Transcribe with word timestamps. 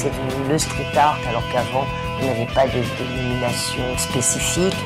c'est 0.00 0.08
devenu 0.08 0.48
le 0.48 0.58
street 0.58 0.96
art 0.96 1.18
alors 1.28 1.42
qu'avant 1.52 1.86
il 2.18 2.24
n'y 2.24 2.30
avait 2.30 2.54
pas 2.54 2.66
de 2.66 2.80
dénomination 2.98 3.84
spécifique. 3.98 4.76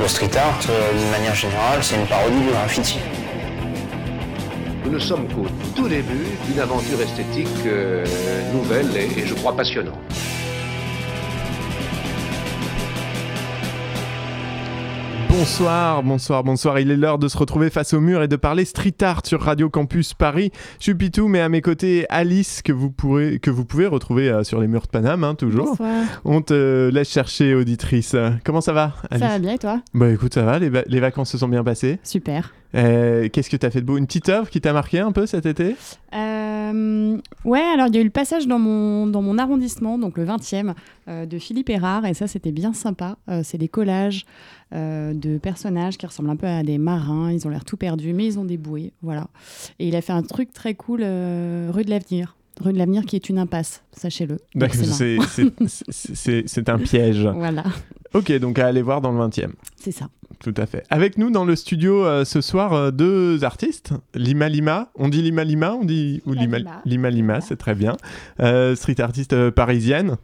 Le 0.00 0.08
street 0.08 0.36
art, 0.36 0.58
euh, 0.68 0.92
d'une 0.98 1.10
manière 1.10 1.34
générale, 1.34 1.78
c'est 1.80 1.96
une 1.96 2.06
parodie 2.06 2.40
du 2.40 2.50
graffiti. 2.50 2.98
Nous 4.84 4.92
ne 4.92 4.98
sommes 4.98 5.28
qu'au 5.28 5.46
tout 5.76 5.88
début 5.88 6.26
d'une 6.46 6.60
aventure 6.60 7.00
esthétique 7.00 7.48
euh, 7.66 8.04
nouvelle 8.52 8.96
et, 8.96 9.20
et 9.20 9.26
je 9.26 9.34
crois 9.34 9.56
passionnante. 9.56 10.11
Bonsoir, 15.42 16.04
bonsoir, 16.04 16.44
bonsoir. 16.44 16.78
Il 16.78 16.92
est 16.92 16.96
l'heure 16.96 17.18
de 17.18 17.26
se 17.26 17.36
retrouver 17.36 17.68
face 17.68 17.94
au 17.94 18.00
mur 18.00 18.22
et 18.22 18.28
de 18.28 18.36
parler 18.36 18.64
street 18.64 18.94
art 19.02 19.22
sur 19.26 19.40
Radio 19.42 19.68
Campus 19.68 20.14
Paris. 20.14 20.52
Je 20.78 20.84
suis 20.84 20.94
Pitou, 20.94 21.26
mais 21.26 21.40
à 21.40 21.48
mes 21.48 21.60
côtés, 21.60 22.06
Alice, 22.10 22.62
que 22.62 22.70
vous, 22.72 22.92
pourrez, 22.92 23.40
que 23.40 23.50
vous 23.50 23.64
pouvez 23.64 23.88
retrouver 23.88 24.28
euh, 24.28 24.44
sur 24.44 24.60
les 24.60 24.68
murs 24.68 24.82
de 24.82 24.86
Paname, 24.86 25.24
hein, 25.24 25.34
toujours. 25.34 25.70
Bonsoir. 25.70 26.04
On 26.24 26.42
te 26.42 26.90
laisse 26.90 27.10
chercher, 27.10 27.56
auditrice. 27.56 28.14
Comment 28.44 28.60
ça 28.60 28.72
va, 28.72 28.92
Alice 29.10 29.24
Ça 29.24 29.30
va 29.32 29.38
bien 29.40 29.54
et 29.54 29.58
toi? 29.58 29.82
Bah 29.94 30.10
écoute, 30.10 30.32
ça 30.32 30.44
va, 30.44 30.60
les, 30.60 30.68
va- 30.68 30.84
les 30.86 31.00
vacances 31.00 31.32
se 31.32 31.38
sont 31.38 31.48
bien 31.48 31.64
passées? 31.64 31.98
Super. 32.04 32.54
Euh, 32.74 33.28
Qu'est-ce 33.28 33.50
que 33.50 33.56
t'as 33.56 33.70
fait 33.70 33.80
de 33.80 33.86
beau? 33.86 33.98
Une 33.98 34.06
petite 34.06 34.28
œuvre 34.28 34.48
qui 34.48 34.60
t'a 34.60 34.72
marqué 34.72 34.98
un 35.00 35.12
peu 35.12 35.26
cet 35.26 35.46
été? 35.46 35.76
Euh, 36.14 37.18
ouais, 37.44 37.60
alors 37.60 37.86
il 37.88 37.94
y 37.94 37.98
a 37.98 38.00
eu 38.00 38.04
le 38.04 38.10
passage 38.10 38.46
dans 38.46 38.58
mon, 38.58 39.06
dans 39.06 39.22
mon 39.22 39.38
arrondissement, 39.38 39.98
donc 39.98 40.16
le 40.18 40.24
20e, 40.24 40.74
euh, 41.08 41.26
de 41.26 41.38
Philippe 41.38 41.70
Erard, 41.70 42.06
et 42.06 42.14
ça 42.14 42.26
c'était 42.26 42.52
bien 42.52 42.72
sympa. 42.72 43.16
Euh, 43.28 43.42
c'est 43.44 43.58
des 43.58 43.68
collages 43.68 44.26
de 44.74 45.36
personnages 45.36 45.98
qui 45.98 46.06
ressemblent 46.06 46.30
un 46.30 46.36
peu 46.36 46.46
à 46.46 46.62
des 46.62 46.78
marins, 46.78 47.30
ils 47.30 47.46
ont 47.46 47.50
l'air 47.50 47.62
tout 47.62 47.76
perdus, 47.76 48.14
mais 48.14 48.24
ils 48.24 48.38
ont 48.38 48.46
des 48.46 48.56
bouées, 48.56 48.94
voilà. 49.02 49.26
Et 49.78 49.86
il 49.86 49.94
a 49.94 50.00
fait 50.00 50.14
un 50.14 50.22
truc 50.22 50.50
très 50.50 50.72
cool, 50.72 51.02
rue 51.02 51.84
de 51.84 51.90
l'avenir. 51.90 52.36
Rue 52.60 52.72
de 52.72 52.78
l'avenir 52.78 53.04
qui 53.06 53.16
est 53.16 53.28
une 53.28 53.38
impasse, 53.38 53.82
sachez-le. 53.92 54.38
Excellent. 54.60 55.18
c'est- 55.88 56.68
un 56.68 56.78
piège. 56.78 57.28
Voilà, 57.34 57.64
Ok, 58.14 58.30
donc 58.38 58.58
à 58.58 58.66
aller 58.66 58.82
voir 58.82 59.00
dans 59.00 59.10
le 59.10 59.18
20 59.18 59.38
e 59.38 59.46
c'est 59.76 59.92
ça. 59.92 60.08
Tout 60.38 60.54
à 60.56 60.66
fait. 60.66 60.84
Avec 60.90 61.18
nous 61.18 61.30
dans 61.30 61.44
le 61.44 61.56
studio 61.56 62.04
euh, 62.04 62.24
ce 62.24 62.40
soir, 62.40 62.72
euh, 62.72 62.90
deux 62.90 63.42
artistes. 63.44 63.92
Lima 64.14 64.48
Lima. 64.48 64.90
On 64.96 65.08
dit 65.08 65.22
Lima 65.22 65.44
Lima 65.44 65.74
on 65.74 65.84
dit... 65.84 66.20
Ou 66.26 66.32
Lima 66.32 66.58
Lima 66.58 66.58
Lima. 66.58 66.82
Lima, 66.84 67.10
Lima, 67.10 67.40
c'est 67.40 67.56
très 67.56 67.74
bien. 67.74 67.96
Euh, 68.40 68.74
street 68.74 69.00
artiste 69.00 69.32
euh, 69.32 69.50
parisienne. 69.50 70.16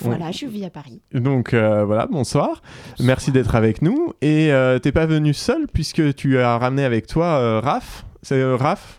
Voilà, 0.00 0.30
je 0.30 0.46
vis 0.46 0.64
à 0.64 0.70
Paris. 0.70 1.00
Donc 1.12 1.54
euh, 1.54 1.84
voilà, 1.84 2.06
bonsoir. 2.06 2.62
Merci 3.00 3.32
d'être 3.32 3.54
avec 3.54 3.82
nous. 3.82 4.12
Et 4.22 4.52
euh, 4.52 4.78
t'es 4.78 4.92
pas 4.92 5.06
venu 5.06 5.34
seul 5.34 5.66
puisque 5.72 6.14
tu 6.14 6.38
as 6.38 6.56
ramené 6.58 6.84
avec 6.84 7.06
toi 7.06 7.26
euh, 7.26 7.60
Raph. 7.60 8.04
C'est 8.22 8.40
euh, 8.40 8.56
Raph? 8.56 8.97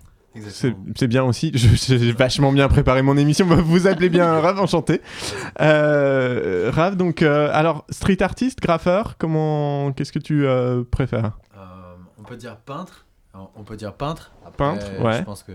C'est 0.95 1.07
bien 1.07 1.23
aussi. 1.23 1.51
Je- 1.55 1.75
J'ai 1.97 2.11
vachement 2.11 2.51
bien 2.51 2.67
préparé 2.67 3.01
mon 3.01 3.17
émission. 3.17 3.45
Vous 3.45 3.87
appelez 3.87 4.09
bien 4.09 4.25
Raph, 4.41 4.59
enchanté. 4.59 5.01
Euh, 5.61 6.71
Raph, 6.73 6.95
donc, 6.97 7.21
euh, 7.21 7.49
alors, 7.53 7.85
street 7.89 8.21
artiste, 8.21 8.59
graffeur, 8.61 9.15
comment, 9.17 9.91
qu'est-ce 9.93 10.11
que 10.11 10.19
tu 10.19 10.45
euh, 10.45 10.83
préfères? 10.89 11.37
Euh, 11.57 11.59
on 12.17 12.23
peut 12.23 12.37
dire 12.37 12.57
peintre. 12.57 13.05
Alors, 13.33 13.51
On 13.55 13.63
peut 13.63 13.75
dire 13.77 13.93
peintre. 13.93 14.31
Après, 14.45 14.57
Peintre, 14.57 14.85
ouais. 15.03 15.17
Je 15.19 15.23
pense 15.23 15.43
que 15.43 15.51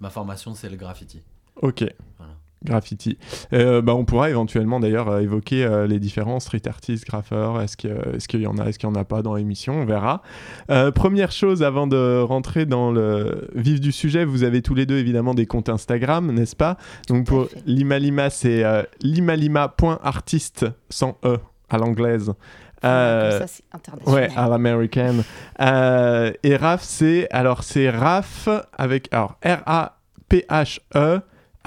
ma 0.00 0.10
formation, 0.10 0.54
c'est 0.54 0.68
le 0.68 0.76
graffiti. 0.76 1.22
Ok. 1.62 1.84
Voilà. 2.18 2.32
Graffiti. 2.68 3.18
Euh, 3.52 3.80
bah, 3.82 3.94
on 3.94 4.04
pourra 4.04 4.30
éventuellement 4.30 4.78
d'ailleurs 4.80 5.08
euh, 5.08 5.20
évoquer 5.20 5.64
euh, 5.64 5.86
les 5.86 5.98
différents 5.98 6.38
street 6.40 6.62
artistes, 6.68 7.06
graffeurs. 7.06 7.60
Est-ce 7.60 7.76
que- 7.76 8.14
est-ce 8.16 8.28
qu'il 8.28 8.40
y 8.42 8.46
en 8.46 8.58
a, 8.58 8.66
est-ce 8.66 8.78
qu'il 8.78 8.88
n'y 8.88 8.96
en 8.96 9.00
a 9.00 9.04
pas 9.04 9.22
dans 9.22 9.34
l'émission? 9.34 9.80
On 9.80 9.84
verra. 9.84 10.22
Euh, 10.70 10.90
première 10.92 11.32
chose 11.32 11.62
avant 11.62 11.86
de 11.86 12.20
rentrer 12.20 12.66
dans 12.66 12.90
le 12.90 13.48
vif 13.54 13.80
du 13.80 13.92
sujet, 13.92 14.24
vous 14.24 14.42
avez 14.44 14.62
tous 14.62 14.74
les 14.74 14.86
deux 14.86 14.98
évidemment 14.98 15.34
des 15.34 15.46
comptes 15.46 15.68
Instagram, 15.68 16.30
n'est-ce 16.32 16.56
pas? 16.56 16.76
Donc 17.08 17.26
pour. 17.26 17.48
Limalima, 17.66 18.30
c'est 18.30 18.62
limalima.artiste 19.02 20.66
sans 20.90 21.16
E 21.24 21.38
à 21.70 21.78
l'anglaise. 21.78 22.32
Euh, 22.84 23.30
Comme 23.30 23.40
ça, 23.40 23.46
c'est 23.46 23.64
international. 23.72 24.14
Ouais, 24.14 24.28
à 24.36 24.48
l'américaine. 24.48 25.24
Euh, 25.60 26.32
et 26.44 26.56
Raph, 26.56 26.82
c'est 26.82 27.28
alors 27.30 27.64
c'est 27.64 27.90
Raph 27.90 28.48
avec 28.76 29.08
alors 29.12 29.36
R 29.44 29.58
A 29.66 29.98
P 30.28 30.44
H 30.48 30.78
E 30.94 31.20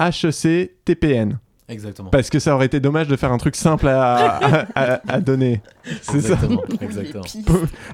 H 0.08 0.26
E 0.26 0.30
C 0.30 0.76
T 0.84 0.94
P 0.94 1.10
N. 1.14 1.38
Exactement. 1.68 2.10
Parce 2.10 2.28
que 2.28 2.38
ça 2.38 2.54
aurait 2.54 2.66
été 2.66 2.80
dommage 2.80 3.08
de 3.08 3.16
faire 3.16 3.32
un 3.32 3.38
truc 3.38 3.56
simple 3.56 3.88
à, 3.88 4.14
à, 4.36 4.66
à- 4.74 5.00
à 5.14 5.20
donner. 5.20 5.62
C'est 6.02 6.20
ça. 6.20 6.36
Exactement. 6.80 7.24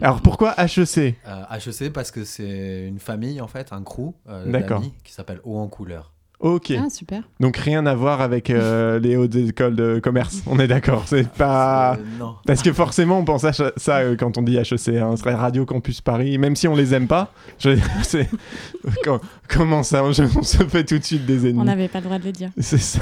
Alors 0.01 0.21
pourquoi 0.21 0.53
H 0.55 0.81
E 0.81 0.85
C? 0.85 1.17
Euh, 1.27 1.45
HEC 1.55 1.93
parce 1.93 2.11
que 2.11 2.25
c'est 2.25 2.87
une 2.89 2.99
famille 2.99 3.41
en 3.41 3.47
fait, 3.47 3.73
un 3.73 3.83
crew 3.83 4.15
euh, 4.29 4.51
d'amis 4.51 4.95
qui 5.05 5.13
s'appelle 5.13 5.41
Haut 5.45 5.59
en 5.59 5.69
couleur. 5.69 6.13
Ok. 6.41 6.73
Ah, 6.79 6.89
super. 6.89 7.23
Donc 7.41 7.57
rien 7.57 7.85
à 7.87 7.95
voir 7.97 8.21
avec 8.21 8.49
euh, 8.51 8.99
les 9.01 9.17
hautes 9.17 9.35
écoles 9.35 9.75
de 9.75 9.99
commerce. 9.99 10.43
On 10.47 10.61
est 10.61 10.69
d'accord. 10.69 11.03
C'est 11.07 11.29
pas. 11.29 11.95
Euh, 11.95 11.97
non. 12.19 12.35
Parce 12.47 12.63
que 12.63 12.73
forcément, 12.73 13.19
on 13.19 13.25
pense 13.25 13.43
à 13.45 13.53
ça 13.53 13.99
euh, 13.99 14.15
quand 14.17 14.39
on 14.39 14.43
dit 14.43 14.57
HEC, 14.57 14.89
hein, 14.89 15.11
ce 15.13 15.17
serait 15.17 15.35
Radio 15.35 15.67
Campus 15.67 16.01
Paris, 16.01 16.39
même 16.39 16.55
si 16.55 16.69
on 16.69 16.77
les 16.77 16.95
aime 16.95 17.09
pas. 17.09 17.33
Je... 17.59 17.71
Comment 19.49 19.83
ça 19.83 20.05
on, 20.05 20.11
on 20.11 20.43
se 20.43 20.63
fait 20.65 20.85
tout 20.85 20.99
de 20.99 21.05
suite 21.05 21.25
des 21.25 21.47
ennemis. 21.47 21.61
On 21.61 21.65
n'avait 21.65 21.89
pas 21.89 21.99
le 21.99 22.05
droit 22.05 22.19
de 22.19 22.25
le 22.25 22.33
dire. 22.33 22.51
C'est 22.59 22.79
ça. 22.79 23.01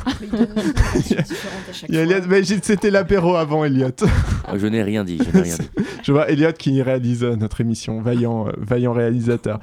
C'était 2.63 2.91
l'apéro 2.91 3.35
avant 3.35 3.65
Elliot. 3.65 3.91
Oh, 4.01 4.57
Je 4.57 4.67
n'ai 4.67 4.83
rien 4.83 5.05
dit, 5.05 5.19
je 5.19 5.37
n'ai 5.37 5.43
rien 5.43 5.57
dit. 5.57 5.85
Je 6.05 6.13
vois 6.13 6.31
Elliot 6.31 6.53
qui 6.57 6.81
réalise 6.83 7.25
notre 7.25 7.61
émission, 7.61 8.01
vaillant, 8.01 8.47
euh, 8.47 8.53
vaillant 8.59 8.93
réalisateur. 8.93 9.59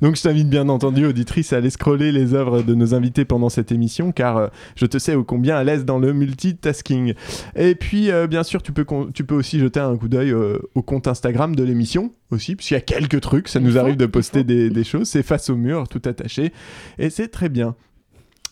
Donc 0.00 0.14
je 0.14 0.22
t'invite 0.22 0.48
bien 0.48 0.68
entendu, 0.68 1.06
auditrice, 1.06 1.52
à 1.52 1.56
aller 1.56 1.70
scroller 1.70 2.12
les 2.12 2.34
œuvres 2.34 2.62
de 2.62 2.74
nos 2.74 2.94
invités 2.94 3.17
pendant 3.24 3.48
cette 3.48 3.72
émission, 3.72 4.12
car 4.12 4.36
euh, 4.36 4.48
je 4.76 4.86
te 4.86 4.98
sais 4.98 5.14
ô 5.14 5.24
combien 5.24 5.56
à 5.56 5.64
l'aise 5.64 5.84
dans 5.84 5.98
le 5.98 6.12
multitasking. 6.12 7.14
Et 7.56 7.74
puis, 7.74 8.10
euh, 8.10 8.26
bien 8.26 8.42
sûr, 8.42 8.62
tu 8.62 8.72
peux, 8.72 8.86
tu 9.14 9.24
peux 9.24 9.34
aussi 9.34 9.58
jeter 9.58 9.80
un 9.80 9.96
coup 9.96 10.08
d'œil 10.08 10.30
euh, 10.30 10.58
au 10.74 10.82
compte 10.82 11.06
Instagram 11.06 11.54
de 11.54 11.62
l'émission 11.62 12.12
aussi, 12.30 12.56
puisqu'il 12.56 12.74
y 12.74 12.78
a 12.78 12.82
quelques 12.82 13.20
trucs, 13.20 13.48
ça 13.48 13.60
nous 13.60 13.78
arrive 13.78 13.96
de 13.96 14.06
poster 14.06 14.44
des, 14.44 14.70
des 14.70 14.84
choses, 14.84 15.08
c'est 15.08 15.22
face 15.22 15.48
au 15.50 15.56
mur, 15.56 15.88
tout 15.88 16.02
attaché, 16.04 16.52
et 16.98 17.10
c'est 17.10 17.28
très 17.28 17.48
bien. 17.48 17.74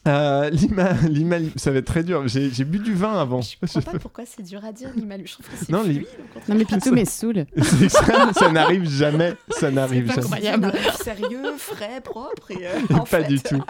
Euh, 0.07 0.51
Lima, 0.51 0.93
Lima, 1.09 1.37
ça 1.57 1.71
va 1.73 1.79
être 1.79 1.87
très 1.87 2.05
dur. 2.05 2.29
J'ai 2.29 2.51
j'ai 2.51 2.65
bu 2.65 2.79
du 2.79 2.95
vin 2.95 3.19
avant. 3.19 3.41
Je 3.43 3.57
comprends 3.61 3.93
pas 3.93 3.99
pourquoi 4.01 4.25
c'est 4.27 4.43
dur 4.43 4.65
à 4.65 4.73
dire, 4.73 4.91
Limalu. 4.95 5.27
Je 5.27 5.33
trouve 5.35 5.47
que 5.49 5.57
c'est 5.57 5.69
Non, 5.71 5.83
fluide. 5.83 6.07
Non, 6.49 6.55
mais 6.55 6.65
Pitou, 6.65 6.93
mais 6.93 7.05
saoule. 7.05 7.45
C'est 7.57 7.89
ça, 7.89 8.33
ça 8.33 8.51
n'arrive 8.51 8.89
jamais. 8.89 9.35
Ça 9.51 9.71
n'arrive 9.71 10.07
C'est 10.15 10.23
jamais. 10.23 10.27
incroyable. 10.57 10.73
Sérieux, 11.03 11.57
frais, 11.59 12.01
propre 12.03 12.51
et 12.53 12.67
euh, 12.67 12.71
Et 12.91 12.95
en 12.95 12.99
pas 13.01 13.05
fait, 13.07 13.25
du 13.29 13.41
tout. 13.41 13.61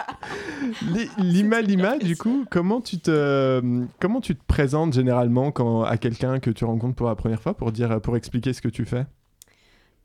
Li- 0.93 1.09
Lima 1.17 1.61
Lima, 1.61 1.97
du 1.97 2.15
coup, 2.17 2.45
comment 2.51 2.81
tu 2.81 2.99
te 2.99 3.61
comment 3.99 4.21
tu 4.21 4.35
te 4.35 4.43
présentes 4.45 4.93
généralement 4.93 5.51
quand 5.51 5.83
à 5.83 5.97
quelqu'un 5.97 6.39
que 6.39 6.49
tu 6.51 6.65
rencontres 6.65 6.95
pour 6.95 7.07
la 7.07 7.15
première 7.15 7.41
fois 7.41 7.55
pour 7.55 7.71
dire 7.71 7.99
pour 8.01 8.15
expliquer 8.17 8.53
ce 8.53 8.61
que 8.61 8.69
tu 8.69 8.85
fais? 8.85 9.05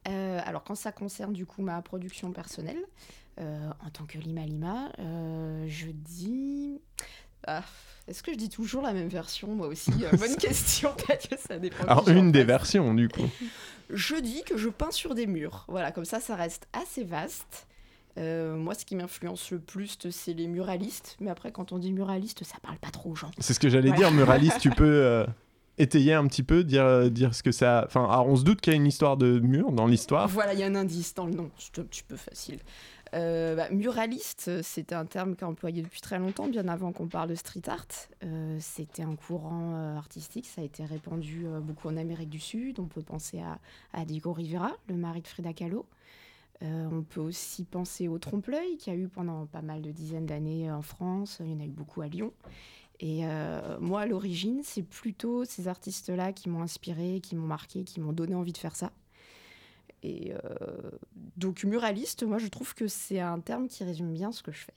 Euh, 0.09 0.41
alors, 0.47 0.64
quand 0.64 0.75
ça 0.75 0.91
concerne 0.91 1.32
du 1.32 1.47
coup 1.47 1.62
ma 1.62 1.81
production 1.82 2.32
personnelle, 2.32 2.78
euh, 3.41 3.70
en 3.84 3.91
tant 3.91 4.04
que 4.04 4.19
Lima 4.19 4.44
Lima, 4.44 4.91
euh, 4.98 5.65
je 5.69 5.87
dis. 5.91 6.81
Ah, 7.47 7.62
Est-ce 8.06 8.22
que 8.22 8.32
je 8.32 8.37
dis 8.38 8.48
toujours 8.48 8.82
la 8.82 8.93
même 8.93 9.09
version, 9.09 9.48
moi 9.54 9.66
aussi? 9.66 9.91
Euh, 10.04 10.16
Bonne 10.16 10.37
question, 10.37 10.91
peut-être 10.97 11.28
que 11.28 11.37
ça 11.38 11.59
dépend. 11.59 11.84
Alors 11.84 12.09
une 12.09 12.31
des 12.31 12.44
versions 12.44 12.94
du 12.94 13.09
coup. 13.09 13.28
Je 13.94 14.15
dis 14.16 14.43
que 14.44 14.56
je 14.56 14.70
peins 14.70 14.91
sur 14.93 15.15
des 15.15 15.26
murs. 15.26 15.66
Voilà, 15.69 15.93
comme 15.93 16.06
ça, 16.06 16.19
ça 16.19 16.34
reste 16.34 16.66
assez 16.72 17.04
vaste. 17.04 17.66
Euh, 18.16 18.56
moi, 18.56 18.72
ce 18.75 18.87
qui 18.87 18.97
m'influence 18.97 19.50
le 19.50 19.59
plus, 19.59 19.99
c'est 20.10 20.32
les 20.32 20.47
muralistes. 20.47 21.16
Mais 21.20 21.28
après, 21.31 21.53
quand 21.53 21.72
on 21.72 21.78
dit 21.78 21.93
muraliste, 21.93 22.43
ça 22.44 22.56
parle 22.62 22.78
pas 22.78 22.91
trop 22.91 23.10
aux 23.10 23.14
gens. 23.16 23.31
C'est 23.38 23.53
ce 23.53 23.60
que 23.60 23.69
j'allais 23.69 23.88
Voilà. 23.91 24.09
dire. 24.09 24.10
Muraliste, 24.12 24.60
tu 24.60 24.70
peux 24.76 24.84
euh, 24.84 25.26
étayer 25.76 26.14
un 26.14 26.26
petit 26.26 26.43
peu, 26.43 26.64
dire 26.64 27.10
dire 27.10 27.34
ce 27.34 27.43
que 27.43 27.53
ça. 27.53 27.84
Enfin, 27.87 28.04
alors 28.04 28.28
on 28.28 28.37
se 28.37 28.44
doute 28.44 28.62
qu'il 28.62 28.72
y 28.72 28.76
a 28.76 28.78
une 28.78 28.87
histoire 28.87 29.19
de 29.19 29.41
mur 29.41 29.72
dans 29.72 29.87
l'histoire. 29.87 30.26
Voilà, 30.28 30.54
il 30.54 30.60
y 30.60 30.62
a 30.62 30.66
un 30.69 30.75
indice 30.75 31.12
dans 31.12 31.26
le 31.26 31.34
nom, 31.34 31.50
c'est 31.58 31.79
un 31.79 31.84
petit 31.84 32.05
peu 32.05 32.17
facile. 32.17 32.61
Euh, 33.14 33.55
bah, 33.55 33.69
muraliste, 33.70 34.62
c'était 34.62 34.94
un 34.94 35.05
terme 35.05 35.32
est 35.32 35.43
employé 35.43 35.82
depuis 35.82 36.00
très 36.00 36.19
longtemps, 36.19 36.49
bien 36.49 36.67
avant 36.69 36.93
qu'on 36.93 37.09
parle 37.09 37.29
de 37.29 37.35
street 37.35 37.69
art. 37.69 37.87
Euh, 38.25 38.56
c'était 38.61 39.03
un 39.03 39.17
courant 39.17 39.75
euh, 39.75 39.97
artistique, 39.97 40.47
ça 40.47 40.62
a 40.62 40.64
été 40.64 40.85
répandu 40.85 41.44
beaucoup 41.61 41.88
en 41.88 41.97
Amérique 41.97 42.31
du 42.31 42.41
Sud. 42.41 42.81
On 42.81 42.87
peut 42.87 43.03
penser 43.03 43.41
à, 43.41 43.59
à 43.93 44.05
Diego 44.05 44.32
Rivera, 44.32 44.73
le 44.88 44.94
mari 44.94 45.20
de 45.20 45.29
Frida 45.29 45.53
Kahlo. 45.53 45.87
On 46.64 47.03
peut 47.03 47.20
aussi 47.20 47.64
penser 47.64 48.06
au 48.06 48.20
trompe-l'œil, 48.20 48.76
qui 48.76 48.88
a 48.88 48.94
eu 48.94 49.09
pendant 49.09 49.47
pas 49.47 49.62
mal 49.62 49.82
de 49.82 49.91
dizaines 49.91 50.26
d'années 50.26 50.70
en 50.70 50.82
France. 50.82 51.38
Il 51.41 51.50
y 51.50 51.55
en 51.55 51.58
a 51.58 51.65
eu 51.65 51.73
beaucoup 51.73 52.03
à 52.03 52.06
Lyon. 52.06 52.32
Et 53.00 53.23
moi, 53.81 54.03
à 54.03 54.06
l'origine, 54.06 54.61
c'est 54.62 54.85
plutôt 54.85 55.44
ces 55.44 55.67
artistes-là 55.67 56.32
qui 56.32 56.49
m'ont 56.49 56.62
inspiré, 56.62 57.19
qui 57.20 57.35
m'ont 57.35 57.49
marqué, 57.49 57.82
qui 57.82 57.99
m'ont 57.99 58.12
donné 58.12 58.37
envie 58.37 58.53
de 58.53 58.58
faire 58.58 58.76
ça. 58.76 58.93
Et 60.02 60.32
euh, 60.32 60.90
donc 61.37 61.64
muraliste, 61.64 62.25
moi 62.25 62.38
je 62.38 62.49
trouve 62.49 62.75
que 62.75 62.88
c'est 62.88 63.20
un 63.20 63.40
terme 63.40 63.69
qui 63.69 63.84
résume 63.84 64.12
bien 64.12 64.32
ce 64.32 64.43
que 64.43 64.52
je 64.52 64.58
fais. 64.58 64.75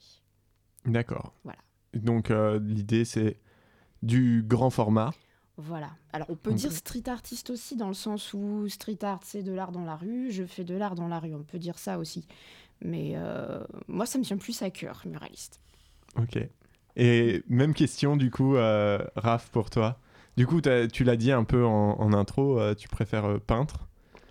D'accord. 0.85 1.33
Voilà. 1.43 1.59
Donc 1.93 2.29
euh, 2.29 2.59
l'idée 2.59 3.05
c'est 3.05 3.39
du 4.03 4.43
grand 4.45 4.69
format. 4.69 5.13
Voilà. 5.57 5.89
Alors 6.13 6.29
on 6.29 6.35
peut 6.35 6.53
dire 6.53 6.71
street 6.71 7.07
artiste 7.07 7.49
aussi 7.49 7.75
dans 7.75 7.87
le 7.87 7.93
sens 7.93 8.33
où 8.33 8.67
street 8.67 9.03
art 9.03 9.21
c'est 9.23 9.41
de 9.41 9.51
l'art 9.51 9.71
dans 9.71 9.85
la 9.85 9.95
rue, 9.95 10.31
je 10.31 10.45
fais 10.45 10.63
de 10.63 10.75
l'art 10.75 10.95
dans 10.95 11.07
la 11.07 11.19
rue, 11.19 11.33
on 11.33 11.43
peut 11.43 11.59
dire 11.59 11.79
ça 11.79 11.97
aussi. 11.97 12.27
Mais 12.81 13.13
euh, 13.15 13.63
moi 13.87 14.05
ça 14.05 14.19
me 14.19 14.23
tient 14.23 14.37
plus 14.37 14.61
à 14.61 14.69
cœur, 14.69 15.01
muraliste. 15.05 15.59
Ok. 16.17 16.37
Et 16.97 17.43
même 17.47 17.73
question 17.73 18.15
du 18.15 18.31
coup, 18.31 18.55
euh, 18.55 18.99
Raph, 19.15 19.49
pour 19.49 19.69
toi. 19.69 19.99
Du 20.37 20.45
coup, 20.45 20.59
tu 20.61 21.03
l'as 21.05 21.15
dit 21.15 21.31
un 21.31 21.45
peu 21.45 21.65
en, 21.65 21.99
en 21.99 22.13
intro, 22.13 22.59
euh, 22.59 22.75
tu 22.75 22.89
préfères 22.89 23.25
euh, 23.25 23.39
peintre? 23.39 23.87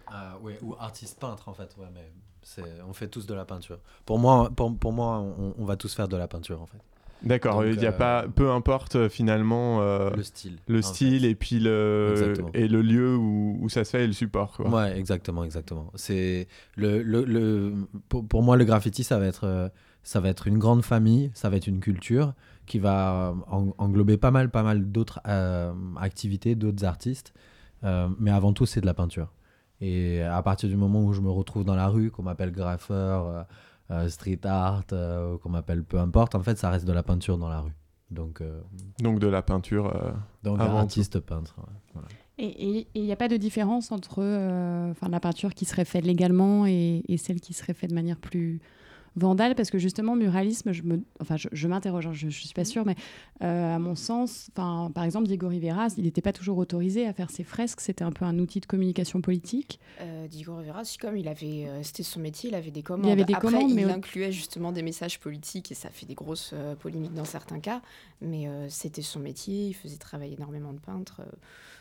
Ah, 0.06 0.38
ouais, 0.42 0.58
ou 0.62 0.74
artiste 0.78 1.18
peintre 1.18 1.48
en 1.48 1.54
fait, 1.54 1.74
ouais, 1.78 1.86
mais 1.94 2.10
c'est- 2.42 2.62
on 2.88 2.92
fait 2.92 3.08
tous 3.08 3.26
de 3.26 3.34
la 3.34 3.44
peinture. 3.44 3.78
Pour 4.04 4.18
moi, 4.18 4.50
pour, 4.54 4.76
pour 4.76 4.92
moi 4.92 5.18
on, 5.18 5.54
on 5.58 5.64
va 5.64 5.76
tous 5.76 5.94
faire 5.94 6.08
de 6.08 6.16
la 6.16 6.28
peinture 6.28 6.60
en 6.60 6.66
fait. 6.66 6.78
D'accord, 7.22 7.64
il 7.64 7.80
y 7.80 7.86
a 7.86 7.88
euh, 7.88 7.92
pas, 7.92 8.26
peu 8.28 8.50
importe 8.50 8.96
euh, 8.96 9.08
finalement 9.08 9.80
euh, 9.80 10.10
Le 10.14 10.22
style. 10.22 10.58
le 10.68 10.82
style 10.82 11.22
fait. 11.22 11.30
et 11.30 11.34
puis 11.34 11.58
le 11.58 12.10
Exactement. 12.12 12.50
et 12.52 12.68
le 12.68 12.82
lieu 12.82 13.16
où, 13.16 13.56
où 13.62 13.68
ça 13.70 13.82
se 13.84 13.90
fait 13.90 14.04
et 14.04 14.06
le 14.06 14.12
support. 14.12 14.52
Quoi. 14.56 14.68
Ouais, 14.68 14.98
exactement, 14.98 15.42
exactement. 15.42 15.90
C'est 15.94 16.48
le, 16.76 17.02
le, 17.02 17.24
le 17.24 17.72
pour, 18.10 18.26
pour 18.28 18.42
moi 18.42 18.56
le 18.58 18.64
graffiti 18.66 19.04
ça 19.04 19.18
va 19.18 19.24
être 19.26 19.44
euh, 19.44 19.70
ça 20.02 20.20
va 20.20 20.28
être 20.28 20.46
une 20.48 20.58
grande 20.58 20.84
famille, 20.84 21.30
ça 21.32 21.48
va 21.48 21.56
être 21.56 21.66
une 21.66 21.80
culture 21.80 22.34
qui 22.66 22.78
va 22.78 23.30
euh, 23.30 23.34
en- 23.50 23.72
englober 23.78 24.18
pas 24.18 24.30
mal 24.30 24.50
pas 24.50 24.62
mal 24.62 24.84
d'autres 24.92 25.20
euh, 25.26 25.72
activités, 25.98 26.54
d'autres 26.56 26.84
artistes. 26.84 27.32
Euh, 27.84 28.08
mais 28.18 28.32
avant 28.32 28.52
tout 28.52 28.66
c'est 28.66 28.82
de 28.82 28.86
la 28.86 28.94
peinture. 28.94 29.32
Et 29.80 30.22
à 30.22 30.40
partir 30.42 30.68
du 30.68 30.76
moment 30.76 31.02
où 31.02 31.12
je 31.12 31.20
me 31.20 31.30
retrouve 31.30 31.64
dans 31.64 31.74
la 31.74 31.88
rue, 31.88 32.10
qu'on 32.10 32.22
m'appelle 32.22 32.52
graffeur, 32.52 33.26
euh, 33.26 33.42
euh, 33.90 34.08
street 34.08 34.40
art, 34.44 34.82
euh, 34.92 35.36
qu'on 35.38 35.50
m'appelle 35.50 35.82
peu 35.84 35.98
importe, 35.98 36.34
en 36.34 36.42
fait 36.42 36.56
ça 36.58 36.70
reste 36.70 36.86
de 36.86 36.92
la 36.92 37.02
peinture 37.02 37.36
dans 37.38 37.48
la 37.48 37.60
rue. 37.60 37.72
Donc 38.10 38.40
euh, 38.40 38.60
Donc 39.00 39.18
de 39.18 39.26
la 39.26 39.42
peinture. 39.42 39.94
euh, 39.94 40.12
donc 40.42 40.60
Avant 40.60 40.78
artiste 40.78 41.20
peintre. 41.20 41.56
ouais, 41.58 41.74
voilà. 41.94 42.08
Et 42.36 42.88
il 42.94 43.02
n'y 43.04 43.12
a 43.12 43.16
pas 43.16 43.28
de 43.28 43.36
différence 43.36 43.92
entre 43.92 44.16
euh, 44.20 44.90
enfin, 44.90 45.08
la 45.08 45.20
peinture 45.20 45.54
qui 45.54 45.64
serait 45.64 45.84
faite 45.84 46.04
légalement 46.04 46.66
et, 46.66 47.02
et 47.08 47.16
celle 47.16 47.40
qui 47.40 47.52
serait 47.52 47.74
faite 47.74 47.90
de 47.90 47.94
manière 47.94 48.18
plus 48.18 48.60
vandale 49.16 49.54
Parce 49.54 49.70
que 49.70 49.78
justement, 49.78 50.16
muralisme, 50.16 50.72
je 50.72 50.82
me, 50.82 51.02
enfin, 51.20 51.36
je, 51.36 51.48
je 51.52 51.68
m'interroge, 51.68 52.06
hein, 52.06 52.12
je 52.12 52.26
ne 52.26 52.30
suis 52.30 52.52
pas 52.52 52.64
sûre, 52.64 52.84
mais 52.84 52.96
euh, 53.42 53.74
à 53.74 53.78
mon 53.78 53.94
sens, 53.94 54.50
enfin, 54.56 54.90
par 54.94 55.04
exemple, 55.04 55.26
Diego 55.26 55.48
Rivera, 55.48 55.88
il 55.96 56.04
n'était 56.04 56.20
pas 56.22 56.32
toujours 56.32 56.58
autorisé 56.58 57.06
à 57.06 57.12
faire 57.12 57.30
ses 57.30 57.44
fresques, 57.44 57.80
c'était 57.80 58.04
un 58.04 58.12
peu 58.12 58.24
un 58.24 58.38
outil 58.38 58.60
de 58.60 58.66
communication 58.66 59.20
politique. 59.20 59.80
Euh, 60.00 60.26
Diego 60.26 60.56
Rivera, 60.56 60.82
comme 61.00 61.16
il 61.16 61.28
avait, 61.28 61.66
euh, 61.66 61.82
c'était 61.82 62.02
son 62.02 62.20
métier, 62.20 62.50
il 62.50 62.54
avait 62.54 62.70
des 62.70 62.82
commandes. 62.82 63.10
avait 63.10 63.24
des 63.24 63.34
Après, 63.34 63.48
commandes, 63.48 63.70
il 63.70 63.76
mais 63.76 63.84
incluait 63.84 64.32
justement 64.32 64.72
des 64.72 64.82
messages 64.82 65.20
politiques 65.20 65.70
et 65.72 65.74
ça 65.74 65.90
fait 65.90 66.06
des 66.06 66.14
grosses 66.14 66.50
euh, 66.52 66.74
polémiques 66.74 67.14
dans 67.14 67.24
certains 67.24 67.60
cas. 67.60 67.80
Mais 68.20 68.48
c'était 68.68 69.02
son 69.02 69.20
métier, 69.20 69.68
il 69.68 69.74
faisait 69.74 69.98
travailler 69.98 70.34
énormément 70.34 70.72
de 70.72 70.78
peintres. 70.78 71.20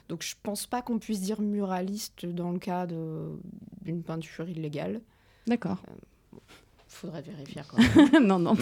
donc 0.09 0.23
je 0.23 0.35
pense 0.43 0.67
pas 0.67 0.81
qu'on 0.81 0.99
puisse 0.99 1.21
dire 1.21 1.39
muraliste 1.39 2.25
dans 2.25 2.51
le 2.51 2.59
cas 2.59 2.85
d'une 2.85 4.03
peinture 4.03 4.49
illégale. 4.49 4.99
D'accord. 5.47 5.81
Faudrait 6.93 7.23
vérifier 7.23 7.61
quand 7.67 8.19
non, 8.21 8.37
non. 8.39 8.53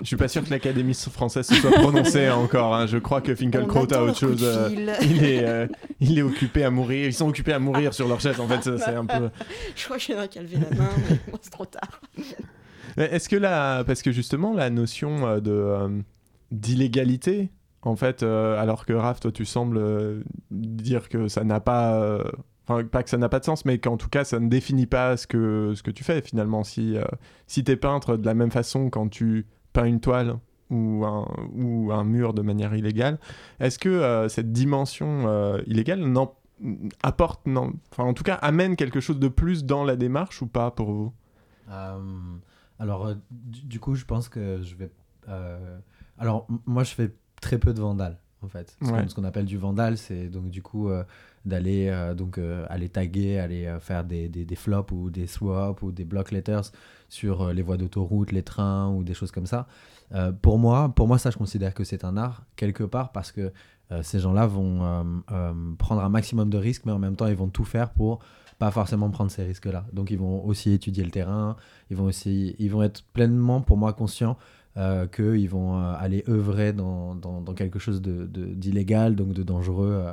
Je 0.00 0.06
suis 0.06 0.16
pas 0.16 0.26
sûr 0.26 0.42
que 0.42 0.50
l'Académie 0.50 0.94
française 0.94 1.46
se 1.46 1.54
soit 1.54 1.70
prononcée 1.70 2.30
encore. 2.30 2.74
hein. 2.74 2.86
Je 2.86 2.96
crois 2.96 3.20
que 3.20 3.34
Finkelkraut 3.34 3.92
a 3.92 4.02
autre 4.02 4.18
chose. 4.18 4.42
euh, 4.42 4.68
fil. 4.70 4.92
il, 5.02 5.24
est, 5.24 5.44
euh, 5.46 5.66
il 6.00 6.18
est 6.18 6.22
occupé 6.22 6.64
à 6.64 6.70
mourir. 6.70 7.06
Ils 7.06 7.12
sont 7.12 7.28
occupés 7.28 7.52
à 7.52 7.58
mourir 7.58 7.92
sur 7.92 8.08
leur 8.08 8.20
chaise. 8.20 8.40
En 8.40 8.48
fait, 8.48 8.62
c'est 8.78 8.94
un 8.94 9.04
peu. 9.04 9.28
Je 9.76 9.84
crois 9.84 9.98
qu'il 9.98 10.14
y 10.14 10.18
en 10.18 10.22
a 10.22 10.28
qui 10.28 10.38
a 10.38 10.42
levé 10.42 10.56
la 10.56 10.76
main, 10.76 10.88
mais 11.10 11.18
c'est 11.42 11.50
trop 11.50 11.66
tard. 11.66 12.00
Est-ce 12.96 13.28
que 13.28 13.36
là, 13.36 13.84
parce 13.84 14.02
que 14.02 14.12
justement 14.12 14.54
la 14.54 14.70
notion 14.70 15.26
euh, 15.26 15.40
de 15.40 15.50
euh, 15.52 15.88
d'illégalité, 16.50 17.50
en 17.82 17.96
fait, 17.96 18.22
alors 18.22 18.86
que 18.86 18.92
Raph, 18.92 19.20
toi, 19.20 19.32
tu 19.32 19.44
sembles 19.44 20.22
dire 20.50 21.08
que 21.08 21.28
ça 21.28 21.44
n'a 21.44 21.60
pas, 21.60 21.94
euh, 22.00 22.22
enfin 22.66 22.84
pas 22.84 23.02
que 23.02 23.10
ça 23.10 23.18
n'a 23.18 23.28
pas 23.28 23.40
de 23.40 23.44
sens, 23.44 23.64
mais 23.64 23.78
qu'en 23.78 23.96
tout 23.96 24.08
cas, 24.08 24.24
ça 24.24 24.38
ne 24.40 24.48
définit 24.48 24.86
pas 24.86 25.16
ce 25.16 25.26
que 25.26 25.72
ce 25.74 25.82
que 25.82 25.90
tu 25.90 26.04
fais 26.04 26.22
finalement. 26.22 26.64
Si 26.64 26.96
euh, 26.96 27.04
si 27.46 27.64
t'es 27.64 27.76
peintre 27.76 28.16
de 28.16 28.24
la 28.26 28.34
même 28.34 28.50
façon 28.50 28.90
quand 28.90 29.08
tu 29.08 29.46
peins 29.72 29.84
une 29.86 30.00
toile 30.00 30.38
ou 30.70 31.04
un 31.04 31.26
ou 31.54 31.92
un 31.92 32.04
mur 32.04 32.34
de 32.34 32.42
manière 32.42 32.74
illégale, 32.74 33.18
est-ce 33.60 33.78
que 33.78 33.88
euh, 33.88 34.28
cette 34.28 34.52
dimension 34.52 35.26
euh, 35.28 35.60
illégale 35.66 36.00
apporte, 37.02 37.44
non, 37.46 37.72
enfin 37.90 38.04
en 38.04 38.14
tout 38.14 38.22
cas 38.22 38.34
amène 38.36 38.76
quelque 38.76 39.00
chose 39.00 39.18
de 39.18 39.28
plus 39.28 39.64
dans 39.64 39.84
la 39.84 39.96
démarche 39.96 40.40
ou 40.42 40.46
pas 40.46 40.70
pour 40.70 40.92
vous? 40.92 41.12
Alors, 42.78 43.14
du, 43.30 43.64
du 43.66 43.80
coup, 43.80 43.94
je 43.94 44.04
pense 44.04 44.28
que 44.28 44.60
je 44.62 44.74
vais. 44.76 44.90
alors, 46.18 46.46
moi, 46.66 46.84
je 46.84 46.94
fais 46.94 47.14
très 47.40 47.58
peu 47.58 47.72
de 47.72 47.80
vandales, 47.80 48.18
en 48.42 48.48
fait. 48.48 48.76
Ce 48.82 48.88
qu'on- 48.88 48.94
Ouais. 48.96 49.08
Ce 49.08 49.14
qu'on 49.14 49.24
appelle 49.24 49.44
du 49.44 49.56
vandal, 49.58 49.96
c'est 49.98 50.28
donc 50.28 50.48
du 50.50 50.62
coup 50.62 50.88
euh, 50.88 51.04
d'aller 51.44 51.88
euh, 51.88 52.14
donc 52.14 52.38
euh, 52.38 52.64
aller 52.68 52.88
taguer, 52.88 53.38
aller 53.38 53.66
euh, 53.66 53.80
faire 53.80 54.04
des, 54.04 54.28
des, 54.28 54.44
des 54.44 54.56
flops 54.56 54.92
ou 54.92 55.10
des 55.10 55.26
swaps 55.26 55.82
ou 55.82 55.92
des 55.92 56.04
block 56.04 56.30
letters 56.30 56.70
sur 57.08 57.52
les 57.52 57.62
voies 57.62 57.76
d'autoroute, 57.76 58.32
les 58.32 58.42
trains 58.42 58.90
ou 58.90 59.04
des 59.04 59.14
choses 59.14 59.30
comme 59.32 59.46
ça. 59.46 59.66
Pour 60.40 60.58
moi, 60.58 60.90
pour 60.94 61.08
moi, 61.08 61.18
ça, 61.18 61.30
je 61.30 61.36
considère 61.36 61.74
que 61.74 61.84
c'est 61.84 62.04
un 62.04 62.16
art 62.16 62.44
quelque 62.56 62.84
part 62.84 63.12
parce 63.12 63.32
que 63.32 63.52
ces 64.02 64.18
gens-là 64.18 64.46
vont 64.46 65.22
prendre 65.78 66.02
un 66.02 66.08
maximum 66.08 66.48
de 66.48 66.56
risques, 66.56 66.84
mais 66.86 66.92
en 66.92 66.98
même 66.98 67.16
temps, 67.16 67.26
ils 67.26 67.36
vont 67.36 67.48
tout 67.48 67.64
faire 67.64 67.90
pour 67.90 68.20
pas 68.58 68.70
forcément 68.70 69.10
prendre 69.10 69.30
ces 69.30 69.42
risques-là. 69.44 69.84
Donc, 69.92 70.10
ils 70.10 70.18
vont 70.18 70.44
aussi 70.44 70.72
étudier 70.72 71.04
le 71.04 71.10
terrain, 71.10 71.56
ils 71.90 71.96
vont 71.96 72.04
aussi, 72.04 72.56
ils 72.58 72.70
vont 72.70 72.82
être 72.82 73.04
pleinement, 73.12 73.60
pour 73.60 73.76
moi, 73.76 73.92
conscients 73.92 74.38
euh, 74.78 75.06
qu'ils 75.06 75.50
vont 75.50 75.78
aller 75.78 76.24
œuvrer 76.28 76.72
dans, 76.72 77.14
dans, 77.14 77.42
dans 77.42 77.54
quelque 77.54 77.78
chose 77.78 78.00
de- 78.00 78.26
de- 78.26 78.46
d'illégal, 78.46 79.16
donc 79.16 79.34
de 79.34 79.42
dangereux, 79.42 80.04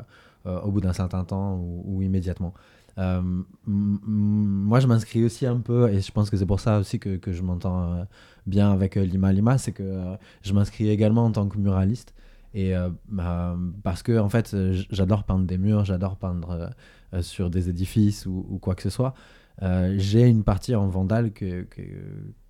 au 0.46 0.72
bout 0.72 0.82
d'un 0.82 0.94
certain 0.94 1.24
temps 1.24 1.58
ou, 1.58 2.02
immédiatement. 2.02 2.54
Euh, 2.98 3.22
moi, 3.66 4.80
je 4.80 4.88
m'inscris 4.88 5.24
aussi 5.24 5.46
un 5.46 5.60
peu, 5.60 5.90
et 5.90 6.02
je 6.02 6.12
pense 6.12 6.30
que 6.30 6.38
c'est 6.38 6.46
pour 6.46 6.60
ça 6.60 6.80
aussi 6.80 7.00
que, 7.00 7.20
je 7.28 7.42
m'entends 7.42 7.94
euh, 7.94 8.04
bien 8.46 8.72
avec 8.72 8.98
euh, 8.98 9.06
Lima 9.06 9.32
Lima, 9.32 9.58
c'est 9.58 9.72
que 9.72 9.84
euh, 9.84 10.16
je 10.42 10.54
m'inscris 10.54 10.90
également 10.90 11.26
en 11.26 11.32
tant 11.32 11.48
que 11.48 11.58
muraliste. 11.58 12.14
Et 12.54 12.76
euh, 12.76 12.90
bah, 13.08 13.56
parce 13.84 14.04
que, 14.04 14.18
en 14.18 14.30
fait, 14.30 14.54
euh, 14.54 14.82
j'adore 14.90 15.24
peindre 15.24 15.46
des 15.46 15.58
murs, 15.58 15.86
j'adore 15.86 16.18
peindre 16.18 16.52
euh, 16.52 16.68
euh, 17.14 17.22
sur 17.22 17.50
des 17.50 17.70
édifices 17.70 18.26
ou, 18.26 18.60
quoi 18.62 18.76
que 18.76 18.82
ce 18.82 18.90
soit. 18.90 19.14
Euh, 19.62 19.96
J'ai 19.98 20.28
une 20.28 20.44
partie 20.44 20.76
en 20.76 20.88
vandale 20.88 21.32
que, 21.32 21.68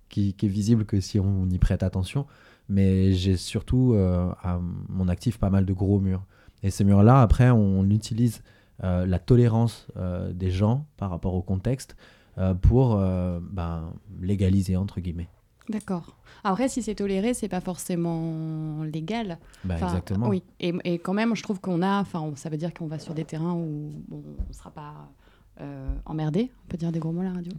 qui, 0.08 0.34
est 0.42 0.48
visible 0.48 0.84
que 0.84 1.00
si 1.00 1.20
on 1.20 1.48
y 1.50 1.58
prête 1.58 1.82
attention. 1.82 2.26
Mais 2.68 3.12
j'ai 3.12 3.36
surtout 3.36 3.94
euh, 3.94 4.30
à 4.42 4.60
mon 4.88 5.08
actif 5.08 5.38
pas 5.38 5.50
mal 5.50 5.66
de 5.66 5.72
gros 5.72 5.98
murs. 5.98 6.24
Et 6.62 6.70
ces 6.70 6.84
murs-là, 6.84 7.22
après, 7.22 7.50
on 7.50 7.84
utilise 7.84 8.42
euh, 8.84 9.06
la 9.06 9.18
tolérance 9.18 9.86
euh, 9.96 10.32
des 10.32 10.50
gens 10.50 10.86
par 10.96 11.10
rapport 11.10 11.34
au 11.34 11.42
contexte 11.42 11.96
euh, 12.38 12.54
pour 12.54 12.96
ben, 12.96 13.92
légaliser, 14.20 14.76
entre 14.76 15.00
guillemets. 15.00 15.28
D'accord. 15.68 16.16
Après, 16.42 16.68
si 16.68 16.82
c'est 16.82 16.96
toléré, 16.96 17.32
c'est 17.32 17.48
pas 17.48 17.60
forcément 17.60 18.82
légal. 18.82 19.38
Ben, 19.64 19.76
Enfin, 19.76 19.86
exactement. 19.88 20.28
Oui, 20.28 20.42
et, 20.58 20.74
et 20.84 20.98
quand 20.98 21.14
même, 21.14 21.36
je 21.36 21.42
trouve 21.42 21.60
qu'on 21.60 21.82
a, 21.82 22.00
enfin, 22.00 22.32
ça 22.34 22.48
veut 22.48 22.56
dire 22.56 22.74
qu'on 22.74 22.86
va 22.86 22.98
sur 22.98 23.14
des 23.14 23.24
terrains 23.24 23.52
où 23.54 23.90
bon, 24.08 24.22
on 24.38 24.48
ne 24.48 24.52
sera 24.52 24.70
pas 24.70 24.94
euh, 25.60 25.94
emmerdé. 26.06 26.50
On 26.64 26.68
peut 26.68 26.76
dire 26.78 26.90
des 26.90 26.98
gros 26.98 27.12
mots 27.12 27.20
à 27.20 27.24
la 27.24 27.32
radio. 27.34 27.52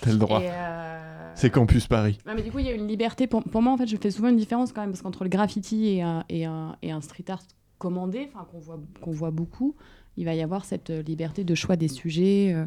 T'as 0.00 0.10
le 0.10 0.18
droit. 0.18 0.40
Euh, 0.42 1.32
C'est 1.36 1.50
Campus 1.50 1.86
Paris. 1.86 2.18
non, 2.26 2.32
mais 2.34 2.42
du 2.42 2.50
coup, 2.50 2.58
il 2.58 2.66
y 2.66 2.68
a 2.68 2.72
une 2.74 2.88
liberté. 2.88 3.26
Pour, 3.26 3.42
pour 3.44 3.62
moi, 3.62 3.72
en 3.72 3.76
fait, 3.76 3.86
je 3.86 3.96
fais 3.96 4.10
souvent 4.10 4.28
une 4.28 4.36
différence 4.36 4.72
quand 4.72 4.80
même, 4.80 4.90
parce 4.90 5.02
qu'entre 5.02 5.22
le 5.22 5.30
graffiti 5.30 5.86
et 5.88 6.02
un, 6.02 6.24
et 6.28 6.44
un, 6.44 6.76
et 6.82 6.90
un 6.90 7.00
street 7.00 7.24
art 7.28 7.42
commandé, 7.86 8.28
enfin, 8.32 8.44
qu'on 8.50 8.58
voit, 8.60 8.78
qu'on 9.02 9.10
voit 9.12 9.30
beaucoup, 9.30 9.74
il 10.16 10.24
va 10.24 10.34
y 10.34 10.42
avoir 10.42 10.64
cette 10.64 10.90
euh, 10.90 11.02
liberté 11.02 11.42
de 11.44 11.54
choix 11.54 11.76
des 11.76 11.88
sujets. 11.88 12.52
euh, 12.54 12.64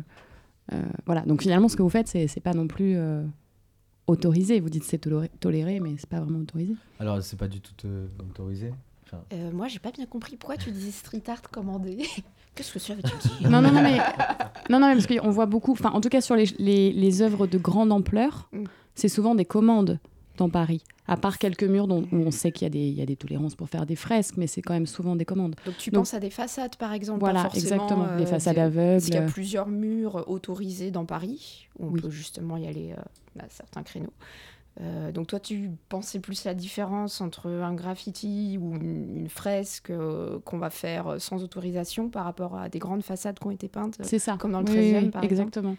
euh, 0.74 0.81
voilà. 1.05 1.22
Donc 1.29 1.41
finalement, 1.41 1.69
ce 1.69 1.75
que 1.77 1.84
vous 1.84 1.89
faites, 1.98 2.07
c'est 2.07 2.27
c'est 2.27 2.41
pas 2.41 2.53
non 2.53 2.67
plus 2.67 2.93
euh, 2.98 3.24
autorisé. 4.07 4.60
Vous 4.60 4.69
dites 4.69 4.84
c'est 4.84 4.98
toléré, 5.00 5.29
toléré, 5.39 5.79
mais 5.79 5.91
c'est 5.98 6.10
pas 6.10 6.19
vraiment 6.19 6.39
autorisé. 6.39 6.74
Alors, 7.00 7.22
c'est 7.22 7.38
pas 7.39 7.48
du 7.48 7.60
tout 7.62 7.74
euh, 7.86 8.07
autorisé. 8.29 8.74
Enfin, 9.05 9.22
Euh, 9.34 9.51
moi, 9.51 9.67
j'ai 9.67 9.79
pas 9.79 9.91
bien 9.91 10.05
compris 10.05 10.36
pourquoi 10.38 10.57
tu 10.57 10.72
disais 10.72 10.91
street 10.91 11.24
art 11.27 11.41
commandé. 11.51 11.98
Qu'est-ce 12.55 12.74
que 12.74 12.79
tu 12.79 12.91
avais 12.93 13.01
dit 13.03 13.43
Non, 13.50 13.62
non, 13.62 13.72
non, 13.72 13.81
mais, 13.84 13.98
non, 14.69 14.79
non, 14.79 14.88
mais 14.88 14.95
parce 14.95 15.07
qu'on 15.07 15.29
voit 15.29 15.45
beaucoup, 15.45 15.74
enfin, 15.74 15.91
en 15.91 16.00
tout 16.01 16.10
cas 16.10 16.22
sur 16.22 16.36
les, 16.36 16.45
les, 16.57 16.91
les 16.93 17.22
œuvres 17.22 17.48
de 17.48 17.57
grande 17.57 17.91
ampleur, 17.91 18.50
Mm. 18.53 18.63
c'est 18.95 19.10
souvent 19.10 19.36
des 19.36 19.43
commandes 19.45 20.00
dans 20.38 20.50
Paris. 20.50 20.84
À 21.08 21.18
part 21.18 21.38
quelques 21.38 21.63
murs 21.63 21.88
dont, 21.88 22.06
on 22.12 22.32
sait 22.32 22.51
qu'il 22.51 22.65
y, 22.65 22.68
a 22.68 22.70
des- 22.70 22.80
il 22.88 22.94
y 22.94 23.01
a 23.01 23.06
des 23.06 23.15
tolérances 23.15 23.56
pour 23.56 23.70
faire 23.70 23.86
des 23.86 23.96
fresques, 23.96 24.36
mais 24.38 24.48
c'est 24.48 24.62
quand 24.62 24.74
même 24.74 24.86
souvent 24.88 25.15
des 25.15 25.25
commandes. 25.25 25.56
Donc 25.65 25.77
tu 25.77 25.92
Donc- 25.92 26.01
penses 26.01 26.13
à 26.13 26.20
des 26.20 26.30
façades, 26.32 26.75
par 26.77 26.94
exemple 26.94 27.20
Voilà, 27.20 27.44
pas 27.44 27.50
forcément, 27.50 27.65
exactement. 27.84 28.06
euh, 28.06 28.18
Des 28.18 28.25
façades 28.25 28.56
des- 28.56 28.62
aveugles. 28.62 28.92
Parce 28.94 29.06
qu'il 29.06 29.13
y 29.15 29.18
a 29.18 29.22
plusieurs 29.24 29.68
murs 29.68 30.24
autorisés 30.27 30.92
dans 30.92 31.06
Paris, 31.06 31.68
où 31.80 31.88
on 31.88 31.89
Oui. 31.92 32.01
peut 32.01 32.10
justement 32.10 32.58
y 32.58 32.65
aller 32.68 32.94
euh, 32.98 33.39
à 33.39 33.46
certains 33.50 33.84
créneaux. 33.84 34.13
Euh, 34.82 35.13
donc 35.13 35.27
toi, 35.27 35.39
tu 35.39 35.72
pensais 35.88 36.20
plus 36.20 36.44
la 36.44 36.54
différence 36.54 37.22
entre 37.22 37.50
un 37.50 37.74
graffiti 37.74 38.58
ou 38.60 38.75
une, 38.75 39.15
une 39.20 39.30
fresque 39.30 39.89
euh, 39.89 40.39
qu'on 40.44 40.58
va 40.58 40.70
faire 40.70 41.08
euh, 41.08 41.20
sans 41.20 41.42
autorisation 41.44 42.10
par 42.10 42.25
rapport 42.25 42.58
à 42.58 42.68
des 42.68 42.80
grandes 42.80 43.01
façades 43.04 43.39
qui 43.39 43.48
ont 43.48 43.51
été 43.51 43.70
peintes. 43.70 44.04
Ça. 44.04 44.36
Comme 44.38 44.51
dans 44.51 44.60
le 44.60 44.68
Oui, 44.70 44.75
13e, 44.75 45.04
oui, 45.06 45.10
par 45.12 45.24
Exactement. 45.24 45.77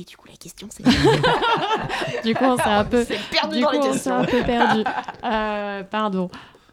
Et 0.00 0.04
du 0.04 0.16
coup, 0.16 0.28
la 0.28 0.36
question, 0.36 0.68
c'est... 0.70 0.84
Du 2.24 2.34
coup, 2.34 2.44
on 2.44 2.56
s'est 2.56 2.62
un 2.68 2.84
peu, 2.84 3.04
c'est 3.04 3.18
perdu 3.30 3.56
du 3.56 3.62
dans 3.62 3.68
coup, 3.70 3.72
les 3.74 3.78
on 3.78 3.82
s'est 3.84 3.90
questions. 3.92 4.14
un 4.16 4.24
peu 4.24 4.42
perdu. 4.44 4.82
Euh, 5.24 5.82
pardon. 5.82 6.30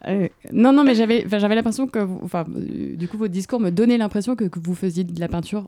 Euh, 0.08 0.28
non, 0.54 0.72
non, 0.72 0.84
mais 0.84 0.94
j'avais, 0.94 1.24
enfin, 1.26 1.40
j'avais 1.40 1.56
l'impression 1.56 1.88
que, 1.88 1.98
vous- 2.00 2.20
enfin, 2.24 2.46
euh, 2.56 2.96
du 2.96 3.08
coup, 3.08 3.18
votre 3.18 3.34
discours 3.34 3.60
me 3.60 3.72
donnait 3.72 3.98
l'impression 3.98 4.36
que, 4.36 4.44
que 4.46 4.60
vous 4.60 4.76
faisiez 4.76 5.04
de 5.04 5.20
la 5.20 5.28
peinture 5.28 5.68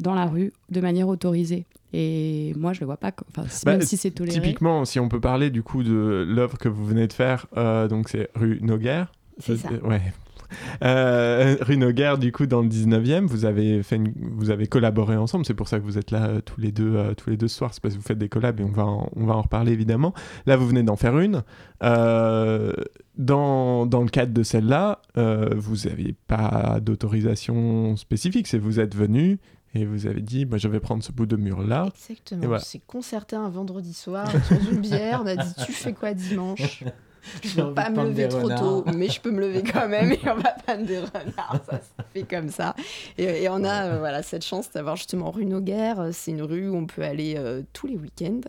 dans 0.00 0.14
la 0.16 0.26
rue 0.26 0.52
de 0.70 0.80
manière 0.80 1.06
autorisée. 1.06 1.64
Et 1.92 2.52
moi, 2.56 2.72
je 2.72 2.80
le 2.80 2.86
vois 2.86 2.96
pas. 2.96 3.12
Enfin, 3.30 3.46
si- 3.48 3.64
Bah, 3.64 3.72
même 3.72 3.82
si 3.82 3.96
c'est 3.96 4.10
toléré. 4.10 4.40
Typiquement, 4.40 4.84
si 4.84 4.98
on 4.98 5.08
peut 5.08 5.20
parler 5.20 5.50
du 5.50 5.62
coup 5.62 5.84
de 5.84 6.26
l'œuvre 6.28 6.58
que 6.58 6.68
vous 6.68 6.84
venez 6.84 7.06
de 7.06 7.12
faire, 7.12 7.46
euh, 7.56 7.86
donc 7.86 8.08
c'est 8.08 8.28
rue 8.34 8.58
Noguer. 8.60 9.04
C'est 9.38 9.56
ça. 9.56 9.68
Euh, 9.70 9.88
ouais. 9.88 10.02
Euh, 10.84 11.56
rue 11.60 11.76
Noguer, 11.76 12.14
du 12.20 12.30
coup, 12.32 12.46
dans 12.46 12.60
le 12.62 12.68
19e, 12.68 13.26
vous 13.26 13.44
avez, 13.44 13.82
fait 13.82 13.96
une- 13.96 14.12
vous 14.36 14.50
avez 14.50 14.66
collaboré 14.66 15.16
ensemble. 15.16 15.44
C'est 15.44 15.54
pour 15.54 15.68
ça 15.68 15.78
que 15.78 15.84
vous 15.84 15.98
êtes 15.98 16.10
là 16.10 16.26
euh, 16.28 16.40
tous, 16.40 16.60
les 16.60 16.70
deux, 16.72 16.94
euh, 16.96 17.14
tous 17.14 17.30
les 17.30 17.36
deux 17.36 17.48
ce 17.48 17.56
soir. 17.58 17.74
C'est 17.74 17.82
parce 17.82 17.94
que 17.94 17.98
vous 18.00 18.06
faites 18.06 18.18
des 18.18 18.28
collabs 18.28 18.60
et 18.60 18.64
on 18.64 18.70
va 18.70 18.84
en, 18.84 19.10
on 19.16 19.26
va 19.26 19.34
en 19.34 19.42
reparler 19.42 19.72
évidemment. 19.72 20.14
Là, 20.46 20.56
vous 20.56 20.66
venez 20.68 20.82
d'en 20.82 20.96
faire 20.96 21.18
une. 21.18 21.42
Euh, 21.82 22.72
dans, 23.16 23.86
dans 23.86 24.02
le 24.02 24.08
cadre 24.08 24.32
de 24.32 24.42
celle-là, 24.42 25.02
euh, 25.16 25.50
vous 25.56 25.88
n'avez 25.88 26.14
pas 26.28 26.78
d'autorisation 26.80 27.96
spécifique. 27.96 28.46
C'est 28.46 28.58
vous 28.58 28.78
êtes 28.80 28.94
venu 28.94 29.38
et 29.74 29.84
vous 29.84 30.06
avez 30.06 30.22
dit 30.22 30.44
bah, 30.44 30.56
je 30.58 30.68
vais 30.68 30.80
prendre 30.80 31.02
ce 31.02 31.12
bout 31.12 31.26
de 31.26 31.36
mur-là. 31.36 31.88
Exactement. 32.08 32.46
Voilà. 32.46 32.62
C'est 32.62 32.80
concerté 32.86 33.36
un 33.36 33.48
vendredi 33.50 33.92
soir 33.92 34.26
autour 34.34 34.58
d'une 34.70 34.80
bière. 34.80 35.20
On 35.24 35.26
a 35.26 35.36
dit 35.36 35.54
Tu 35.66 35.72
fais 35.72 35.92
quoi 35.92 36.14
dimanche? 36.14 36.84
Je 37.42 37.48
J'ai 37.48 37.62
peux 37.62 37.74
pas 37.74 37.90
me 37.90 38.04
lever 38.04 38.28
trop 38.28 38.42
renards. 38.42 38.60
tôt, 38.60 38.84
mais 38.94 39.08
je 39.08 39.20
peux 39.20 39.30
me 39.30 39.40
lever 39.40 39.62
quand 39.62 39.88
même 39.88 40.12
et 40.12 40.18
on 40.24 40.34
va 40.36 40.52
peindre 40.66 40.86
des 40.86 40.98
renards. 40.98 41.60
Ça 41.68 41.78
se 41.80 42.02
fait 42.12 42.22
comme 42.22 42.48
ça. 42.50 42.74
Et, 43.16 43.24
et 43.44 43.48
on 43.48 43.64
a 43.64 43.84
euh, 43.86 43.98
voilà, 43.98 44.22
cette 44.22 44.44
chance 44.44 44.70
d'avoir 44.70 44.96
justement 44.96 45.30
rue 45.30 45.46
Noguer. 45.46 45.94
Euh, 45.98 46.10
C'est 46.12 46.30
une 46.32 46.42
rue 46.42 46.68
où 46.68 46.76
on 46.76 46.86
peut 46.86 47.02
aller 47.02 47.34
euh, 47.36 47.62
tous 47.72 47.86
les 47.86 47.96
week-ends. 47.96 48.40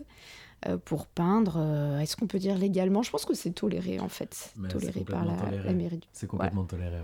euh, 0.67 0.77
pour 0.83 1.05
peindre, 1.07 1.55
euh, 1.57 1.99
est-ce 1.99 2.17
qu'on 2.17 2.27
peut 2.27 2.39
dire 2.39 2.57
légalement? 2.57 3.01
Je 3.03 3.11
pense 3.11 3.25
que 3.25 3.33
c'est 3.33 3.51
toléré 3.51 3.99
en 3.99 4.09
fait, 4.09 4.51
Mais 4.57 4.67
toléré 4.67 5.01
par 5.01 5.23
la, 5.25 5.33
toléré. 5.33 5.63
la 5.67 5.73
mairie. 5.73 5.97
du- 5.99 6.07
C'est 6.11 6.27
complètement 6.27 6.65
toléré. 6.65 6.95
ouais. 6.97 7.03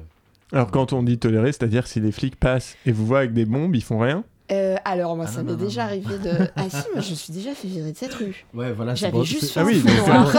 Alors 0.51 0.69
quand 0.71 0.93
on 0.93 1.01
dit 1.03 1.17
tolérer, 1.17 1.51
c'est-à-dire 1.53 1.87
si 1.87 1.99
les 1.99 2.11
flics 2.11 2.35
passent 2.35 2.75
et 2.85 2.91
vous 2.91 3.05
voient 3.05 3.19
avec 3.19 3.33
des 3.33 3.45
bombes, 3.45 3.75
ils 3.75 3.83
font 3.83 3.99
rien? 3.99 4.23
Euh, 4.51 4.75
alors 4.85 5.15
moi, 5.15 5.25
Ah 5.27 5.31
ça 5.31 5.41
m'est 5.43 5.55
déjà 5.55 5.81
non. 5.83 5.87
arrivé 5.89 6.17
de. 6.19 6.29
Ah 6.55 6.69
si, 6.69 6.75
moi 6.93 7.01
je 7.01 7.09
me 7.09 7.15
suis 7.15 7.33
déjà 7.33 7.55
fait 7.55 7.67
virer 7.67 7.91
de 7.91 7.97
cette 7.97 8.13
rue. 8.13 8.45
Ouais, 8.53 8.71
voilà, 8.73 8.95
c'est 8.95 9.01
J'avais 9.01 9.11
pour- 9.13 9.23
juste 9.23 9.45
c'est- 9.45 9.53
fait 9.53 9.59
Ah 9.59 9.63
un 9.63 9.65
oui, 9.65 9.83
c'est 9.83 10.07
noir. 10.07 10.31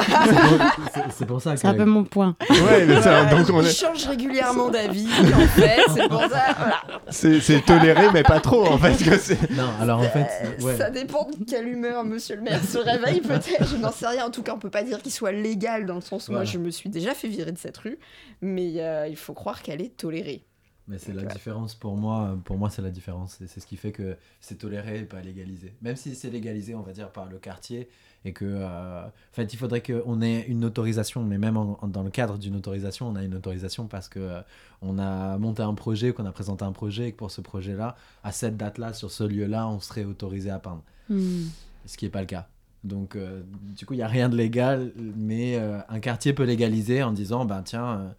c'est 1.17 1.27
pour- 1.27 1.43
ça 1.43 1.55
que. 1.55 1.61
C'est 1.61 1.67
un 1.67 1.75
peu 1.75 1.85
mon 1.85 2.05
point. 2.05 2.37
Ouais, 2.49 2.87
mais 2.87 3.03
ça, 3.03 3.25
donc 3.25 3.49
on 3.53 3.63
est- 3.63 3.71
change 3.73 4.07
régulièrement 4.07 4.69
d'avis, 4.71 5.07
en 5.35 5.47
fait, 5.49 5.81
c'est 5.95 6.09
pour 6.09 6.21
ça. 6.21 6.29
Voilà. 6.57 6.83
c'est 7.11 7.41
c'est 7.41 7.61
toléré, 7.63 8.07
mais 8.13 8.23
pas 8.23 8.39
trop 8.41 8.67
en 8.67 8.79
fait. 8.79 8.97
Que 9.05 9.19
c'est... 9.19 9.51
Non, 9.51 9.71
alors 9.81 9.99
en 10.01 10.09
fait, 10.09 10.27
Euh, 10.61 10.65
ouais. 10.65 10.77
Ça 10.77 10.91
dépend 10.91 11.25
de 11.29 11.45
quelle 11.45 11.67
humeur 11.69 12.05
monsieur 12.05 12.37
le 12.37 12.43
maire 12.43 12.63
se 12.63 12.79
réveille, 12.79 13.21
peut-être, 13.21 13.67
je 13.69 13.77
n'en 13.77 13.91
sais 13.93 14.07
rien. 14.07 14.27
En 14.27 14.31
tout 14.31 14.43
cas, 14.43 14.53
on 14.55 14.59
peut 14.59 14.71
pas 14.71 14.83
dire 14.85 15.03
qu'il 15.03 15.13
soit 15.13 15.33
légal 15.33 15.85
dans 15.85 15.97
le 15.97 16.01
sens 16.01 16.29
où 16.29 16.33
moi 16.33 16.45
je 16.45 16.59
me 16.59 16.71
suis 16.71 16.91
déjà 16.91 17.13
fait 17.15 17.29
virer 17.29 17.51
de 17.53 17.59
cette 17.59 17.77
rue, 17.79 17.99
mais 18.41 18.75
euh, 18.77 19.07
il 19.09 19.17
faut 19.17 19.33
croire 19.35 19.63
qu'elle 19.63 19.83
est 19.83 19.97
tolérée. 19.97 20.45
Mais 20.89 20.99
c'est 20.99 21.13
la 21.13 21.23
ouais. 21.23 21.29
différence 21.29 21.75
pour 21.75 21.97
moi. 21.97 22.39
Pour 22.45 22.59
moi, 22.59 22.71
c'est 22.71 22.83
la 22.83 22.91
différence. 22.91 23.39
C'est- 23.47 23.61
ce 23.61 23.67
qui 23.67 23.77
fait 23.77 23.91
que 23.93 24.17
c'est 24.41 24.59
toléré 24.59 25.01
et 25.01 25.03
pas 25.05 25.21
légalisé. 25.21 25.75
Même 25.83 25.97
si 25.97 26.15
c'est 26.15 26.31
légalisé, 26.31 26.75
on 26.77 26.83
va 26.83 26.93
dire, 26.93 27.11
par 27.11 27.27
le 27.27 27.39
quartier 27.39 27.89
et 28.25 28.33
que. 28.33 28.45
euh, 28.45 29.05
En 29.07 29.11
fait, 29.33 29.53
il 29.53 29.57
faudrait 29.57 29.83
qu'on 29.83 30.23
ait 30.23 30.43
une 30.43 30.65
autorisation. 30.65 31.25
Mais 31.25 31.39
même 31.39 31.57
en- 31.57 31.77
en- 31.83 31.89
dans 31.89 32.03
le 32.05 32.11
cadre 32.11 32.39
d'une 32.39 32.55
autorisation, 32.57 33.09
on 33.09 33.17
a 33.17 33.25
une 33.25 33.35
autorisation 33.35 33.87
parce 33.89 34.09
que 34.09 34.21
euh, 34.21 34.41
on 34.81 34.99
a 35.01 35.37
monté 35.39 35.63
un 35.63 35.75
projet, 35.75 36.13
qu'on 36.13 36.25
a 36.25 36.33
présenté 36.33 36.65
un 36.65 36.73
projet 36.73 37.09
et 37.09 37.13
que 37.13 37.17
pour 37.17 37.31
ce 37.33 37.41
projet-là, 37.41 37.97
à 38.23 38.31
cette 38.31 38.57
date-là, 38.57 38.93
sur 38.93 39.11
ce 39.11 39.25
lieu-là, 39.25 39.67
on 39.69 39.81
serait 39.81 40.05
autorisé 40.05 40.51
à 40.51 40.59
peindre. 40.61 40.83
Hmm. 41.09 41.47
Ce 41.85 41.97
qui 41.97 42.05
n'est 42.05 42.11
pas 42.13 42.21
le 42.21 42.27
cas. 42.27 42.47
Donc, 42.85 43.17
euh, 43.17 43.43
du 43.77 43.85
coup, 43.87 43.95
il 43.95 43.97
n'y 43.97 44.03
a 44.05 44.09
rien 44.09 44.29
de 44.29 44.37
légal, 44.37 44.93
mais 45.17 45.57
euh, 45.57 45.79
un 45.89 45.99
quartier 45.99 46.33
peut 46.33 46.45
légaliser 46.45 47.03
en 47.03 47.11
disant, 47.13 47.45
ben 47.45 47.63
tiens, 47.63 48.15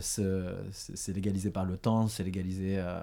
c'est 0.00 0.22
c'est 0.72 1.12
légalisé 1.14 1.50
par 1.50 1.64
le 1.64 1.76
temps, 1.76 2.06
c'est 2.08 2.24
légalisé... 2.24 2.78
euh, 2.78 3.00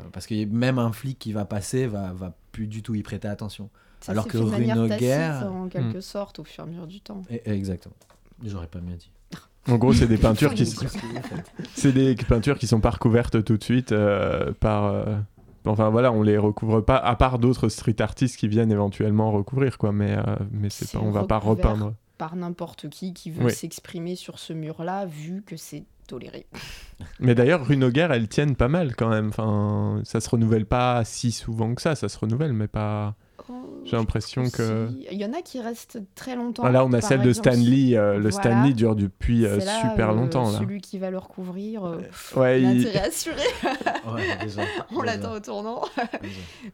euh, 0.00 0.04
parce 0.12 0.26
que 0.26 0.44
même 0.46 0.78
un 0.78 0.92
flic 0.92 1.18
qui 1.18 1.32
va 1.32 1.44
passer 1.46 1.86
va, 1.86 2.12
va 2.12 2.34
plus 2.52 2.66
du 2.66 2.82
tout 2.82 2.94
y 2.94 3.02
prêter 3.02 3.28
attention. 3.28 3.70
Ça 4.00 4.12
Alors 4.12 4.28
que 4.28 4.36
Noguer- 4.36 4.88
tacite, 4.88 5.46
en 5.48 5.68
quelque 5.68 5.98
Hmm. 5.98 6.02
sorte, 6.02 6.38
au 6.38 6.44
fur 6.44 6.64
et 6.64 6.66
à 6.66 6.70
mesure 6.70 6.86
du 6.86 7.00
temps. 7.00 7.22
Et- 7.30 7.42
exactement. 7.50 7.94
J'aurais 8.44 8.66
pas 8.66 8.80
mieux 8.80 8.96
dit. 8.96 9.10
En 9.68 9.76
gros, 9.78 9.92
c'est 9.94 10.06
des 10.06 10.18
peintures 10.18 10.52
qui, 10.54 10.66
sont- 10.66 10.86
c'est 11.74 11.92
des 11.92 12.14
peintures 12.14 12.58
qui 12.58 12.66
sont 12.66 12.80
pas 12.80 12.90
recouvertes 12.90 13.42
tout 13.42 13.56
de 13.56 13.64
suite 13.64 13.92
euh, 13.92 14.52
par. 14.60 14.84
euh, 14.84 15.16
Enfin 15.68 15.88
voilà, 15.90 16.12
on 16.12 16.22
les 16.22 16.38
recouvre 16.38 16.80
pas, 16.80 16.96
à 16.96 17.16
part 17.16 17.40
d'autres 17.40 17.68
street 17.68 18.00
artistes 18.00 18.36
qui 18.36 18.46
viennent 18.46 18.70
éventuellement 18.70 19.32
recouvrir 19.32 19.78
quoi, 19.78 19.90
mais 19.90 20.12
euh, 20.16 20.22
mais 20.52 20.70
c'est 20.70 20.92
pas, 20.92 21.00
on 21.04 21.10
va 21.10 21.24
pas 21.24 21.38
repeindre. 21.38 21.94
Par 22.18 22.36
n'importe 22.36 22.88
qui 22.88 23.12
qui 23.14 23.32
veut 23.32 23.46
Oui. 23.46 23.52
s'exprimer 23.52 24.14
sur 24.14 24.38
ce 24.38 24.52
mur-là, 24.52 25.06
vu 25.06 25.42
que 25.44 25.56
c'est 25.56 25.82
toléré. 26.06 26.46
Mais 27.20 27.34
d'ailleurs, 27.34 27.66
rue 27.66 27.76
Noguer, 27.76 28.08
elles 28.10 28.28
tiennent 28.28 28.56
pas 28.56 28.68
mal 28.68 28.94
quand 28.96 29.08
même. 29.08 29.28
Enfin, 29.28 30.00
ça 30.04 30.20
se 30.20 30.28
renouvelle 30.30 30.66
pas 30.66 31.04
si 31.04 31.32
souvent 31.32 31.74
que 31.74 31.82
ça, 31.82 31.94
ça 31.94 32.08
se 32.08 32.18
renouvelle, 32.18 32.52
mais 32.52 32.68
pas. 32.68 33.14
Oh, 33.48 33.82
J'ai 33.84 33.96
l'impression 33.96 34.44
que. 34.50 34.88
si. 34.90 35.06
Il 35.12 35.18
y 35.18 35.24
en 35.24 35.32
a 35.32 35.40
qui 35.42 35.60
restent 35.60 36.00
très 36.16 36.34
longtemps. 36.34 36.64
Ah, 36.64 36.70
là, 36.72 36.84
on 36.84 36.92
a 36.94 37.00
celle 37.00 37.22
de 37.22 37.32
Stanley. 37.32 37.96
euh, 37.96 38.14
le 38.14 38.30
voilà. 38.30 38.30
Stanley 38.32 38.72
dure 38.72 38.96
depuis 38.96 39.44
euh, 39.46 39.58
là, 39.58 39.82
super 39.82 40.10
euh, 40.10 40.14
longtemps 40.14 40.50
là. 40.50 40.58
Celui 40.58 40.80
qui 40.80 40.98
va 40.98 41.10
le 41.10 41.18
recouvrir, 41.18 41.84
euh, 41.84 41.98
Ouais, 42.34 42.60
il- 42.62 42.78
l'intérêt 42.82 43.06
assuré, 43.06 43.42
Ouais, 44.12 44.36
déjà. 44.42 44.62
on 44.96 45.02
l'attend 45.02 45.34
au 45.34 45.40
tournant. 45.40 45.82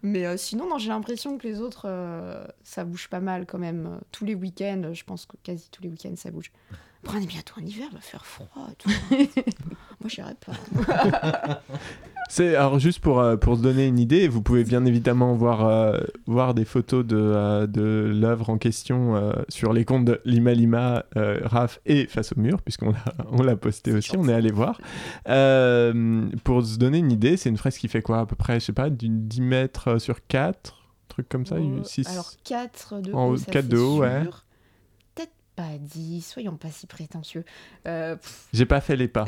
Mais 0.02 0.24
euh, 0.24 0.36
sinon, 0.38 0.68
non, 0.68 0.78
j'ai 0.78 0.88
l'impression 0.88 1.36
que 1.36 1.46
les 1.46 1.60
autres, 1.60 1.86
euh, 1.86 2.42
ça 2.62 2.84
bouge 2.84 3.08
pas 3.08 3.20
mal 3.20 3.44
quand 3.44 3.58
même. 3.58 3.98
Tous 4.12 4.24
les 4.24 4.34
week-ends, 4.34 4.90
je 4.94 5.04
pense 5.04 5.26
que 5.26 5.36
quasi 5.42 5.68
tous 5.70 5.82
les 5.82 5.88
week-ends, 5.90 6.14
ça 6.16 6.30
bouge. 6.30 6.52
Est 7.04 7.26
bientôt 7.26 7.54
en 7.60 7.64
hiver, 7.66 7.88
va 7.92 8.00
faire 8.00 8.24
froid. 8.24 8.48
et 8.70 8.74
tout. 8.76 8.90
Moi, 10.00 10.08
j'irai 10.08 10.34
pas. 10.34 11.60
C'est 12.30 12.56
alors 12.56 12.78
juste 12.78 13.00
pour 13.00 13.20
euh, 13.20 13.36
pour 13.36 13.58
se 13.58 13.62
donner 13.62 13.86
une 13.86 13.98
idée, 13.98 14.26
vous 14.26 14.40
pouvez 14.40 14.64
bien 14.64 14.86
évidemment 14.86 15.34
voir 15.34 15.66
euh, 15.66 15.98
voir 16.26 16.54
des 16.54 16.64
photos 16.64 17.04
de 17.04 17.16
euh, 17.18 17.66
de 17.66 18.10
l'œuvre 18.14 18.48
en 18.48 18.56
question 18.56 19.16
euh, 19.16 19.32
sur 19.50 19.74
les 19.74 19.84
comptes 19.84 20.06
de 20.06 20.20
Lima 20.24 20.54
Lima, 20.54 21.04
euh, 21.16 21.40
Raph 21.44 21.80
et 21.84 22.06
Face 22.06 22.32
au 22.34 22.40
mur 22.40 22.62
puisqu'on 22.62 22.92
l'a 22.92 23.04
on 23.30 23.42
l'a 23.42 23.56
posté 23.56 23.92
aussi, 23.92 24.16
on 24.16 24.26
est 24.28 24.32
allé 24.32 24.50
voir. 24.50 24.80
Euh, 25.28 26.26
pour 26.44 26.64
se 26.64 26.78
donner 26.78 26.98
une 26.98 27.12
idée, 27.12 27.36
c'est 27.36 27.50
une 27.50 27.58
fresque 27.58 27.80
qui 27.80 27.88
fait 27.88 28.02
quoi 28.02 28.20
à 28.20 28.26
peu 28.26 28.36
près, 28.36 28.60
je 28.60 28.64
sais 28.66 28.72
pas, 28.72 28.88
d'une 28.88 29.28
10 29.28 29.40
mètres 29.42 29.98
sur 30.00 30.26
4, 30.26 30.78
truc 31.08 31.28
comme 31.28 31.44
ça, 31.44 31.56
Euh, 31.56 31.82
6 31.84 32.08
Alors, 32.08 32.32
4 32.44 33.00
de 33.02 33.12
haut, 33.12 33.18
haut, 33.32 33.36
ça 33.36 33.44
quatre 33.52 33.64
fait 33.66 33.68
de 33.68 33.76
haut, 33.78 33.98
ouais. 33.98 34.22
sûr. 34.22 34.44
Pas 35.54 35.64
10, 35.78 36.22
soyons 36.22 36.56
pas 36.56 36.70
si 36.70 36.86
prétentieux. 36.86 37.44
Euh, 37.86 38.16
J'ai 38.54 38.64
pas 38.64 38.80
fait 38.80 38.96
les 38.96 39.06
pas. 39.06 39.26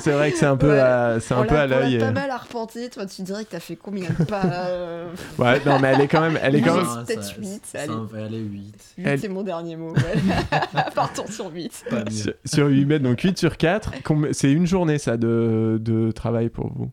C'est 0.00 0.12
vrai 0.12 0.32
que 0.32 0.38
c'est 0.38 0.46
un 0.46 0.56
peu 0.56 0.70
Ouais. 0.72 0.78
à, 0.80 1.18
c'est 1.20 1.34
un 1.34 1.44
peu 1.44 1.56
à 1.58 1.64
on 1.66 1.68
l'a 1.68 1.80
l'œil. 1.80 1.98
pas 1.98 2.10
mal 2.10 2.30
arpenté. 2.30 2.88
Toi, 2.88 3.04
tu 3.04 3.20
dirais 3.20 3.44
que 3.44 3.50
t'as 3.50 3.60
fait 3.60 3.76
combien 3.76 4.08
de 4.18 4.24
pas 4.24 4.46
euh, 4.46 5.12
Ouais, 5.38 5.60
non 5.66 5.78
mais 5.78 5.88
elle 5.88 6.00
est 6.00 6.08
quand 6.08 6.22
même 6.22 6.38
elle 6.42 6.56
est 6.56 6.62
quand 6.62 6.76
même 6.76 7.04
peut-être 7.04 7.22
ça- 7.24 7.34
huit, 7.38 7.60
ça 7.66 7.80
allez. 7.82 7.92
va 8.10 8.24
aller 8.24 8.38
8. 8.38 8.74
8, 8.96 9.04
Elle- 9.06 9.20
c'est 9.20 9.28
mon 9.28 9.42
dernier 9.42 9.76
mot. 9.76 9.92
ouais. 9.92 10.20
Partons 10.94 11.26
sur 11.30 11.52
8. 11.52 11.84
Pas 11.90 12.04
mieux. 12.04 12.10
sur, 12.10 12.32
sur 12.46 12.66
8 12.68 12.86
mètres, 12.86 13.04
donc 13.04 13.20
8 13.20 13.36
sur 13.36 13.58
4. 13.58 13.92
C'est 14.32 14.50
une 14.52 14.66
journée 14.66 14.96
ça 14.96 15.18
de, 15.18 15.76
de 15.82 16.12
travail 16.12 16.48
pour 16.48 16.72
vous? 16.72 16.90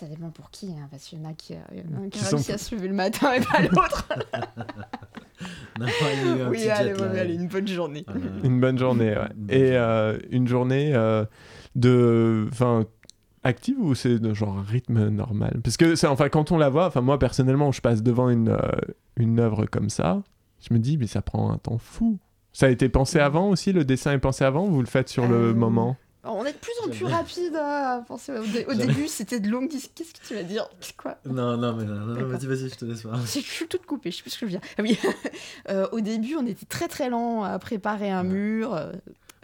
Ça 0.00 0.06
dépend 0.06 0.30
pour 0.30 0.50
qui, 0.50 0.66
hein, 0.72 0.88
parce 0.90 1.04
qu'il 1.04 1.20
y 1.20 1.22
en 1.24 1.30
a 1.30 1.34
qui, 1.34 1.54
il 1.72 1.78
y 1.78 1.82
en 1.82 2.00
a 2.00 2.04
un 2.04 2.08
qui 2.08 2.18
Qui 2.18 2.24
a 2.52 2.58
sont- 2.58 2.74
lever 2.74 2.88
le 2.88 2.94
matin 2.94 3.32
et 3.34 3.40
pas 3.40 3.60
l'autre. 3.62 4.08
Non, 5.78 5.86
a 5.86 6.44
un 6.44 6.48
oui, 6.50 6.68
allez, 6.68 6.94
ouais, 6.94 7.18
allez, 7.20 7.34
une 7.34 7.46
bonne 7.48 7.66
journée. 7.68 8.04
Voilà. 8.06 8.26
Une 8.42 8.60
bonne 8.60 8.78
journée, 8.78 9.10
ouais. 9.16 9.28
Et 9.54 9.72
euh, 9.76 10.18
une 10.30 10.48
journée 10.48 10.92
euh, 10.94 11.24
de. 11.76 12.48
Enfin. 12.52 12.84
Active 13.46 13.76
ou 13.78 13.94
c'est 13.94 14.18
de 14.18 14.32
genre 14.32 14.56
un 14.56 14.62
rythme 14.62 15.08
normal? 15.10 15.60
Parce 15.62 15.76
que 15.76 15.96
c'est 15.96 16.06
enfin 16.06 16.30
quand 16.30 16.50
on 16.50 16.56
la 16.56 16.70
voit, 16.70 16.86
enfin 16.86 17.02
moi 17.02 17.18
personnellement 17.18 17.72
je 17.72 17.82
passe 17.82 18.02
devant 18.02 18.30
une 18.30 18.48
euh, 18.48 18.58
une 19.18 19.38
œuvre 19.38 19.66
comme 19.66 19.90
ça, 19.90 20.22
je 20.66 20.72
me 20.72 20.78
dis 20.78 20.96
mais 20.96 21.06
ça 21.06 21.20
prend 21.20 21.52
un 21.52 21.58
temps 21.58 21.76
fou. 21.76 22.18
Ça 22.54 22.66
a 22.66 22.68
été 22.70 22.88
pensé 22.88 23.18
avant 23.18 23.50
aussi, 23.50 23.74
le 23.74 23.84
dessin 23.84 24.12
est 24.12 24.18
pensé 24.18 24.44
avant, 24.46 24.64
ou 24.66 24.70
vous 24.70 24.80
le 24.80 24.86
faites 24.86 25.10
sur 25.10 25.28
le 25.28 25.50
Euh, 25.50 25.52
moment? 25.54 25.94
On 26.26 26.44
est 26.44 26.52
de 26.52 26.58
plus 26.58 26.72
en 26.84 26.88
plus 26.88 27.04
rapide 27.04 27.54
à 27.56 28.02
penser. 28.08 28.32
Au, 28.32 28.44
dé- 28.46 28.64
au 28.68 28.74
début, 28.74 29.08
c'était 29.08 29.40
de 29.40 29.48
longues 29.48 29.68
Qu'est-ce 29.70 30.12
que 30.12 30.26
tu 30.26 30.34
vas 30.34 30.42
dire? 30.42 30.68
Quoi? 30.96 31.16
Non, 31.26 31.56
non, 31.56 31.74
mais 31.74 31.84
non, 31.84 31.94
non, 31.94 32.26
vas-y, 32.28 32.46
vas-y, 32.46 32.68
je 32.70 32.74
te 32.76 32.84
laisse 32.84 33.02
voir. 33.02 33.20
Je 33.20 33.40
suis 33.40 33.66
toute 33.68 33.84
coupée, 33.86 34.10
je 34.10 34.16
sais 34.16 34.22
plus 34.22 34.30
ce 34.30 34.38
que 34.38 34.46
je 34.46 34.50
viens. 34.52 34.60
Ah 34.78 34.82
oui. 34.82 34.98
Euh, 35.70 35.86
au 35.92 36.00
début, 36.00 36.36
on 36.36 36.46
était 36.46 36.66
très 36.66 36.88
très 36.88 37.08
lent 37.08 37.42
à 37.42 37.58
préparer 37.58 38.10
un 38.10 38.22
Ouais. 38.22 38.32
mur. 38.34 38.78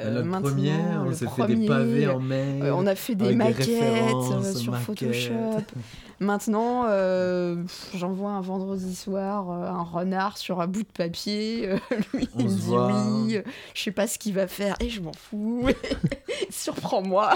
Euh, 0.04 0.40
premier, 0.40 0.73
on 1.00 1.04
le 1.04 1.12
s'est 1.14 1.26
fait 1.26 1.47
des 1.47 1.54
premier, 1.54 1.66
pavés 1.66 2.07
en 2.09 2.21
mai. 2.21 2.61
euh, 2.62 2.73
on 2.75 2.87
a 2.87 2.95
fait 2.95 3.14
des 3.14 3.35
maquettes 3.35 3.69
euh, 3.69 4.54
sur 4.54 4.73
maquettes. 4.73 4.87
Photoshop. 4.87 5.62
Maintenant, 6.23 6.85
euh, 6.87 7.57
j'envoie 7.95 8.33
un 8.33 8.42
vendredi 8.42 8.95
soir 8.95 9.50
euh, 9.50 9.66
un 9.69 9.83
renard 9.83 10.37
sur 10.37 10.61
un 10.61 10.66
bout 10.66 10.83
de 10.83 10.88
papier. 10.92 11.66
lui, 12.14 12.28
On 12.35 12.40
il 12.40 12.45
me 12.45 12.50
dit 12.50 12.61
voit. 12.61 12.92
oui, 13.25 13.38
je 13.75 13.80
sais 13.83 13.90
pas 13.90 14.07
ce 14.07 14.19
qu'il 14.19 14.35
va 14.35 14.47
faire 14.47 14.76
et 14.80 14.90
je 14.90 15.00
m'en 15.00 15.12
fous. 15.14 15.66
Surprends-moi. 16.50 17.35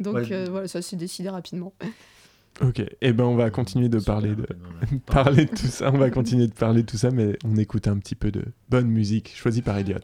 Donc 0.00 0.14
Ouais. 0.16 0.32
euh, 0.32 0.46
voilà, 0.50 0.66
ça 0.66 0.82
s'est 0.82 0.96
décidé 0.96 1.28
rapidement. 1.28 1.72
Ok, 2.62 2.82
et 3.00 3.12
ben 3.12 3.24
on 3.24 3.36
va 3.36 3.48
continuer 3.50 3.88
de 3.88 4.00
parler 4.00 4.34
de, 4.34 4.46
parler 5.06 5.44
de 5.46 5.50
tout 5.50 5.66
ça. 5.68 5.90
On 5.94 5.98
va 5.98 6.10
continuer 6.10 6.48
de 6.48 6.52
parler 6.52 6.82
de 6.82 6.86
tout 6.90 6.98
ça, 6.98 7.10
mais 7.10 7.38
on 7.44 7.56
écoute 7.56 7.86
un 7.86 7.96
petit 7.98 8.16
peu 8.16 8.30
de 8.32 8.42
bonne 8.68 8.88
musique 8.88 9.34
choisie 9.36 9.62
par 9.62 9.78
Elliot. 9.78 9.98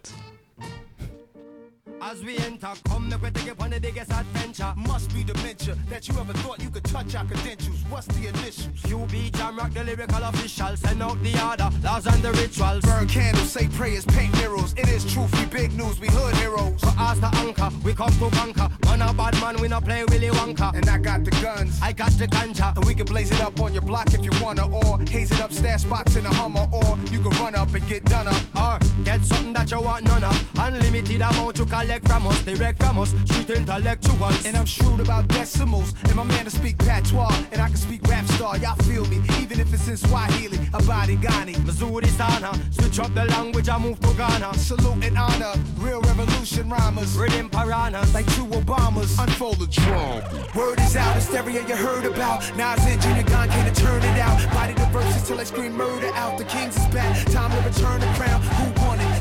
As 2.08 2.22
we 2.22 2.38
enter, 2.38 2.68
come 2.88 3.10
the 3.10 3.18
take 3.18 3.50
upon 3.50 3.70
the 3.70 3.80
biggest 3.80 4.12
adventure. 4.12 4.72
Must 4.76 5.12
be 5.12 5.24
dementia 5.24 5.76
that 5.90 6.06
you 6.06 6.16
ever 6.20 6.32
thought 6.34 6.62
you 6.62 6.70
could 6.70 6.84
touch 6.84 7.16
our 7.16 7.24
credentials. 7.24 7.82
What's 7.88 8.06
the 8.06 8.28
initials? 8.28 8.80
QB 8.86 9.36
Jam 9.36 9.58
Rock, 9.58 9.72
the 9.72 9.82
lyrical 9.82 10.22
official. 10.22 10.76
Send 10.76 11.02
out 11.02 11.20
the 11.24 11.34
order, 11.44 11.68
laws 11.82 12.06
and 12.06 12.22
the 12.22 12.30
rituals. 12.30 12.84
Burn 12.84 13.08
candles, 13.08 13.50
say 13.50 13.66
prayers, 13.66 14.04
paint 14.04 14.32
murals. 14.36 14.72
It 14.74 14.88
is 14.88 15.04
truth, 15.12 15.36
we 15.36 15.46
big 15.46 15.72
news, 15.72 15.98
we 15.98 16.06
hood 16.06 16.36
heroes. 16.36 16.80
For 16.80 16.94
us 16.96 17.18
the 17.18 17.30
anchor, 17.38 17.70
we 17.82 17.92
come 17.92 18.12
to 18.20 18.30
conquer. 18.30 18.68
Man 18.84 19.02
a 19.02 19.12
bad 19.12 19.34
man, 19.40 19.56
we 19.60 19.66
not 19.66 19.84
play 19.84 20.04
Willy 20.04 20.28
Wonka. 20.28 20.74
And 20.76 20.88
I 20.88 20.98
got 20.98 21.24
the 21.24 21.32
guns, 21.42 21.80
I 21.82 21.92
got 21.92 22.12
the 22.12 22.28
ganja. 22.28 22.76
and 22.76 22.84
we 22.84 22.94
can 22.94 23.06
blaze 23.06 23.32
it 23.32 23.40
up 23.40 23.58
on 23.60 23.72
your 23.72 23.82
block 23.82 24.14
if 24.14 24.24
you 24.24 24.30
wanna, 24.40 24.68
or 24.68 25.00
haze 25.10 25.32
it 25.32 25.40
up, 25.40 25.52
stash 25.52 25.82
spots 25.82 26.14
in 26.14 26.24
a 26.24 26.32
Hummer, 26.34 26.68
or 26.72 26.96
you 27.10 27.18
can 27.18 27.32
run 27.42 27.56
up 27.56 27.74
and 27.74 27.84
get 27.88 28.04
done 28.04 28.28
up. 28.28 28.42
Or 28.54 28.78
get 29.02 29.24
something 29.24 29.52
that 29.54 29.72
you 29.72 29.80
want 29.80 30.04
none 30.04 30.22
of. 30.22 30.58
Unlimited 30.58 31.20
amount 31.20 31.56
to 31.56 31.64
collect 31.64 31.95
from 32.04 32.26
us, 32.26 32.42
direct 32.42 32.82
from 32.82 32.98
us, 32.98 33.10
street 33.24 33.50
intellectuals. 33.50 34.44
And 34.44 34.56
I'm 34.56 34.66
shrewd 34.66 35.00
about 35.00 35.28
decimals, 35.28 35.94
and 36.04 36.16
my 36.16 36.24
man 36.24 36.44
to 36.44 36.50
speak 36.50 36.78
patois, 36.78 37.32
and 37.52 37.60
I 37.60 37.68
can 37.68 37.76
speak 37.76 38.02
rap 38.08 38.24
star, 38.26 38.58
y'all 38.58 38.76
feel 38.84 39.04
me, 39.06 39.20
even 39.40 39.60
if 39.60 39.72
it's 39.72 39.88
in 39.88 39.96
Swahili, 39.96 40.58
Abadi 40.78 41.16
Ghani. 41.20 41.56
Missouri 41.64 42.08
Sana, 42.08 42.52
switch 42.70 42.98
up 42.98 43.14
the 43.14 43.24
language, 43.26 43.68
I 43.68 43.78
move 43.78 44.00
to 44.00 44.14
Ghana. 44.14 44.54
Salute 44.54 45.04
and 45.04 45.18
honor, 45.18 45.52
real 45.78 46.00
revolution 46.02 46.68
rhymers, 46.68 47.16
Rhythm 47.16 47.48
piranhas, 47.48 48.12
like 48.14 48.26
two 48.34 48.46
Obamas. 48.46 49.18
Unfold 49.22 49.58
the 49.58 49.66
drum. 49.66 50.22
Word 50.54 50.80
is 50.80 50.96
out, 50.96 51.14
hysteria 51.14 51.66
you 51.66 51.76
heard 51.76 52.04
about. 52.04 52.40
Nas 52.56 52.84
and 52.86 53.00
Junior 53.00 53.22
Gone 53.24 53.48
came 53.48 53.72
to 53.72 53.80
turn 53.80 54.02
it 54.02 54.18
out. 54.18 54.38
Body 54.52 54.74
the 54.74 54.86
verses 54.86 55.26
till 55.26 55.40
I 55.40 55.44
scream 55.44 55.76
murder 55.76 56.10
out. 56.14 56.38
The 56.38 56.44
Kings 56.44 56.76
is 56.76 56.86
back, 56.88 57.24
time 57.26 57.50
to 57.50 57.68
return 57.68 58.00
the 58.00 58.06
crown. 58.18 58.42
Who? 58.42 58.75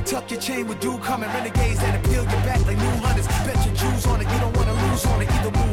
Tuck 0.05 0.29
your 0.29 0.39
chain 0.39 0.67
with 0.67 0.79
dew 0.79 0.99
coming. 0.99 1.27
Renegades 1.29 1.79
that 1.79 1.95
appeal 1.99 2.23
your 2.23 2.41
back 2.45 2.63
like 2.67 2.77
new 2.77 2.95
hunters. 3.01 3.27
Bet 3.27 3.65
your 3.65 3.73
Jews 3.73 4.05
on 4.05 4.21
it, 4.21 4.27
you 4.31 4.39
don't 4.39 4.55
wanna 4.55 4.73
lose 4.73 5.05
on 5.07 5.21
it. 5.21 5.31
Either 5.31 5.64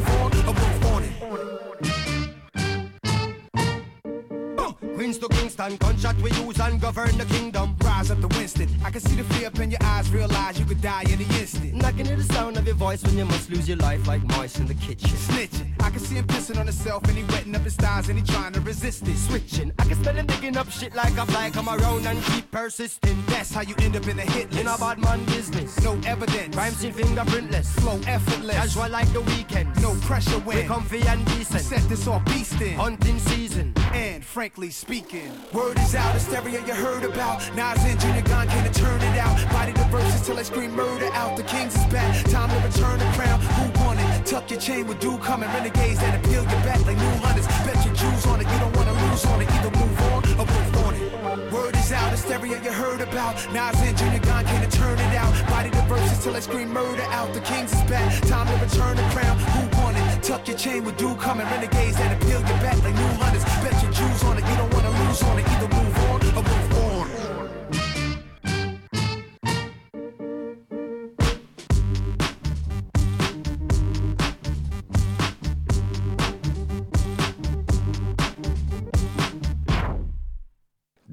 Queens 5.03 5.17
to 5.17 5.27
Kingston, 5.27 5.75
gunshot 5.75 6.15
we 6.21 6.31
use 6.31 6.61
and 6.61 6.79
govern 6.79 7.17
the 7.17 7.25
kingdom. 7.25 7.75
Rise 7.83 8.09
up 8.09 8.21
the 8.21 8.29
Winston. 8.29 8.69
I 8.85 8.89
can 8.89 9.01
see 9.01 9.17
the 9.17 9.25
fear 9.33 9.47
up 9.47 9.59
in 9.59 9.69
your 9.69 9.83
eyes, 9.83 10.09
realize 10.09 10.57
you 10.57 10.63
could 10.63 10.81
die 10.81 11.03
in 11.11 11.19
the 11.19 11.25
instant. 11.41 11.73
And 11.73 11.83
I 11.83 11.91
can 11.91 12.05
hear 12.05 12.15
the 12.15 12.23
sound 12.23 12.55
of 12.55 12.65
your 12.65 12.77
voice 12.77 13.03
when 13.03 13.17
you 13.17 13.25
must 13.25 13.49
lose 13.49 13.67
your 13.67 13.75
life 13.79 14.07
like 14.07 14.23
mice 14.23 14.59
in 14.59 14.65
the 14.65 14.75
kitchen. 14.75 15.09
Snitching. 15.09 15.73
I 15.81 15.89
can 15.89 15.99
see 15.99 16.15
him 16.15 16.25
pissing 16.25 16.57
on 16.57 16.67
himself 16.67 17.03
and 17.03 17.17
he 17.17 17.23
wetting 17.25 17.53
up 17.53 17.63
his 17.63 17.75
thighs 17.75 18.07
and 18.07 18.17
he 18.17 18.23
trying 18.25 18.53
to 18.53 18.61
resist 18.61 19.05
it. 19.05 19.17
Switching, 19.17 19.73
I 19.77 19.83
can 19.83 20.01
smell 20.01 20.15
him 20.15 20.25
digging 20.25 20.55
up 20.55 20.71
shit 20.71 20.95
like 20.95 21.17
a 21.17 21.25
fly. 21.25 21.49
Come 21.49 21.67
around 21.67 22.07
and 22.07 22.23
keep 22.23 22.49
persisting. 22.49 23.21
That's 23.27 23.53
how 23.53 23.63
you 23.63 23.75
end 23.79 23.97
up 23.97 24.07
in 24.07 24.17
a 24.19 24.21
hit 24.21 24.51
list. 24.51 24.61
In 24.61 24.67
a 24.67 24.77
bad 24.77 24.99
man 24.99 25.25
business. 25.25 25.83
No 25.83 25.99
evidence. 26.05 26.55
Rhymes 26.55 26.81
in 26.81 26.93
fingerprintless. 26.93 27.67
Flow 27.81 27.99
effortless. 28.07 28.55
Casual 28.55 28.87
like 28.87 29.11
the 29.11 29.19
weekend. 29.19 29.67
No 29.81 29.95
pressure 29.95 30.39
when. 30.39 30.65
comfy 30.65 31.01
and 31.01 31.25
decent. 31.25 31.59
Set 31.59 31.81
this 31.89 32.07
off 32.07 32.23
beastin'. 32.23 32.75
Hunting 32.75 33.19
season. 33.19 33.73
And 33.93 34.25
frankly 34.25 34.71
speaking, 34.71 35.31
word 35.53 35.77
is 35.77 35.93
out, 35.93 36.13
hysteria 36.13 36.65
you 36.65 36.73
heard 36.73 37.03
about. 37.03 37.39
Nas 37.55 37.77
and 37.85 37.99
Junior 37.99 38.23
Gone 38.23 38.47
came 38.47 38.63
to 38.63 38.73
turn 38.73 38.99
it 38.99 39.19
out. 39.19 39.37
Body 39.51 39.71
the 39.71 39.83
verses 39.85 40.25
till 40.25 40.37
I 40.37 40.41
scream 40.43 40.71
murder 40.75 41.09
out. 41.13 41.37
The 41.37 41.43
Kings 41.43 41.75
is 41.75 41.85
back, 41.93 42.25
time 42.25 42.49
to 42.49 42.67
return 42.67 42.97
the 42.97 43.05
crown. 43.13 43.39
Who 43.39 43.85
won 43.85 43.99
it? 43.99 44.25
Tuck 44.25 44.49
your 44.49 44.59
chain 44.59 44.87
with 44.87 44.99
dew 44.99 45.17
coming. 45.19 45.47
Renegades 45.49 45.99
that 45.99 46.19
appeal 46.19 46.41
your 46.41 46.61
back 46.65 46.83
like 46.87 46.97
new 46.97 47.15
hunters. 47.21 47.45
Bet 47.45 47.85
your 47.85 47.93
Jews 47.93 48.25
on 48.25 48.41
it, 48.41 48.47
you 48.51 48.59
don't 48.59 48.75
wanna 48.75 48.93
lose 48.93 49.25
on 49.25 49.41
it. 49.41 49.51
Either 49.51 49.71
move 49.77 50.01
on 50.11 50.23
or 50.39 50.45
move 50.45 50.77
on 50.85 50.95
it. 50.95 51.53
Word 51.53 51.75
is 51.75 51.91
out, 51.91 52.09
hysteria 52.09 52.63
you 52.63 52.71
heard 52.71 53.01
about. 53.01 53.35
Nas 53.53 53.79
and 53.81 53.95
Junior 53.95 54.19
Gone 54.19 54.45
came 54.45 54.61
to 54.67 54.71
turn 54.75 54.97
it 54.97 55.15
out. 55.15 55.33
Body 55.49 55.69
the 55.69 55.81
verses 55.83 56.23
till 56.23 56.35
I 56.35 56.39
scream 56.39 56.73
murder 56.73 57.03
out. 57.13 57.31
The 57.35 57.41
Kings 57.41 57.71
is 57.71 57.83
back, 57.83 58.09
time 58.23 58.47
to 58.47 58.65
return 58.65 58.97
the 58.97 59.03
crown. 59.13 59.37
Who? 59.37 59.72
Tuck 60.23 60.47
your 60.47 60.57
chain 60.57 60.85
with 60.85 60.95
dew 60.95 61.13
coming. 61.15 61.45
Renegades 61.47 61.97
that 61.97 62.15
appeal 62.15 62.39
your 62.39 62.57
back 62.63 62.81
like 62.81 62.95
new 62.95 63.13
hunters. 63.19 63.43
Bet 63.43 63.83
your 63.83 63.91
Jews 63.91 64.23
on 64.23 64.37
it, 64.37 64.45
you 64.47 64.55
don't 64.55 64.73
wanna 64.73 64.89
lose 64.89 65.21
on 65.23 65.39
it. 65.39 65.52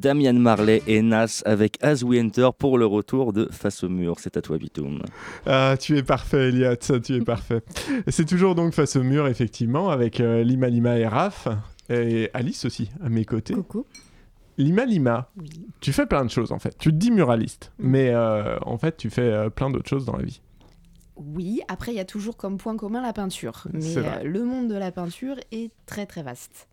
Damian 0.00 0.32
Marley 0.34 0.82
et 0.86 1.02
Nas 1.02 1.42
avec 1.44 1.76
As 1.82 2.02
We 2.02 2.20
Enter 2.20 2.48
pour 2.58 2.78
le 2.78 2.86
retour 2.86 3.32
de 3.32 3.48
Face 3.52 3.84
au 3.84 3.88
mur. 3.88 4.16
C'est 4.18 4.36
à 4.36 4.42
toi, 4.42 4.56
Bitoum. 4.58 5.02
Ah, 5.46 5.76
tu 5.78 5.96
es 5.98 6.02
parfait, 6.02 6.48
Elliot, 6.48 6.74
ça, 6.80 6.98
tu 7.00 7.14
es 7.16 7.20
parfait. 7.20 7.62
C'est 8.08 8.24
toujours 8.26 8.54
donc 8.54 8.72
face 8.74 8.96
au 8.96 9.02
mur, 9.02 9.26
effectivement, 9.28 9.90
avec 9.90 10.20
euh, 10.20 10.42
Lima 10.42 10.68
Lima 10.68 10.98
et 10.98 11.06
Raph, 11.06 11.48
et 11.90 12.30
Alice 12.34 12.64
aussi, 12.64 12.90
à 13.04 13.08
mes 13.08 13.24
côtés. 13.24 13.54
Coucou. 13.54 13.84
Lima 14.58 14.84
Lima, 14.84 15.30
Oui. 15.38 15.48
tu 15.80 15.92
fais 15.92 16.06
plein 16.06 16.24
de 16.24 16.30
choses, 16.30 16.52
en 16.52 16.58
fait. 16.58 16.76
Tu 16.78 16.90
te 16.90 16.96
dis 16.96 17.10
muraliste, 17.10 17.72
mais 17.78 18.10
euh, 18.10 18.58
en 18.62 18.76
fait, 18.78 18.96
tu 18.96 19.08
fais 19.10 19.22
euh, 19.22 19.48
plein 19.50 19.70
d'autres 19.70 19.88
choses 19.88 20.04
dans 20.04 20.16
la 20.16 20.24
vie. 20.24 20.40
Oui, 21.16 21.60
après, 21.68 21.92
il 21.92 21.96
y 21.96 22.00
a 22.00 22.04
toujours 22.04 22.36
comme 22.36 22.56
point 22.56 22.76
commun 22.76 23.02
la 23.02 23.12
peinture. 23.12 23.64
Mais 23.72 23.80
C'est 23.80 24.00
vrai. 24.00 24.20
euh, 24.24 24.28
le 24.28 24.42
monde 24.44 24.68
de 24.68 24.74
la 24.74 24.90
peinture 24.92 25.36
est 25.52 25.70
très 25.86 26.06
très 26.06 26.22
vaste. 26.22 26.66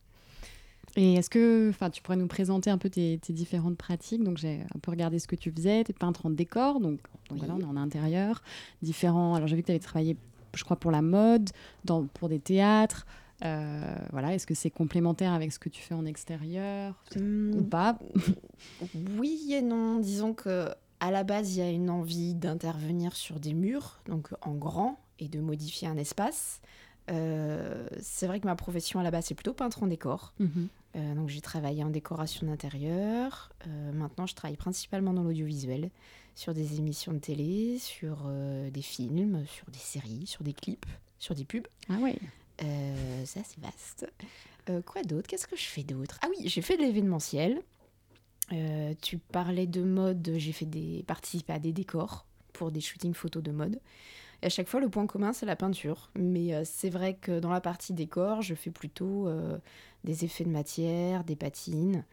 Et 1.00 1.14
est-ce 1.14 1.30
que 1.30 1.72
tu 1.94 2.02
pourrais 2.02 2.18
nous 2.18 2.28
présenter 2.28 2.70
un 2.72 2.80
peu 2.80 2.90
tes, 2.90 3.20
tes 3.20 3.32
différentes 3.32 3.78
pratiques? 3.78 4.24
Donc 4.24 4.38
j'ai 4.38 4.62
un 4.76 4.80
peu 4.82 4.90
regardé 4.92 5.20
ce 5.20 5.28
que 5.28 5.36
tu 5.36 5.52
faisais, 5.52 5.84
tu 5.84 5.92
es 5.92 5.94
peintre 5.94 6.26
en 6.26 6.32
décor, 6.32 6.80
donc, 6.80 7.00
donc 7.00 7.00
Oui. 7.32 7.38
voilà, 7.38 7.54
on 7.54 7.60
est 7.60 7.64
en 7.66 7.78
intérieur. 7.78 8.42
Différents. 8.82 9.36
Alors 9.36 9.48
j'ai 9.48 9.56
vu 9.56 9.62
que 9.62 9.68
tu 9.68 9.72
avais 9.74 9.80
travaillé, 9.80 10.18
je 10.56 10.64
crois, 10.64 10.76
pour 10.76 10.90
la 10.92 11.04
mode, 11.04 11.52
dans, 11.86 12.06
pour 12.08 12.30
des 12.30 12.40
théâtres. 12.40 13.06
Euh, 13.46 13.96
voilà, 14.12 14.34
est-ce 14.34 14.48
que 14.48 14.56
c'est 14.56 14.72
complémentaire 14.72 15.32
avec 15.34 15.52
ce 15.54 15.60
que 15.60 15.70
tu 15.70 15.84
fais 15.84 15.94
en 15.94 16.06
extérieur? 16.06 16.96
Ou 17.16 17.20
Hum, 17.20 17.70
pas? 17.70 18.00
Oui 19.20 19.54
et 19.54 19.62
non. 19.62 20.00
Disons 20.00 20.34
que 20.34 20.70
à 21.00 21.12
la 21.12 21.24
base, 21.24 21.56
il 21.56 21.60
y 21.60 21.62
a 21.62 21.70
une 21.70 21.92
envie 21.92 22.34
d'intervenir 22.34 23.16
sur 23.16 23.40
des 23.40 23.54
murs, 23.54 24.00
donc 24.08 24.30
en 24.42 24.56
grand, 24.56 25.00
et 25.20 25.28
de 25.28 25.40
modifier 25.40 25.88
un 25.88 25.98
espace. 25.98 26.60
Euh, 27.10 27.88
c'est 28.02 28.28
vrai 28.28 28.40
que 28.40 28.46
ma 28.46 28.56
profession 28.56 29.00
à 29.00 29.04
la 29.04 29.12
base, 29.12 29.26
c'est 29.26 29.36
plutôt 29.36 29.54
peintre 29.54 29.84
en 29.84 29.88
décor. 29.88 30.34
Mhm. 30.40 30.68
Euh, 30.96 31.16
donc 31.16 31.30
j'ai 31.30 31.42
travaillé 31.42 31.84
en 31.84 31.90
décoration 31.90 32.48
d'intérieur. 32.48 33.52
Euh, 33.66 33.92
maintenant, 33.94 34.26
je 34.26 34.36
travaille 34.36 34.58
principalement 34.58 35.14
dans 35.14 35.24
l'audiovisuel, 35.24 35.90
sur 36.36 36.54
des 36.54 36.78
émissions 36.78 37.14
de 37.14 37.20
télé, 37.20 37.80
sur 37.80 38.30
des 38.72 38.82
films, 38.82 39.46
sur 39.48 39.70
des 39.72 39.80
séries, 39.80 40.28
sur 40.28 40.44
des 40.44 40.54
clips, 40.54 40.86
sur 41.18 41.34
des 41.34 41.46
pubs. 41.46 41.68
Ah 41.90 41.98
ouais. 41.98 42.18
Ça, 43.26 43.42
c'est 43.44 43.60
vaste. 43.60 44.08
Quoi 44.86 45.04
d'autre? 45.04 45.28
Qu'est-ce 45.28 45.48
que 45.48 45.56
je 45.56 45.66
fais 45.66 45.84
d'autre? 45.84 46.20
Ah 46.22 46.28
oui, 46.30 46.48
j'ai 46.48 46.62
fait 46.62 46.78
de 46.78 46.84
l'événementiel. 46.84 47.62
Tu 49.02 49.18
parlais 49.18 49.66
de 49.66 49.82
mode, 49.82 50.30
j'ai 50.38 50.52
fait 50.52 50.66
des 50.66 51.04
participé 51.08 51.54
à 51.54 51.60
des 51.60 51.74
décors 51.74 52.28
pour 52.54 52.72
des 52.72 52.82
shootings 52.82 53.14
photos 53.14 53.42
de 53.42 53.52
mode. 53.52 53.80
Et 54.42 54.48
à 54.48 54.50
chaque 54.50 54.68
fois, 54.68 54.80
le 54.80 54.90
point 54.90 55.08
commun, 55.08 55.34
c'est 55.34 55.46
la 55.46 55.56
peinture. 55.56 56.10
Mais 56.16 56.54
euh, 56.54 56.62
c'est 56.64 56.90
vrai 56.90 57.16
que 57.16 57.40
dans 57.40 57.52
la 57.52 57.62
partie 57.62 57.94
décor, 57.94 58.42
je 58.42 58.54
fais 58.54 58.70
plutôt 58.72 59.28
euh, 59.28 59.58
des 60.04 60.26
effets 60.26 60.44
de 60.44 60.50
matière, 60.50 61.24
des 61.24 61.36
patines. 61.36 62.06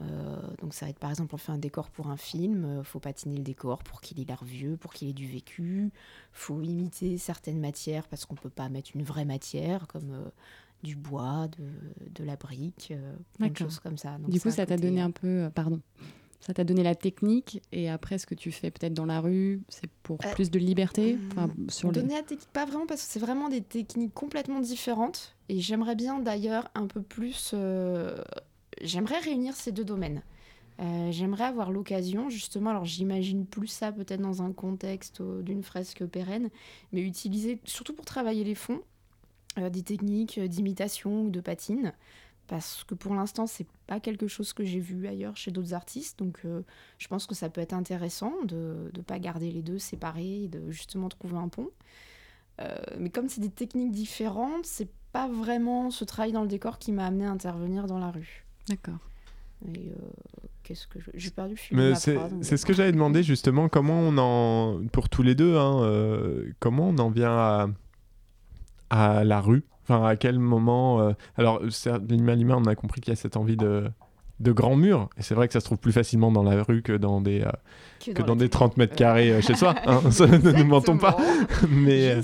Euh, 0.00 0.40
donc 0.62 0.72
ça 0.72 0.86
va 0.86 0.90
être 0.90 0.98
par 0.98 1.10
exemple, 1.10 1.34
on 1.34 1.38
fait 1.38 1.52
un 1.52 1.58
décor 1.58 1.90
pour 1.90 2.06
un 2.06 2.16
film, 2.16 2.82
faut 2.84 3.00
patiner 3.00 3.36
le 3.36 3.42
décor 3.42 3.82
pour 3.82 4.00
qu'il 4.00 4.18
ait 4.20 4.24
l'air 4.24 4.44
vieux, 4.44 4.76
pour 4.76 4.94
qu'il 4.94 5.08
ait 5.08 5.12
du 5.12 5.26
vécu. 5.26 5.90
faut 6.32 6.62
imiter 6.62 7.18
certaines 7.18 7.60
matières 7.60 8.08
parce 8.08 8.24
qu'on 8.24 8.36
peut 8.36 8.48
pas 8.50 8.68
mettre 8.70 8.92
une 8.94 9.02
vraie 9.02 9.26
matière 9.26 9.88
comme 9.88 10.30
du 10.82 10.96
bois, 10.96 11.48
de, 11.58 12.12
de 12.14 12.24
la 12.24 12.36
brique, 12.36 12.94
D'accord. 13.38 13.66
choses 13.66 13.80
comme 13.80 13.98
ça. 13.98 14.16
Donc 14.16 14.30
Du 14.30 14.40
coup, 14.40 14.50
ça 14.50 14.64
t'a 14.64 14.76
côté, 14.76 14.88
donné 14.88 15.02
un 15.02 15.10
peu. 15.10 15.50
Pardon. 15.54 15.80
Ça 16.40 16.54
t'a 16.54 16.64
donné 16.64 16.82
la 16.82 16.94
technique 16.94 17.60
et 17.70 17.90
après 17.90 18.16
ce 18.16 18.24
que 18.24 18.34
tu 18.34 18.50
fais 18.50 18.70
peut-être 18.70 18.94
dans 18.94 19.04
la 19.04 19.20
rue, 19.20 19.60
c'est 19.68 19.90
pour 20.02 20.18
Euh, 20.24 20.32
plus 20.32 20.50
de 20.50 20.58
liberté 20.58 21.18
enfin, 21.30 21.50
sur 21.68 21.92
les... 21.92 22.00
Donner 22.00 22.14
la 22.14 22.22
technique, 22.22 22.48
pas 22.52 22.64
vraiment, 22.64 22.86
parce 22.86 23.04
que 23.04 23.12
c'est 23.12 23.20
vraiment 23.20 23.50
des 23.50 23.60
techniques 23.60 24.14
complètement 24.14 24.60
différentes. 24.60 25.36
Et 25.50 25.60
j'aimerais 25.60 25.96
bien 25.96 26.18
d'ailleurs 26.18 26.70
un 26.74 26.86
peu 26.86 27.02
plus. 27.02 27.50
euh, 27.52 28.22
j'aimerais 28.80 29.18
réunir 29.18 29.54
ces 29.54 29.70
deux 29.70 29.84
domaines. 29.84 30.22
Euh, 30.80 31.12
j'aimerais 31.12 31.44
avoir 31.44 31.70
l'occasion, 31.70 32.30
justement, 32.30 32.70
alors 32.70 32.86
j'imagine 32.86 33.44
plus 33.44 33.66
ça 33.66 33.92
peut-être 33.92 34.22
dans 34.22 34.40
un 34.42 34.52
contexte 34.52 35.20
d'une 35.20 35.62
fresque 35.62 36.06
pérenne, 36.06 36.48
mais 36.92 37.02
utiliser, 37.02 37.60
surtout 37.64 37.92
pour 37.92 38.06
travailler 38.06 38.44
les 38.44 38.54
fonds, 38.54 38.80
des 39.58 39.82
techniques 39.82 40.40
d'imitation 40.40 41.24
ou 41.24 41.28
de 41.28 41.40
patine. 41.40 41.92
Parce 42.50 42.82
que 42.82 42.96
pour 42.96 43.14
l'instant, 43.14 43.46
c'est 43.46 43.68
pas 43.86 44.00
quelque 44.00 44.26
chose 44.26 44.52
que 44.52 44.64
j'ai 44.64 44.80
vu 44.80 45.06
ailleurs 45.06 45.36
chez 45.36 45.52
d'autres 45.52 45.72
artistes. 45.72 46.18
Donc 46.18 46.40
euh, 46.44 46.62
je 46.98 47.06
pense 47.06 47.28
que 47.28 47.34
ça 47.36 47.48
peut 47.48 47.60
être 47.60 47.72
intéressant 47.74 48.32
de 48.44 48.90
ne 48.92 49.02
pas 49.02 49.20
garder 49.20 49.52
les 49.52 49.62
deux 49.62 49.78
séparés 49.78 50.42
et 50.42 50.48
de 50.48 50.68
justement 50.72 51.08
trouver 51.08 51.36
un 51.36 51.46
pont. 51.46 51.68
Euh, 52.60 52.74
mais 52.98 53.08
comme 53.08 53.28
c'est 53.28 53.40
des 53.40 53.50
techniques 53.50 53.92
différentes, 53.92 54.66
c'est 54.66 54.88
pas 55.12 55.28
vraiment 55.28 55.92
ce 55.92 56.04
travail 56.04 56.32
dans 56.32 56.42
le 56.42 56.48
décor 56.48 56.80
qui 56.80 56.90
m'a 56.90 57.06
amené 57.06 57.24
à 57.24 57.30
intervenir 57.30 57.86
dans 57.86 58.00
la 58.00 58.10
rue. 58.10 58.44
D'accord. 58.68 58.98
Et, 59.72 59.90
euh, 59.90 59.94
qu'est-ce 60.64 60.88
que 60.88 60.98
je- 60.98 61.10
j'ai 61.14 61.30
perdu 61.30 61.56
le 61.70 61.94
c'est 61.94 62.16
phrase, 62.16 62.32
donc 62.32 62.44
c'est 62.44 62.56
ce 62.56 62.66
que 62.66 62.72
j'avais 62.72 62.90
demandé 62.92 63.22
justement, 63.22 63.68
comment 63.68 64.00
on 64.00 64.18
en, 64.18 64.84
pour 64.88 65.08
tous 65.08 65.22
les 65.22 65.36
deux, 65.36 65.56
hein, 65.56 65.82
euh, 65.84 66.50
comment 66.58 66.88
on 66.88 66.98
en 66.98 67.10
vient 67.10 67.30
à, 67.30 67.68
à 68.90 69.22
la 69.22 69.40
rue? 69.40 69.62
Enfin, 69.90 70.06
à 70.06 70.14
quel 70.14 70.38
moment 70.38 71.00
euh, 71.00 71.12
Alors, 71.36 71.60
Lima 72.08 72.34
Lima, 72.36 72.56
on 72.56 72.64
a 72.66 72.74
compris 72.76 73.00
qu'il 73.00 73.10
y 73.10 73.14
a 73.14 73.16
cette 73.16 73.36
envie 73.36 73.56
de, 73.56 73.90
de 74.38 74.52
grands 74.52 74.76
murs, 74.76 75.08
et 75.18 75.22
c'est 75.22 75.34
vrai 75.34 75.48
que 75.48 75.52
ça 75.52 75.58
se 75.58 75.64
trouve 75.64 75.78
plus 75.78 75.90
facilement 75.90 76.30
dans 76.30 76.44
la 76.44 76.62
rue 76.62 76.82
que 76.82 76.92
dans 76.92 77.20
des, 77.20 77.40
euh, 77.40 77.50
Que 78.04 78.12
que 78.12 78.22
dans 78.22 78.36
des 78.36 78.48
30 78.48 78.76
mètres 78.76 78.94
carrés 78.94 79.32
euh, 79.32 79.40
chez 79.40 79.56
soi. 79.56 79.74
hein. 79.86 80.00
Ne 80.04 80.52
nous 80.52 80.64
mentons 80.64 80.96
pas. 80.96 81.16
mais, 81.68 82.20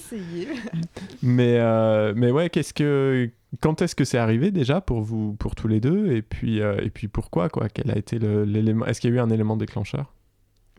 mais, 1.23 2.15
mais 2.15 2.31
ouais, 2.31 2.51
qu'est-ce 2.51 2.73
que, 2.73 3.31
quand 3.61 3.83
est-ce 3.83 3.97
que 3.97 4.05
c'est 4.05 4.19
arrivé 4.19 4.53
déjà 4.53 4.81
pour 4.81 5.01
vous, 5.01 5.35
pour 5.35 5.57
tous 5.57 5.67
les 5.67 5.81
deux, 5.81 6.13
et 6.13 6.23
puis, 6.23 6.59
et 6.59 6.91
puis 6.91 7.09
pourquoi 7.09 7.49
quoi? 7.49 7.69
Quel 7.69 7.91
a 7.91 7.99
été 7.99 8.21
l'élément 8.21 8.87
Est-ce 8.87 9.01
qu'il 9.01 9.11
y 9.11 9.13
a 9.13 9.17
eu 9.17 9.21
un 9.21 9.31
élément 9.31 9.57
déclencheur? 9.57 10.13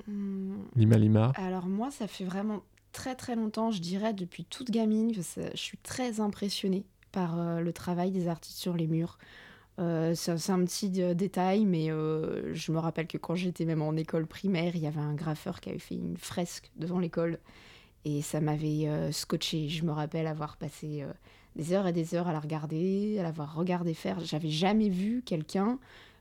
Hmm, 0.07 0.53
Lima 0.77 0.95
Lima. 0.97 1.33
Alors 1.35 1.65
moi, 1.67 1.89
ça 1.91 2.07
fait 2.07 2.23
vraiment 2.23 2.61
très 2.91 3.15
très 3.15 3.35
longtemps, 3.35 3.71
je 3.71 3.81
dirais 3.81 4.13
depuis 4.13 4.45
toute 4.45 4.71
gamine, 4.71 5.13
je 5.13 5.21
suis 5.55 5.77
très 5.77 6.19
impressionnée 6.19 6.85
par 7.11 7.39
euh, 7.39 7.61
le 7.61 7.73
travail 7.73 8.11
des 8.11 8.27
artistes 8.27 8.57
sur 8.57 8.75
les 8.75 8.87
murs. 8.87 9.17
Euh, 9.79 10.15
c'est 10.15 10.51
un 10.51 10.63
petit 10.65 11.01
euh, 11.01 11.13
détail, 11.13 11.65
mais 11.65 11.87
je 11.87 12.71
me 12.71 12.79
rappelle 12.79 13.07
que 13.07 13.17
quand 13.17 13.35
j'étais 13.35 13.65
même 13.65 13.81
en 13.81 13.95
école 13.95 14.27
primaire, 14.27 14.75
il 14.75 14.81
y 14.81 14.87
avait 14.87 15.01
un 15.01 15.13
graffeur 15.13 15.61
qui 15.61 15.69
avait 15.69 15.79
fait 15.79 15.95
une 15.95 16.17
fresque 16.17 16.71
devant 16.75 16.99
l'école 16.99 17.39
et 18.05 18.21
ça 18.21 18.39
m'avait 18.39 19.11
scotché. 19.11 19.67
Je 19.67 19.83
me 19.83 19.91
rappelle 19.91 20.27
avoir 20.27 20.57
passé 20.57 21.03
des 21.55 21.73
heures 21.73 21.87
et 21.87 21.93
des 21.93 22.15
heures 22.15 22.27
à 22.27 22.33
la 22.33 22.39
regarder, 22.39 23.17
à 23.19 23.23
l'avoir 23.23 23.55
regardé 23.55 23.93
faire. 23.93 24.19
J'avais 24.21 24.49
jamais 24.49 24.89
vu 24.89 25.23
quelqu'un 25.25 25.77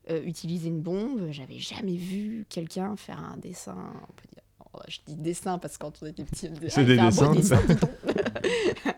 utiliser 0.09 0.69
une 0.69 0.81
bombe, 0.81 1.29
j'avais 1.31 1.59
jamais 1.59 1.97
vu 1.97 2.47
quelqu'un 2.49 2.97
faire 2.97 3.21
un 3.23 3.37
dessin. 3.37 3.93
Je 4.89 4.99
dis 5.07 5.15
dessin 5.15 5.59
parce 5.59 5.79
que 5.79 5.85
quand 5.85 6.03
on 6.03 6.07
était 6.07 6.25
petit, 6.25 6.49
on 6.49 6.53
disait, 6.53 6.69
C'est 6.69 6.81
Ah, 6.81 6.85
des 6.85 6.97
fait 6.97 7.01
un 7.01 7.11
beau 7.11 7.35
dessins, 7.35 7.63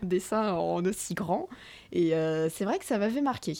dessin, 0.03 0.41
un 0.49 0.53
en 0.53 0.85
aussi 0.85 1.13
grand. 1.13 1.47
Et 1.91 2.15
euh, 2.15 2.49
c'est 2.49 2.65
vrai 2.65 2.79
que 2.79 2.85
ça 2.85 2.97
m'avait 2.97 3.21
marqué. 3.21 3.55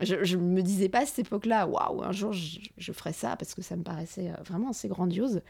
Je, 0.00 0.24
je 0.24 0.36
me 0.36 0.62
disais 0.62 0.88
pas 0.88 1.00
à 1.00 1.06
cette 1.06 1.20
époque-là, 1.20 1.66
waouh, 1.66 2.02
un 2.02 2.12
jour 2.12 2.32
je, 2.32 2.60
je 2.76 2.92
ferai 2.92 3.12
ça 3.12 3.36
parce 3.36 3.54
que 3.54 3.62
ça 3.62 3.76
me 3.76 3.82
paraissait 3.82 4.30
euh, 4.30 4.42
vraiment 4.44 4.70
assez 4.70 4.88
grandiose. 4.88 5.40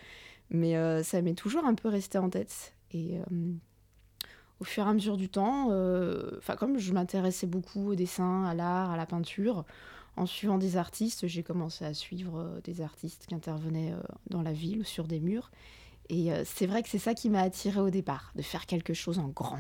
Mais 0.51 0.77
euh, 0.77 1.03
ça 1.03 1.21
m'est 1.23 1.35
toujours 1.35 1.65
un 1.65 1.75
peu 1.75 1.89
resté 1.89 2.19
en 2.19 2.31
tête. 2.31 2.75
Et 2.93 3.19
euh, 3.19 3.23
au 4.61 4.65
fur 4.65 4.87
et 4.87 4.89
à 4.89 4.93
mesure 4.95 5.17
du 5.17 5.29
temps, 5.29 5.67
enfin 6.39 6.55
comme 6.57 6.79
je 6.79 6.93
m'intéressais 6.93 7.47
beaucoup 7.47 7.91
au 7.91 7.95
dessin, 7.97 8.45
à 8.45 8.55
l'art, 8.55 8.93
à 8.93 8.97
la 8.97 9.05
peinture, 9.05 9.65
en 10.17 10.25
suivant 10.25 10.57
des 10.57 10.77
artistes, 10.77 11.27
j'ai 11.27 11.43
commencé 11.43 11.85
à 11.85 11.93
suivre 11.93 12.61
des 12.65 12.81
artistes 12.81 13.27
qui 13.29 13.35
intervenaient 13.35 13.93
dans 14.31 14.41
la 14.41 14.53
ville 14.53 14.79
ou 14.79 14.85
sur 14.85 15.05
des 15.05 15.21
murs. 15.21 15.51
Et 16.09 16.33
euh, 16.33 16.43
c'est 16.45 16.67
vrai 16.67 16.83
que 16.83 16.89
c'est 16.89 16.99
ça 16.99 17.15
qui 17.15 17.29
m'a 17.31 17.41
attiré 17.41 17.81
au 17.81 17.91
départ, 17.91 18.33
de 18.37 18.43
faire 18.43 18.67
quelque 18.67 18.95
chose 18.95 19.19
en 19.19 19.29
grand. 19.29 19.59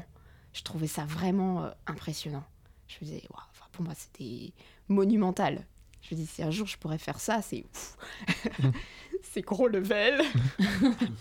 Je 0.53 0.63
trouvais 0.63 0.87
ça 0.87 1.05
vraiment 1.05 1.65
euh, 1.65 1.71
impressionnant. 1.87 2.45
Je 2.89 2.97
me 3.01 3.07
disais, 3.07 3.23
Waouh, 3.31 3.43
enfin, 3.53 3.67
pour 3.73 3.85
moi, 3.85 3.95
c'était 3.97 4.53
monumental. 4.89 5.67
Je 6.09 6.15
me 6.15 6.21
dis, 6.21 6.27
si 6.27 6.43
un 6.43 6.53
jour 6.53 6.69
je 6.69 6.79
pourrais 6.79 6.99
faire 6.99 7.19
ça, 7.19 7.43
c'est 7.43 7.65
ouf. 7.65 7.97
c'est 9.23 9.41
gros 9.43 9.67
level. 9.67 10.21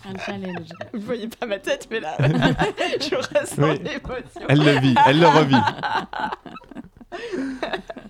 Un 0.04 0.16
challenge. 0.24 0.68
Vous 0.94 1.00
voyez 1.00 1.26
pas 1.26 1.46
ma 1.46 1.58
tête, 1.58 1.88
mais 1.90 1.98
là, 1.98 2.16
je 2.20 3.16
ressens 3.16 3.62
Oui. 3.62 3.78
l'émotion. 3.78 4.46
Elle 4.48 4.64
le 4.64 4.78
vit, 4.80 4.94
elle 5.06 5.18
le 5.18 5.26
revit. 5.26 5.56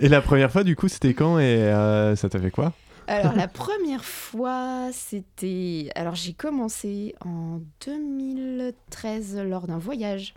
Et 0.01 0.09
la 0.09 0.21
première 0.21 0.51
fois, 0.53 0.65
du 0.65 0.77
coup, 0.77 0.89
c'était 0.89 1.15
quand 1.15 1.39
et 1.39 1.45
euh, 1.45 2.15
ça 2.15 2.29
t'a 2.29 2.39
fait 2.39 2.51
quoi? 2.51 2.73
Alors 3.09 3.35
la 3.35 3.49
première 3.49 4.05
fois, 4.05 4.91
c'était... 4.93 5.91
Alors 5.95 6.17
j'ai 6.17 6.33
commencé 6.33 7.15
en 7.25 7.61
2013 7.85 9.39
lors 9.39 9.67
d'un 9.67 9.79
voyage. 9.79 10.35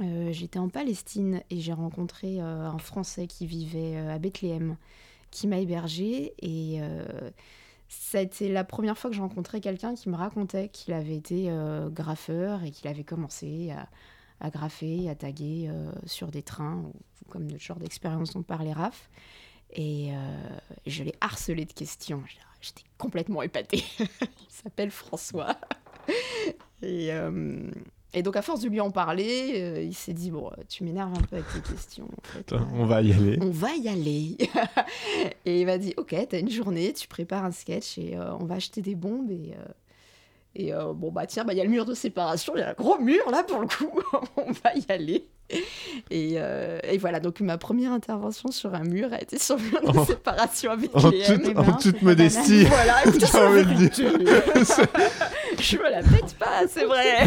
Euh, 0.00 0.32
J'étais 0.32 0.58
en 0.58 0.68
Palestine 0.68 1.42
et 1.50 1.60
j'ai 1.60 1.74
rencontré 1.74 2.40
euh, 2.40 2.66
un 2.66 2.78
Français 2.78 3.26
qui 3.26 3.46
vivait 3.46 3.96
euh, 3.96 4.14
à 4.14 4.18
Bethléem, 4.18 4.76
qui 5.30 5.46
m'a 5.46 5.58
hébergé 5.58 6.34
et 6.40 6.80
ça 7.88 8.18
a 8.18 8.20
été 8.22 8.50
la 8.50 8.64
première 8.64 8.96
fois 8.96 9.10
que 9.10 9.16
j'ai 9.16 9.22
rencontré 9.22 9.60
quelqu'un 9.60 9.94
qui 9.94 10.08
me 10.08 10.16
racontait 10.16 10.68
qu'il 10.68 10.92
avait 10.92 11.16
été 11.16 11.50
graffeur 11.90 12.62
et 12.64 12.70
qu'il 12.70 12.86
avait 12.88 13.04
commencé 13.04 13.72
à, 14.40 14.50
graffer, 14.50 15.08
à 15.08 15.14
taguer 15.14 15.70
sur 16.04 16.30
des 16.30 16.42
trains, 16.42 16.82
comme 17.30 17.48
le 17.48 17.56
genre 17.56 17.78
d'expérience 17.78 18.34
dont 18.34 18.42
parlait 18.42 18.74
Raph. 18.74 19.08
Et 19.72 20.10
euh, 20.12 20.16
je 20.86 21.02
l'ai 21.02 21.14
harcelé 21.20 21.64
de 21.64 21.72
questions. 21.72 22.22
J'étais 22.60 22.82
complètement 22.98 23.42
épatée. 23.42 23.84
Il 23.98 24.08
s'appelle 24.48 24.90
François. 24.90 25.56
Et, 26.82 27.12
euh, 27.12 27.70
et 28.14 28.22
donc, 28.22 28.36
à 28.36 28.42
force 28.42 28.60
de 28.60 28.68
lui 28.68 28.80
en 28.80 28.90
parler, 28.90 29.52
euh, 29.56 29.82
il 29.82 29.94
s'est 29.94 30.12
dit 30.12 30.30
Bon, 30.30 30.50
tu 30.68 30.84
m'énerves 30.84 31.12
un 31.16 31.22
peu 31.22 31.36
avec 31.36 31.46
tes 31.48 31.72
questions. 31.72 32.04
en 32.06 32.28
fait. 32.28 32.40
Attends, 32.40 32.68
On 32.74 32.84
va 32.84 33.00
y 33.02 33.12
aller. 33.12 33.38
On 33.40 33.50
va 33.50 33.74
y 33.76 33.88
aller. 33.88 34.36
et 35.46 35.60
il 35.60 35.66
m'a 35.66 35.78
dit 35.78 35.94
Ok, 35.96 36.14
t'as 36.28 36.40
une 36.40 36.50
journée, 36.50 36.92
tu 36.92 37.08
prépares 37.08 37.44
un 37.44 37.52
sketch 37.52 37.96
et 37.98 38.16
euh, 38.16 38.34
on 38.34 38.44
va 38.44 38.56
acheter 38.56 38.82
des 38.82 38.94
bombes. 38.94 39.30
Et, 39.30 39.54
euh, 39.56 39.72
et 40.54 40.72
bon, 40.94 41.10
bah 41.10 41.26
tiens, 41.26 41.44
bah, 41.44 41.54
il 41.54 41.56
y 41.56 41.60
a 41.62 41.64
le 41.64 41.70
mur 41.70 41.86
de 41.86 41.94
séparation, 41.94 42.52
il 42.56 42.60
y 42.60 42.62
a 42.62 42.70
un 42.70 42.74
gros 42.74 42.98
mur 42.98 43.30
là 43.30 43.42
pour 43.44 43.60
le 43.60 43.66
coup, 43.66 44.00
on 44.36 44.50
va 44.50 44.74
y 44.74 44.84
aller. 44.90 45.24
Et, 46.10 46.34
euh, 46.36 46.78
et 46.84 46.98
voilà, 46.98 47.20
donc 47.20 47.40
ma 47.40 47.58
première 47.58 47.92
intervention 47.92 48.50
sur 48.50 48.74
un 48.74 48.84
mur 48.84 49.12
a 49.12 49.20
été 49.20 49.38
sur 49.38 49.56
le 49.56 49.62
mur 49.62 49.92
de 49.92 50.06
séparation 50.06 50.70
avec 50.72 50.90
En 50.94 51.08
les 51.10 51.22
toute, 51.22 51.46
M. 51.46 51.58
en 51.58 51.72
toute 51.72 52.02
modestie. 52.02 52.64
Voilà, 52.64 52.94
c'est 53.04 53.32
la 53.32 53.62
dire. 53.74 53.90
Je 55.58 55.76
me 55.76 55.90
la 55.90 56.02
pète 56.02 56.34
pas, 56.38 56.66
c'est 56.68 56.84
vrai. 56.84 57.26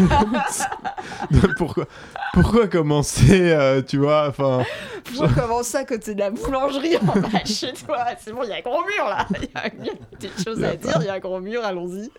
pourquoi, 1.56 1.86
pourquoi 2.32 2.68
commencer, 2.68 3.50
euh, 3.52 3.82
tu 3.82 3.98
vois 3.98 4.28
Enfin, 4.28 4.64
Pourquoi 5.04 5.28
commencer 5.28 5.76
à 5.78 5.84
côté 5.84 6.14
de 6.14 6.20
la 6.20 6.30
boulangerie 6.30 6.96
en 6.96 7.04
bas 7.20 7.44
chez 7.44 7.72
toi 7.72 8.04
C'est 8.22 8.32
bon, 8.32 8.42
il 8.44 8.50
y 8.50 8.52
a 8.52 8.56
un 8.56 8.60
gros 8.60 8.82
mur 8.82 9.04
là. 9.08 9.26
Il 9.30 9.44
y 9.44 9.50
a, 9.54 9.70
des 10.20 10.30
choses 10.44 10.62
à 10.62 10.74
dire, 10.76 10.98
il 11.00 11.06
y 11.06 11.08
a 11.08 11.14
un 11.14 11.18
gros 11.20 11.40
mur, 11.40 11.64
allons-y. 11.64 12.10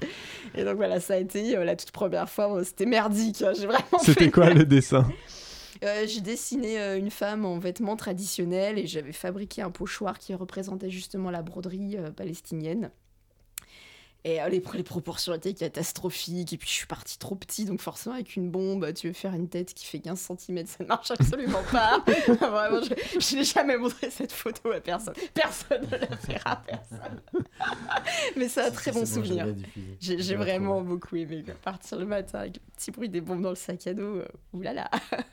Et 0.56 0.64
donc 0.64 0.76
voilà, 0.78 1.00
ça 1.00 1.14
a 1.16 1.18
été 1.18 1.56
euh, 1.58 1.64
la 1.64 1.76
toute 1.76 1.92
première 1.92 2.30
fois. 2.30 2.62
C'était 2.64 2.86
merdique. 2.86 3.42
hein, 3.42 3.52
J'ai 3.58 3.68
vraiment. 3.68 4.00
c'était 4.02 4.32
quoi 4.32 4.50
le 4.50 4.66
dessin? 4.66 5.06
Euh, 5.84 6.06
J'ai 6.08 6.22
dessiné 6.22 6.80
euh, 6.80 6.98
une 6.98 7.10
femme 7.12 7.46
en 7.46 7.60
vêtements 7.60 7.96
traditionnels 7.96 8.78
et 8.80 8.88
j'avais 8.88 9.12
fabriqué 9.14 9.62
un 9.62 9.72
pochoir 9.72 10.20
qui 10.20 10.34
représentait 10.34 10.90
justement 10.90 11.32
la 11.32 11.42
broderie 11.42 11.98
euh, 11.98 12.12
palestinienne. 12.12 12.92
Et 14.28 14.42
euh, 14.42 14.50
les, 14.50 14.62
les 14.74 14.84
proportions 14.84 15.34
étaient 15.34 15.54
catastrophiques. 15.54 16.52
Et 16.52 16.58
puis 16.58 16.68
je 16.68 16.74
suis 16.74 16.86
partie 16.86 17.18
trop 17.18 17.36
petit, 17.36 17.64
donc 17.64 17.80
forcément 17.80 18.16
avec 18.16 18.36
une 18.36 18.52
bombe, 18.52 18.92
tu 18.94 19.08
veux 19.08 19.14
faire 19.14 19.34
une 19.34 19.48
tête 19.48 19.74
qui 19.74 19.86
fait 19.86 20.00
15 20.00 20.32
cm, 20.38 20.66
ça 20.66 20.84
ne 20.84 20.88
marche 20.90 21.12
absolument 21.12 21.64
pas. 21.72 22.04
Vraiment, 22.28 22.82
je, 22.82 23.20
je 23.22 23.36
n'ai 23.38 23.46
jamais 23.46 23.78
montré 23.78 24.10
cette 24.10 24.34
photo 24.34 24.74
à 24.74 24.82
personne. 24.82 25.14
Personne 25.34 25.84
ne 25.90 25.98
la 25.98 26.16
verra, 26.28 26.62
personne. 26.68 27.22
Mais 28.36 28.50
c'est 28.50 28.64
un 28.66 28.72
très 28.72 28.92
bon 28.92 29.06
souvenir. 29.06 29.48
J'ai 30.02 30.36
vraiment 30.36 30.82
beaucoup 30.82 31.16
aimé. 31.16 31.44
quoi. 31.46 31.54
Partir 31.64 31.98
le 31.98 32.06
matin 32.06 32.40
avec 32.40 32.56
le 32.56 32.62
petit 32.76 32.92
bruit 32.92 33.08
des 33.08 33.22
bombes 33.22 33.42
dans 33.42 33.52
le 33.52 33.56
sac 33.56 33.88
à 33.88 33.94
dos, 33.94 34.18
euh, 34.18 34.28
oulala. 34.52 34.92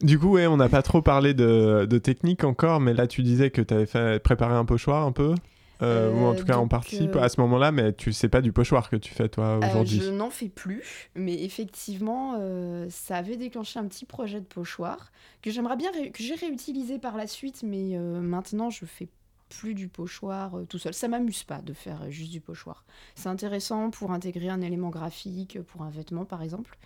Du 0.00 0.18
coup, 0.18 0.32
ouais, 0.32 0.46
on 0.46 0.56
n'a 0.56 0.68
pas 0.68 0.82
trop 0.82 1.00
parlé 1.02 1.34
de, 1.34 1.86
de 1.88 1.98
technique 1.98 2.44
encore, 2.44 2.80
mais 2.80 2.92
là, 2.92 3.06
tu 3.06 3.22
disais 3.22 3.50
que 3.50 3.62
tu 3.62 3.72
avais 3.72 3.86
fait 3.86 4.20
préparer 4.22 4.54
un 4.54 4.64
pochoir 4.64 5.06
un 5.06 5.12
peu? 5.12 5.34
Euh, 5.82 6.12
ou 6.12 6.24
en 6.24 6.32
Euh, 6.32 6.36
tout 6.38 6.44
cas 6.44 6.56
en 6.56 6.62
donc, 6.62 6.70
participe 6.70 7.16
euh, 7.16 7.22
à 7.22 7.28
ce 7.28 7.40
moment-là, 7.40 7.72
mais 7.72 7.92
tu 7.92 8.12
sais 8.12 8.28
pas 8.28 8.40
du 8.40 8.52
pochoir 8.52 8.88
que 8.88 8.96
tu 8.96 9.12
fais 9.12 9.28
toi 9.28 9.58
Euh, 9.62 9.66
aujourd'hui. 9.68 10.00
je 10.00 10.10
n'en 10.10 10.30
fais 10.30 10.48
plus, 10.48 11.10
mais 11.14 11.42
effectivement, 11.42 12.36
euh, 12.38 12.86
ça 12.90 13.16
avait 13.16 13.36
déclenché 13.36 13.78
un 13.80 13.86
petit 13.86 14.04
projet 14.04 14.40
de 14.40 14.46
pochoir 14.46 15.10
que 15.42 15.50
j'aimerais 15.50 15.76
bien, 15.76 15.90
que 15.92 16.22
j'ai 16.22 16.34
réutilisé 16.36 16.98
par 16.98 17.16
la 17.16 17.26
suite, 17.26 17.62
mais 17.64 17.96
euh, 17.96 18.20
maintenant 18.20 18.70
je 18.70 18.84
fais 18.86 19.08
plus 19.48 19.74
du 19.74 19.88
pochoir 19.88 20.56
euh, 20.58 20.64
tout 20.64 20.78
seul. 20.78 20.94
Ça 20.94 21.06
m'amuse 21.08 21.42
pas 21.44 21.60
de 21.60 21.72
faire 21.74 22.02
euh, 22.02 22.10
juste 22.10 22.30
du 22.32 22.40
pochoir. 22.40 22.84
C'est 23.14 23.28
intéressant 23.28 23.90
pour 23.90 24.10
intégrer 24.12 24.48
un 24.48 24.60
élément 24.60 24.90
graphique, 24.90 25.60
pour 25.62 25.82
un 25.82 25.90
vêtement 25.90 26.24
par 26.24 26.42
exemple, 26.42 26.78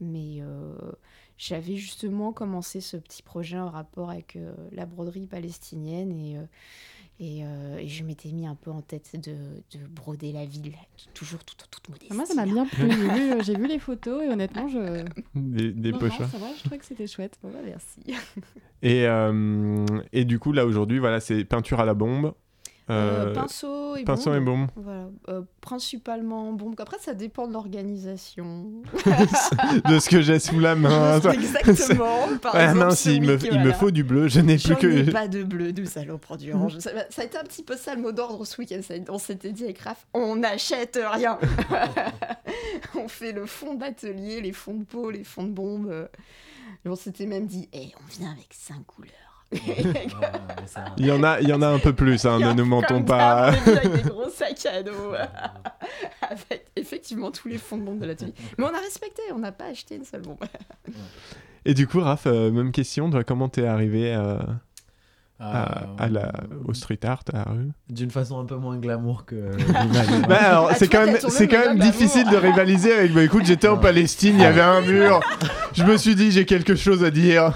mais 0.00 0.38
euh, 0.40 0.74
j'avais 1.38 1.76
justement 1.76 2.32
commencé 2.32 2.80
ce 2.80 2.96
petit 2.96 3.22
projet 3.22 3.58
en 3.58 3.70
rapport 3.70 4.10
avec 4.10 4.36
euh, 4.36 4.52
la 4.72 4.84
broderie 4.86 5.26
palestinienne 5.26 6.12
et 6.12 6.36
euh, 6.38 6.42
et, 7.20 7.44
euh, 7.44 7.78
et 7.78 7.86
je 7.88 8.02
m'étais 8.04 8.30
mis 8.32 8.46
un 8.46 8.54
peu 8.54 8.70
en 8.70 8.80
tête 8.82 9.10
de, 9.14 9.32
de 9.78 9.86
broder 9.86 10.32
la 10.32 10.44
ville, 10.44 10.72
toujours 11.14 11.44
tout 11.44 11.54
en 11.62 11.66
toute 11.70 11.88
modestie. 11.88 12.12
Moi, 12.14 12.26
ça 12.26 12.34
m'a 12.34 12.44
bien 12.46 12.66
plu. 12.66 12.90
J'ai 12.90 12.96
vu, 12.96 13.32
euh, 13.32 13.42
j'ai 13.42 13.56
vu 13.56 13.66
les 13.68 13.78
photos 13.78 14.22
et 14.24 14.28
honnêtement, 14.28 14.68
je. 14.68 15.04
Des, 15.34 15.72
des 15.72 15.92
Non, 15.92 15.98
non, 15.98 16.08
pochoirs. 16.08 16.30
ça 16.30 16.38
va, 16.38 16.46
je 16.56 16.60
trouvais 16.60 16.78
que 16.78 16.84
c'était 16.84 17.06
chouette. 17.06 17.38
Ouais, 17.44 17.50
merci. 17.64 18.00
Et, 18.82 19.06
euh, 19.06 19.86
et 20.12 20.24
du 20.24 20.38
coup, 20.38 20.52
là 20.52 20.66
aujourd'hui, 20.66 20.98
voilà, 20.98 21.20
c'est 21.20 21.44
peinture 21.44 21.80
à 21.80 21.84
la 21.84 21.94
bombe. 21.94 22.34
Euh, 22.92 23.26
Euh, 23.28 23.34
pinceau 23.34 23.96
et 23.96 24.04
pinceau 24.04 24.30
bombe. 24.30 24.36
et 24.36 24.44
bombe. 24.44 24.66
Voilà. 24.76 25.08
Euh, 25.28 25.42
principalement 25.60 26.52
bombe. 26.52 26.74
Après, 26.78 26.98
ça 27.00 27.14
dépend 27.14 27.46
de 27.46 27.52
l'organisation. 27.52 28.82
de 29.88 29.98
ce 29.98 30.08
que 30.08 30.20
j'ai 30.20 30.38
sous 30.38 30.58
la 30.60 30.74
main. 30.74 31.20
Exactement. 31.32 32.28
Par 32.40 32.54
Ah 32.54 32.70
exemple, 32.70 32.92
ce 32.96 33.10
il 33.10 33.22
me, 33.22 33.72
faut 33.72 33.90
du 33.90 34.04
bleu, 34.04 34.28
je 34.28 34.40
n'ai 34.40 34.56
plus 34.58 34.76
que. 34.76 34.86
ai 34.86 35.10
pas 35.10 35.28
de 35.28 35.42
bleu, 35.42 35.72
nous 35.72 35.98
allons 35.98 36.18
prendre 36.18 36.40
du 36.40 36.52
orange. 36.52 36.78
Ça, 36.78 36.90
ça 37.10 37.22
a 37.22 37.24
été 37.24 37.38
un 37.38 37.44
petit 37.44 37.62
peu 37.62 37.76
ça 37.76 37.94
le 37.94 38.02
mot 38.02 38.12
d'ordre 38.12 38.44
ce 38.44 38.56
week-end. 38.60 38.80
On 39.08 39.18
s'était 39.18 39.52
dit 39.52 39.64
avec 39.64 39.78
Raph, 39.80 40.06
on 40.14 40.36
n'achète 40.36 40.98
rien. 41.12 41.38
on 42.94 43.08
fait 43.08 43.32
le 43.32 43.46
fond 43.46 43.74
d'atelier, 43.74 44.40
les 44.40 44.52
fonds 44.52 44.74
de 44.74 44.84
peau, 44.84 45.10
les 45.10 45.24
fonds 45.24 45.44
de 45.44 45.52
bombe. 45.52 46.08
Et 46.84 46.88
on 46.88 46.96
s'était 46.96 47.26
même 47.26 47.46
dit, 47.46 47.68
Eh, 47.72 47.90
on 48.02 48.06
vient 48.20 48.30
avec 48.32 48.48
cinq 48.52 48.84
couleurs. 48.86 49.12
Il 50.96 51.06
y 51.06 51.12
en 51.12 51.22
a, 51.22 51.40
il 51.40 51.48
y 51.48 51.52
en 51.52 51.62
a 51.62 51.68
un 51.68 51.78
peu 51.78 51.92
plus, 51.92 52.24
hein, 52.24 52.38
ne 52.38 52.52
nous 52.52 52.64
mentons 52.64 53.02
pas. 53.02 53.48
avec 53.48 53.92
des 53.92 54.08
gros 54.08 54.30
sacs 54.30 54.66
à 54.66 54.82
dos. 54.82 55.14
avec 56.22 56.66
effectivement 56.76 57.30
tous 57.30 57.48
les 57.48 57.58
fonds 57.58 57.78
de 57.78 57.82
bombe 57.82 57.98
de 57.98 58.06
l'atelier. 58.06 58.34
Mais 58.58 58.64
on 58.64 58.74
a 58.74 58.78
respecté, 58.80 59.22
on 59.32 59.38
n'a 59.38 59.52
pas 59.52 59.66
acheté 59.66 59.96
une 59.96 60.04
seule 60.04 60.22
bombe. 60.22 60.38
Et 61.64 61.74
du 61.74 61.86
coup, 61.86 62.00
Raph, 62.00 62.26
euh, 62.26 62.50
même 62.50 62.72
question, 62.72 63.10
toi, 63.10 63.24
comment 63.24 63.48
t'es 63.48 63.66
arrivé 63.66 64.14
euh, 64.14 64.38
à, 65.42 65.82
Euh, 65.82 65.86
à 65.98 66.08
la, 66.08 66.32
au 66.66 66.72
street 66.74 67.00
art, 67.04 67.22
à 67.32 67.38
la 67.38 67.44
rue 67.44 67.70
D'une 67.90 68.10
façon 68.10 68.38
un 68.38 68.44
peu 68.44 68.56
moins 68.56 68.76
glamour 68.78 69.24
que. 69.24 69.34
Bah 70.28 70.36
alors, 70.40 70.68
Ah, 70.70 70.74
c'est 70.74 70.88
quand 70.88 71.04
même, 71.04 71.16
c'est 71.28 71.48
quand 71.48 71.58
même 71.58 71.78
difficile 71.78 72.28
de 72.30 72.36
rivaliser 72.48 72.92
avec. 72.92 73.12
Bah 73.12 73.22
écoute, 73.24 73.44
j'étais 73.44 73.68
en 73.68 73.78
Palestine, 73.78 74.34
il 74.36 74.42
y 74.42 74.44
avait 74.44 74.60
un 74.60 74.80
mur. 74.82 75.20
Je 75.72 75.84
me 75.84 75.96
suis 75.96 76.14
dit, 76.14 76.30
j'ai 76.30 76.44
quelque 76.46 76.74
chose 76.76 77.02
à 77.04 77.10
dire. 77.10 77.52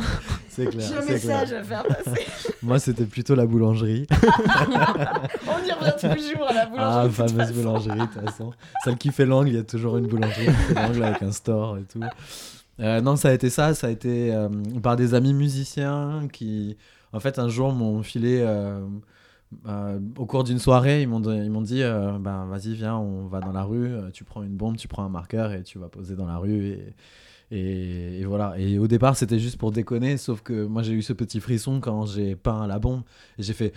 C'est 0.48 0.66
clair. 0.66 0.88
J'ai 0.88 0.96
un 0.96 1.12
message 1.12 1.48
clair. 1.48 1.60
à 1.60 1.64
faire 1.64 1.84
passer. 1.84 2.26
Moi, 2.62 2.78
c'était 2.78 3.04
plutôt 3.04 3.34
la 3.34 3.44
boulangerie. 3.46 4.06
on 4.10 5.66
y 5.66 5.72
revient 5.72 6.16
toujours 6.16 6.48
à 6.48 6.54
la 6.54 6.66
boulangerie. 6.66 6.78
Ah, 6.78 7.02
de 7.02 7.08
toute 7.08 7.16
fameuse 7.16 7.52
boulangerie, 7.52 7.98
de 7.98 8.04
toute 8.06 8.24
façon. 8.24 8.52
Celle 8.84 8.96
qui 8.96 9.12
fait 9.12 9.26
l'angle, 9.26 9.48
il 9.50 9.54
y 9.56 9.58
a 9.58 9.64
toujours 9.64 9.98
une 9.98 10.06
boulangerie 10.06 10.46
qui 10.46 10.52
fait 10.52 10.74
l'angle 10.74 11.02
avec 11.04 11.22
un 11.22 11.32
store 11.32 11.76
et 11.78 11.82
tout. 11.82 12.00
Euh, 12.80 13.00
non, 13.00 13.16
ça 13.16 13.28
a 13.28 13.32
été 13.32 13.48
ça, 13.50 13.74
ça 13.74 13.86
a 13.86 13.90
été 13.90 14.34
euh, 14.34 14.48
par 14.82 14.96
des 14.96 15.14
amis 15.14 15.32
musiciens 15.34 16.28
qui, 16.32 16.76
en 17.16 17.20
fait, 17.20 17.38
un 17.38 17.48
jour 17.48 17.72
m'ont 17.72 18.02
filé, 18.02 18.40
euh, 18.42 18.86
euh, 19.66 19.98
au 20.18 20.26
cours 20.26 20.44
d'une 20.44 20.58
soirée, 20.58 21.02
ils 21.02 21.08
m'ont 21.08 21.20
dit, 21.62 21.82
euh, 21.82 22.18
ben 22.18 22.46
vas-y, 22.46 22.74
viens, 22.74 22.96
on 22.96 23.26
va 23.26 23.40
dans 23.40 23.52
la 23.52 23.62
rue, 23.62 23.86
euh, 23.86 24.10
tu 24.10 24.24
prends 24.24 24.42
une 24.42 24.56
bombe, 24.56 24.76
tu 24.76 24.88
prends 24.88 25.04
un 25.04 25.08
marqueur 25.08 25.52
et 25.52 25.62
tu 25.62 25.78
vas 25.78 25.88
poser 25.88 26.14
dans 26.16 26.26
la 26.26 26.36
rue. 26.36 26.76
Et, 27.50 28.20
et, 28.20 28.24
voilà. 28.24 28.54
Et 28.58 28.78
au 28.78 28.86
départ, 28.86 29.16
c'était 29.16 29.38
juste 29.38 29.56
pour 29.56 29.72
déconner, 29.72 30.16
sauf 30.16 30.42
que 30.42 30.66
moi, 30.66 30.82
j'ai 30.82 30.92
eu 30.92 31.02
ce 31.02 31.12
petit 31.12 31.40
frisson 31.40 31.80
quand 31.80 32.06
j'ai 32.06 32.36
peint 32.36 32.66
la 32.66 32.78
bombe 32.78 33.02
et 33.38 33.42
j'ai 33.42 33.54
fait. 33.54 33.72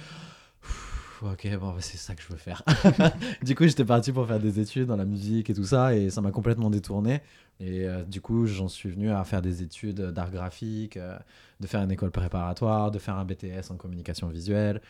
Ok, 1.21 1.47
bon, 1.59 1.71
bah, 1.73 1.81
c'est 1.81 1.97
ça 1.97 2.15
que 2.15 2.21
je 2.21 2.27
veux 2.29 2.37
faire. 2.37 2.63
du 3.43 3.53
coup, 3.53 3.65
j'étais 3.67 3.83
parti 3.83 4.13
pour 4.13 4.25
faire 4.25 4.39
des 4.39 4.59
études 4.61 4.85
dans 4.85 4.95
la 4.95 5.03
musique 5.03 5.49
et 5.49 5.53
tout 5.53 5.65
ça, 5.65 5.93
et 5.93 6.09
ça 6.09 6.21
m'a 6.21 6.31
complètement 6.31 6.69
détourné. 6.69 7.21
Et 7.59 7.85
euh, 7.85 8.05
du 8.05 8.21
coup, 8.21 8.45
j'en 8.45 8.69
suis 8.69 8.89
venu 8.89 9.11
à 9.11 9.21
faire 9.25 9.41
des 9.41 9.61
études 9.61 9.99
d'art 9.99 10.31
graphique, 10.31 10.95
euh, 10.95 11.19
de 11.59 11.67
faire 11.67 11.81
une 11.81 11.91
école 11.91 12.11
préparatoire, 12.11 12.89
de 12.91 12.99
faire 12.99 13.15
un 13.15 13.25
BTS 13.25 13.69
en 13.69 13.75
communication 13.75 14.29
visuelle. 14.29 14.81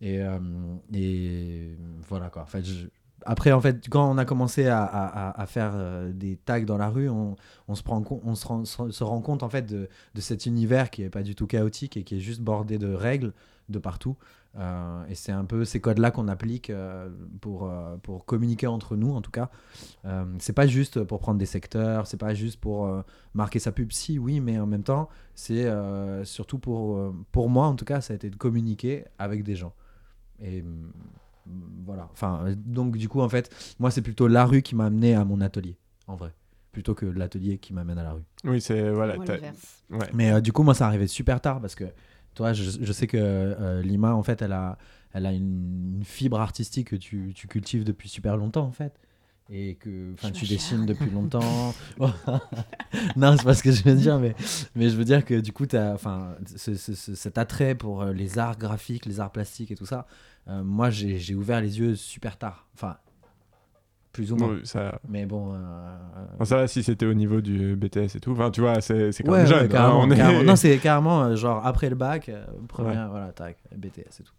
Et, 0.00 0.20
euh, 0.22 0.38
et 0.94 1.76
voilà 2.08 2.30
quoi. 2.30 2.42
En 2.42 2.46
fait, 2.46 2.64
Après, 3.26 3.52
en 3.52 3.60
fait, 3.60 3.88
quand 3.88 4.10
on 4.10 4.18
a 4.18 4.24
commencé 4.24 4.66
à, 4.68 4.84
à- 4.84 5.46
faire 5.46 5.74
des 6.12 6.36
tags 6.36 6.60
dans 6.64 6.76
la 6.78 6.88
rue, 6.90 7.08
on, 7.08 7.36
on 7.68 7.74
se, 7.74 7.82
prend 7.82 8.02
on 8.24 8.34
se, 8.34 9.04
rend, 9.04 9.20
compte 9.22 9.42
en 9.42 9.48
fait 9.48 9.62
de, 9.66 9.88
de 10.14 10.20
cet 10.20 10.46
univers 10.46 10.90
qui 10.90 11.02
est 11.02 11.10
pas 11.10 11.22
du 11.22 11.34
tout 11.34 11.46
chaotique 11.46 11.96
et 11.96 12.04
qui 12.04 12.16
est 12.16 12.20
juste 12.20 12.40
bordé 12.42 12.78
de 12.78 12.92
règles 12.92 13.32
de 13.70 13.78
partout. 13.78 14.16
Euh, 14.56 15.04
et 15.08 15.14
c'est 15.14 15.32
un 15.32 15.44
peu 15.44 15.64
ces 15.64 15.80
codes-là 15.80 16.10
qu'on 16.10 16.28
applique 16.28 16.70
euh, 16.70 17.08
pour, 17.40 17.68
euh, 17.68 17.96
pour 18.02 18.24
communiquer 18.24 18.66
entre 18.66 18.96
nous, 18.96 19.12
en 19.12 19.20
tout 19.20 19.32
cas. 19.32 19.50
Euh, 20.04 20.24
c'est 20.38 20.52
pas 20.52 20.66
juste 20.66 21.02
pour 21.02 21.18
prendre 21.18 21.38
des 21.38 21.46
secteurs, 21.46 22.06
c'est 22.06 22.16
pas 22.16 22.34
juste 22.34 22.60
pour 22.60 22.86
euh, 22.86 23.02
marquer 23.34 23.58
sa 23.58 23.72
pub, 23.72 23.90
si, 23.90 24.18
oui, 24.18 24.40
mais 24.40 24.58
en 24.58 24.66
même 24.66 24.84
temps, 24.84 25.08
c'est 25.34 25.64
euh, 25.64 26.24
surtout 26.24 26.58
pour, 26.58 26.96
euh, 26.96 27.14
pour 27.32 27.50
moi, 27.50 27.66
en 27.66 27.74
tout 27.74 27.84
cas, 27.84 28.00
ça 28.00 28.12
a 28.12 28.16
été 28.16 28.30
de 28.30 28.36
communiquer 28.36 29.04
avec 29.18 29.42
des 29.42 29.56
gens. 29.56 29.74
Et 30.40 30.62
mm, 30.62 30.92
voilà. 31.84 32.08
Enfin, 32.12 32.44
donc, 32.64 32.96
du 32.96 33.08
coup, 33.08 33.20
en 33.20 33.28
fait, 33.28 33.74
moi, 33.80 33.90
c'est 33.90 34.02
plutôt 34.02 34.28
la 34.28 34.44
rue 34.44 34.62
qui 34.62 34.76
m'a 34.76 34.86
amené 34.86 35.14
à 35.14 35.24
mon 35.24 35.40
atelier, 35.40 35.76
en 36.06 36.14
vrai, 36.14 36.32
plutôt 36.70 36.94
que 36.94 37.06
l'atelier 37.06 37.58
qui 37.58 37.74
m'amène 37.74 37.98
à 37.98 38.04
la 38.04 38.12
rue. 38.12 38.24
Oui, 38.44 38.60
c'est 38.60 38.88
voilà. 38.90 39.18
Ouais. 39.18 39.98
Mais 40.12 40.32
euh, 40.32 40.40
du 40.40 40.52
coup, 40.52 40.62
moi, 40.62 40.74
ça 40.74 40.86
arrivait 40.86 41.08
super 41.08 41.40
tard 41.40 41.60
parce 41.60 41.74
que, 41.74 41.84
toi, 42.34 42.52
je, 42.52 42.70
je 42.82 42.92
sais 42.92 43.06
que 43.06 43.16
euh, 43.18 43.82
Lima, 43.82 44.14
en 44.14 44.22
fait, 44.22 44.42
elle 44.42 44.52
a, 44.52 44.78
elle 45.12 45.26
a 45.26 45.32
une, 45.32 45.94
une 45.98 46.04
fibre 46.04 46.40
artistique 46.40 46.88
que 46.88 46.96
tu, 46.96 47.32
tu 47.34 47.46
cultives 47.48 47.84
depuis 47.84 48.08
super 48.08 48.36
longtemps, 48.36 48.64
en 48.66 48.72
fait. 48.72 48.92
Et 49.50 49.74
que 49.74 50.14
enfin, 50.14 50.30
tu 50.30 50.46
dessines 50.46 50.86
depuis 50.86 51.10
longtemps. 51.18 51.74
non, 53.16 53.36
c'est 53.36 53.44
pas 53.44 53.54
ce 53.54 53.62
que 53.62 53.72
je 53.72 53.82
veux 53.82 53.94
dire, 53.94 54.18
mais, 54.18 54.34
mais 54.74 54.88
je 54.88 54.96
veux 54.96 55.04
dire 55.04 55.24
que 55.24 55.40
du 55.40 55.52
coup, 55.52 55.66
tu 55.66 55.76
as 55.76 55.96
ce, 56.56 56.74
ce- 56.74 56.94
ce- 56.94 57.14
cet 57.14 57.38
attrait 57.38 57.74
pour 57.74 58.02
euh, 58.02 58.12
les 58.12 58.38
arts 58.38 58.58
graphiques, 58.58 59.06
les 59.06 59.20
arts 59.20 59.32
plastiques 59.32 59.70
et 59.70 59.74
tout 59.76 59.86
ça. 59.86 60.06
euh, 60.48 60.62
moi, 60.62 60.90
j'ai 60.90 61.34
ouvert 61.34 61.60
les 61.60 61.78
yeux 61.78 61.94
super 61.96 62.36
tard. 62.38 62.66
Enfin, 62.74 62.96
plus 64.14 64.32
ou 64.32 64.36
moins. 64.36 64.56
Ça, 64.62 64.98
Mais 65.06 65.26
bon. 65.26 65.52
euh, 65.52 65.56
euh, 65.56 66.24
bon, 66.38 66.44
ça 66.46 66.66
si 66.66 66.82
c'était 66.82 67.04
au 67.04 67.12
niveau 67.12 67.42
du 67.42 67.76
BTS 67.76 68.16
et 68.16 68.20
tout. 68.20 68.32
Enfin, 68.32 68.50
tu 68.50 68.62
vois, 68.62 68.80
c'est 68.80 69.10
quand 69.22 69.32
Ouais, 69.32 69.42
même 69.42 69.52
ouais, 69.52 69.68
jeune. 69.68 69.76
hein, 69.76 69.92
on 69.94 70.10
est- 70.10 70.16
carrément. 70.16 70.42
Non, 70.44 70.56
c'est 70.56 70.78
carrément 70.78 71.22
euh, 71.24 71.36
genre 71.36 71.66
après 71.66 71.90
le 71.90 71.96
bac, 71.96 72.30
euh, 72.30 72.44
première, 72.68 73.10
voilà, 73.10 73.32
tac, 73.32 73.58
BTS 73.76 74.20
et 74.20 74.22
tout. 74.22 74.32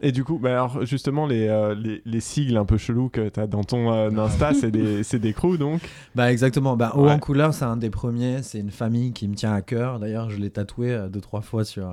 Et 0.00 0.12
du 0.12 0.22
coup, 0.22 0.38
bah 0.38 0.50
alors 0.52 0.86
justement, 0.86 1.26
les, 1.26 1.48
euh, 1.48 1.74
les, 1.74 2.00
les 2.04 2.20
sigles 2.20 2.56
un 2.56 2.64
peu 2.64 2.76
chelous 2.78 3.08
que 3.08 3.28
tu 3.30 3.40
as 3.40 3.48
dans 3.48 3.64
ton 3.64 3.92
euh, 3.92 4.10
Insta, 4.16 4.54
c'est 4.54 4.70
des, 4.70 5.02
des 5.18 5.32
crews 5.32 5.56
donc. 5.58 5.80
Bah 6.14 6.30
exactement, 6.30 6.76
bah, 6.76 6.92
Haut 6.94 7.06
Ouais. 7.06 7.10
en 7.10 7.18
couleur 7.18 7.52
c'est 7.52 7.64
un 7.64 7.76
des 7.76 7.90
premiers, 7.90 8.44
c'est 8.44 8.60
une 8.60 8.70
famille 8.70 9.12
qui 9.12 9.26
me 9.26 9.34
tient 9.34 9.52
à 9.52 9.60
cœur, 9.60 9.98
d'ailleurs 9.98 10.30
je 10.30 10.36
l'ai 10.38 10.50
tatoué 10.50 10.92
euh, 10.92 11.08
deux 11.08 11.20
trois 11.20 11.40
fois 11.40 11.64
sur, 11.64 11.92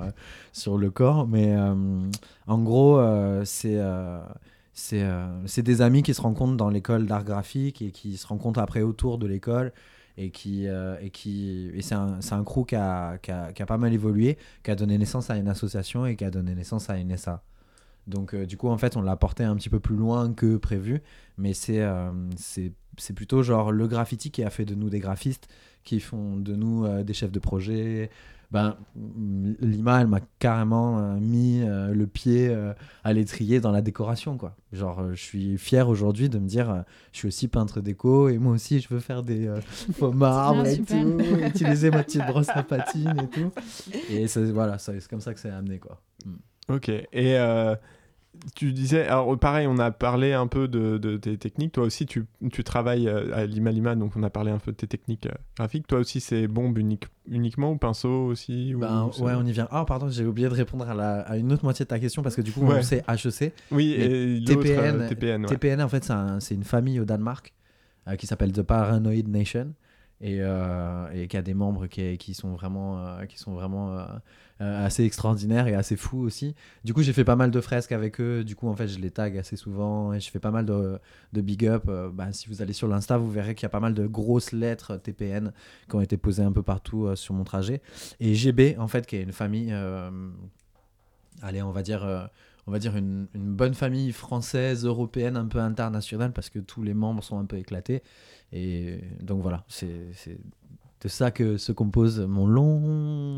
sur 0.52 0.78
le 0.78 0.88
corps, 0.90 1.26
mais 1.26 1.52
en 2.46 2.58
gros 2.62 3.00
c'est 3.42 3.80
c'est 4.76 5.02
euh, 5.02 5.26
c'est 5.46 5.62
des 5.62 5.80
amis 5.80 6.02
qui 6.02 6.12
se 6.12 6.20
rencontrent 6.20 6.56
dans 6.56 6.68
l'école 6.68 7.06
d'art 7.06 7.24
graphique 7.24 7.80
et 7.80 7.90
qui 7.90 8.18
se 8.18 8.26
rencontrent 8.26 8.60
après 8.60 8.82
autour 8.82 9.16
de 9.16 9.26
l'école 9.26 9.72
et 10.18 10.30
qui 10.30 10.68
euh, 10.68 10.98
et 11.00 11.08
qui 11.08 11.70
et 11.72 11.80
c'est 11.80 11.94
un, 11.94 12.18
un 12.30 12.44
crew 12.44 12.66
qui 12.66 12.76
a, 12.76 13.16
qui, 13.16 13.30
a, 13.32 13.52
qui 13.54 13.62
a 13.62 13.66
pas 13.66 13.78
mal 13.78 13.94
évolué, 13.94 14.36
qui 14.62 14.70
a 14.70 14.76
donné 14.76 14.98
naissance 14.98 15.30
à 15.30 15.36
une 15.38 15.48
association 15.48 16.04
et 16.04 16.14
qui 16.14 16.26
a 16.26 16.30
donné 16.30 16.54
naissance 16.54 16.90
à 16.90 16.98
une 16.98 17.16
SA. 17.16 17.42
Donc 18.06 18.34
euh, 18.34 18.44
du 18.44 18.58
coup 18.58 18.68
en 18.68 18.76
fait 18.76 18.98
on 18.98 19.02
l'a 19.02 19.16
porté 19.16 19.44
un 19.44 19.56
petit 19.56 19.70
peu 19.70 19.80
plus 19.80 19.96
loin 19.96 20.34
que 20.34 20.58
prévu, 20.58 21.02
mais 21.38 21.54
c'est 21.54 21.82
plutôt 23.14 23.42
genre 23.42 23.72
le 23.72 23.88
graffiti 23.88 24.30
qui 24.30 24.44
a 24.44 24.50
fait 24.50 24.66
de 24.66 24.74
nous 24.74 24.90
des 24.90 25.00
graphistes, 25.00 25.48
qui 25.84 26.00
font 26.00 26.36
de 26.36 26.54
nous 26.54 27.02
des 27.02 27.14
chefs 27.14 27.32
de 27.32 27.38
projet. 27.38 28.10
Ben, 28.52 28.76
mm, 28.94 29.52
Lima, 29.60 30.00
elle 30.00 30.06
m'a 30.06 30.20
carrément 30.38 30.98
euh, 30.98 31.16
mis 31.18 31.62
euh, 31.62 31.92
le 31.92 32.06
pied 32.06 32.48
euh, 32.48 32.72
à 33.04 33.12
l'étrier 33.12 33.60
dans 33.60 33.72
la 33.72 33.82
décoration, 33.82 34.36
quoi. 34.36 34.54
Genre, 34.72 35.00
euh, 35.00 35.10
je 35.14 35.22
suis 35.22 35.58
fier 35.58 35.88
aujourd'hui 35.88 36.28
de 36.28 36.38
me 36.38 36.46
dire, 36.46 36.70
euh, 36.70 36.80
je 37.12 37.18
suis 37.18 37.28
aussi 37.28 37.48
peintre 37.48 37.80
déco 37.80 38.28
et 38.28 38.38
moi 38.38 38.52
aussi, 38.52 38.80
je 38.80 38.88
veux 38.88 39.00
faire 39.00 39.22
des 39.22 39.46
euh, 39.48 39.60
faux 39.94 40.12
marbres 40.12 40.66
et 40.66 40.76
super. 40.76 41.02
tout, 41.02 41.18
utiliser 41.44 41.90
ma 41.90 42.02
petite 42.04 42.26
brosse 42.26 42.48
à 42.50 42.62
patine 42.62 43.14
et 43.22 43.28
tout. 43.28 43.50
Et 44.10 44.26
ça- 44.28 44.40
voilà, 44.44 44.78
ça- 44.78 44.92
c'est 44.98 45.08
comme 45.08 45.20
ça 45.20 45.34
que 45.34 45.40
ça 45.40 45.54
a 45.54 45.58
amené, 45.58 45.78
quoi. 45.78 46.00
Mm. 46.24 46.74
Ok. 46.74 46.88
Et 46.88 47.06
euh, 47.14 47.74
tu 48.54 48.72
disais, 48.72 49.06
alors 49.06 49.38
pareil, 49.38 49.66
on 49.66 49.78
a 49.78 49.90
parlé 49.90 50.32
un 50.32 50.46
peu 50.46 50.68
de, 50.68 50.98
de 50.98 51.16
tes 51.16 51.36
techniques. 51.38 51.72
Toi 51.72 51.84
aussi, 51.84 52.06
tu, 52.06 52.24
tu 52.52 52.64
travailles 52.64 53.08
euh, 53.08 53.34
à 53.34 53.46
Lima 53.46 53.70
Lima, 53.70 53.94
donc 53.94 54.12
on 54.16 54.22
a 54.22 54.30
parlé 54.30 54.50
un 54.50 54.58
peu 54.58 54.72
de 54.72 54.76
tes 54.76 54.86
techniques 54.86 55.26
euh, 55.26 55.32
graphiques. 55.56 55.86
Toi 55.86 55.98
aussi, 55.98 56.20
c'est 56.20 56.46
bombe 56.48 56.78
unique, 56.78 57.04
uniquement 57.28 57.72
ou 57.72 57.76
pinceau 57.76 58.26
aussi 58.26 58.74
ou 58.74 58.80
Ben, 58.80 59.10
ouais, 59.20 59.32
on 59.36 59.44
y 59.44 59.52
vient. 59.52 59.68
Ah, 59.70 59.84
pardon, 59.86 60.08
j'ai 60.08 60.24
oublié 60.24 60.48
de 60.48 60.54
répondre 60.54 60.88
à, 60.88 60.94
la- 60.94 61.20
à 61.20 61.36
une 61.36 61.52
autre 61.52 61.64
moitié 61.64 61.84
de 61.84 61.88
ta 61.88 61.98
question 61.98 62.22
parce 62.22 62.36
que 62.36 62.42
du 62.42 62.52
coup, 62.52 62.60
Ouais. 62.66 62.78
on 62.78 62.82
sait 62.82 63.04
HEC. 63.08 63.52
Oui, 63.70 63.92
et 63.92 64.42
TPN, 64.44 65.00
euh, 65.02 65.08
TPN, 65.08 65.42
ouais. 65.42 65.48
TPN, 65.48 65.82
en 65.82 65.88
fait, 65.88 66.04
c'est 66.04 66.12
un- 66.12 66.40
c'est 66.40 66.54
une 66.54 66.64
famille 66.64 67.00
au 67.00 67.04
Danemark 67.04 67.52
euh, 68.08 68.16
qui 68.16 68.26
s'appelle 68.26 68.52
The 68.52 68.62
Paranoid 68.62 69.28
Nation 69.28 69.72
et, 70.20 70.38
euh, 70.40 71.08
et 71.12 71.28
qui 71.28 71.36
a 71.36 71.42
des 71.42 71.54
membres 71.54 71.86
qui, 71.86 72.34
sont 72.34 72.50
vraiment, 72.50 72.98
euh, 73.06 73.24
qui 73.26 73.38
sont 73.38 73.52
vraiment 73.52 73.98
euh, 73.98 74.04
euh, 74.62 74.86
assez 74.86 75.04
extraordinaires 75.04 75.68
et 75.68 75.74
assez 75.74 75.96
fous 75.96 76.20
aussi. 76.20 76.54
Du 76.84 76.94
coup, 76.94 77.02
j'ai 77.02 77.12
fait 77.12 77.24
pas 77.24 77.36
mal 77.36 77.50
de 77.50 77.60
fresques 77.60 77.92
avec 77.92 78.20
eux. 78.20 78.42
Du 78.42 78.56
coup, 78.56 78.68
en 78.68 78.74
fait, 78.74 78.88
je 78.88 78.98
les 78.98 79.10
tag 79.10 79.36
assez 79.36 79.56
souvent 79.56 80.14
et 80.14 80.20
je 80.20 80.30
fais 80.30 80.38
pas 80.38 80.50
mal 80.50 80.64
de, 80.64 80.98
big 81.34 81.66
up. 81.66 81.84
Euh, 81.88 82.10
bah, 82.10 82.32
si 82.32 82.48
vous 82.48 82.62
allez 82.62 82.72
sur 82.72 82.88
l'Insta, 82.88 83.18
vous 83.18 83.30
verrez 83.30 83.54
qu'il 83.54 83.64
y 83.64 83.66
a 83.66 83.70
pas 83.70 83.80
mal 83.80 83.92
de 83.92 84.06
grosses 84.06 84.52
lettres 84.52 84.96
TPN 84.96 85.52
qui 85.88 85.96
ont 85.96 86.00
été 86.00 86.16
posées 86.16 86.42
un 86.42 86.52
peu 86.52 86.62
partout 86.62 87.06
euh, 87.06 87.16
sur 87.16 87.34
mon 87.34 87.44
trajet. 87.44 87.82
Et 88.18 88.34
GB, 88.34 88.76
en 88.78 88.88
fait, 88.88 89.06
qui 89.06 89.16
est 89.16 89.22
une 89.22 89.32
famille, 89.32 89.70
euh, 89.72 90.10
allez, 91.42 91.62
on 91.62 91.70
va 91.72 91.82
dire. 91.82 92.04
euh, 92.04 92.26
on 92.68 92.72
va 92.72 92.80
dire 92.80 92.96
une 92.96 93.28
bonne 93.32 93.74
famille 93.74 94.10
française, 94.10 94.84
européenne, 94.84 95.36
un 95.36 95.46
peu 95.46 95.60
internationale, 95.60 96.32
parce 96.32 96.50
que 96.50 96.58
tous 96.58 96.82
les 96.82 96.94
membres 96.94 97.22
sont 97.22 97.38
un 97.38 97.44
peu 97.44 97.58
éclatés. 97.58 98.02
Et 98.52 98.98
donc 99.20 99.42
voilà, 99.42 99.64
c'est 99.68 99.88
de 101.02 101.08
ça 101.08 101.30
que 101.30 101.56
se 101.56 101.72
compose 101.72 102.20
mon 102.20 102.46
long 102.46 102.80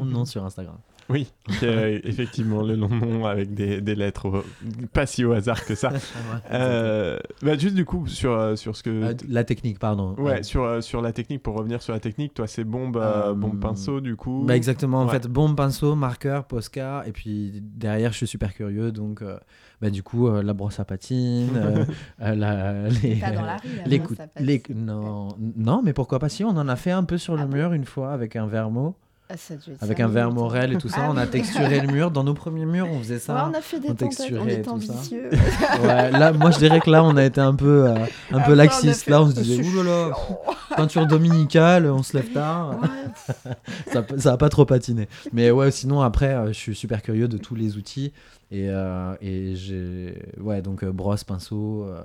nom 0.04 0.24
sur 0.24 0.44
Instagram. 0.44 0.76
Oui, 1.10 1.26
est 1.62 2.02
effectivement 2.04 2.62
le 2.62 2.74
long 2.74 2.90
nom 2.90 3.24
avec 3.24 3.54
des, 3.54 3.80
des 3.80 3.94
lettres 3.94 4.26
au- 4.26 4.86
pas 4.92 5.06
si 5.06 5.24
au 5.24 5.32
hasard 5.32 5.64
que 5.64 5.74
ça. 5.74 5.90
Euh, 6.50 7.18
bah, 7.42 7.56
juste 7.56 7.74
du 7.74 7.84
coup 7.86 8.06
sur, 8.06 8.32
euh, 8.32 8.56
sur 8.56 8.76
ce 8.76 8.82
que... 8.82 8.90
Euh, 8.90 9.14
la 9.26 9.44
technique, 9.44 9.78
pardon. 9.78 10.14
Ouais, 10.18 10.40
Euh, 10.40 10.42
sur, 10.42 10.64
euh, 10.64 10.80
sur 10.82 11.00
la 11.02 11.12
technique, 11.12 11.42
pour 11.42 11.56
revenir 11.56 11.80
sur 11.82 11.92
la 11.94 12.00
technique, 12.00 12.34
toi 12.34 12.46
c'est 12.46 12.64
bombe, 12.64 12.96
euh, 12.98 13.30
Euh, 13.30 13.34
bombe 13.34 13.58
pinceau 13.58 14.00
du 14.00 14.16
coup. 14.16 14.44
Bah 14.46 14.54
exactement, 14.56 15.00
en 15.00 15.06
Ouais. 15.06 15.12
fait, 15.12 15.26
bombe, 15.26 15.56
pinceau, 15.56 15.94
marqueur, 15.94 16.44
Posca, 16.46 17.04
et 17.06 17.12
puis 17.12 17.60
derrière, 17.62 18.12
je 18.12 18.18
suis 18.18 18.26
super 18.26 18.52
curieux, 18.54 18.92
donc 18.92 19.22
euh, 19.22 19.38
bah, 19.80 19.90
du 19.90 20.02
coup, 20.02 20.28
euh, 20.28 20.42
la 20.42 20.52
brosse 20.54 20.80
à 20.80 20.84
patine, 20.84 21.50
euh, 21.56 21.84
euh, 22.22 22.34
la, 22.34 22.88
les, 22.88 23.16
Pas 23.16 23.30
dans 23.30 23.42
la 23.42 23.56
rue, 23.56 23.68
la 23.78 23.84
les 23.84 23.98
brosse 23.98 24.08
coups- 24.08 24.20
à 24.20 24.26
patine. 24.26 24.46
les- 24.46 24.62
non, 24.74 25.28
non, 25.56 25.82
mais 25.84 25.92
pourquoi 25.92 26.18
pas 26.18 26.28
si, 26.28 26.44
on 26.44 26.48
en 26.50 26.68
a 26.68 26.76
fait 26.76 26.90
un 26.90 27.04
peu 27.04 27.18
sur 27.18 27.36
le 27.36 27.46
mur 27.46 27.72
une 27.72 27.84
fois 27.84 28.12
avec 28.12 28.36
un 28.36 28.46
vermo. 28.46 28.96
Ah, 29.30 29.34
Avec 29.82 30.00
un 30.00 30.08
verre 30.08 30.30
morel 30.32 30.72
et 30.72 30.78
tout 30.78 30.88
ça, 30.88 31.00
Ah 31.02 31.08
on 31.10 31.16
a 31.18 31.24
oui. 31.24 31.30
texturé 31.30 31.80
le 31.82 31.88
mur. 31.92 32.10
Dans 32.10 32.24
nos 32.24 32.32
premiers 32.32 32.64
murs, 32.64 32.88
on 32.90 32.98
faisait 33.00 33.18
ça. 33.18 33.34
Ouais, 33.34 33.50
on 33.50 33.58
a 33.58 33.60
fait 33.60 33.78
des 33.78 33.88
tentatives, 33.88 34.16
texturait 34.16 34.40
on 34.40 34.46
était 34.48 34.62
tout 34.62 34.80
ça. 34.80 34.92
ambitieux. 34.94 35.28
Ouais, 35.82 36.10
là, 36.12 36.32
moi 36.32 36.50
je 36.50 36.56
dirais 36.56 36.80
que 36.80 36.88
là, 36.90 37.04
on 37.04 37.14
a 37.14 37.22
été 37.26 37.38
un 37.38 37.54
peu, 37.54 37.88
euh, 37.90 37.94
un 38.32 38.40
peu 38.40 38.52
on 38.52 38.54
laxiste. 38.54 39.06
Là, 39.06 39.20
on 39.20 39.28
se 39.28 39.34
disait, 39.34 39.62
oulala, 39.62 40.12
peinture 40.74 41.06
dominicale, 41.06 41.90
on 41.90 42.02
se 42.02 42.16
lève 42.16 42.32
tard. 42.32 42.76
ça, 43.92 44.02
ça 44.16 44.32
a 44.32 44.36
pas 44.38 44.48
trop 44.48 44.64
patiné. 44.64 45.08
Mais 45.34 45.50
ouais, 45.50 45.70
sinon, 45.72 46.00
après, 46.00 46.34
euh, 46.34 46.46
je 46.48 46.52
suis 46.58 46.74
super 46.74 47.02
curieux 47.02 47.28
de 47.28 47.36
tous 47.36 47.54
les 47.54 47.76
outils. 47.76 48.14
Et, 48.50 48.68
euh, 48.68 49.14
et 49.20 49.54
j'ai. 49.54 50.14
Ouais, 50.40 50.62
donc 50.62 50.82
euh, 50.84 50.92
brosse, 50.92 51.24
pinceau, 51.24 51.84
euh, 51.84 52.02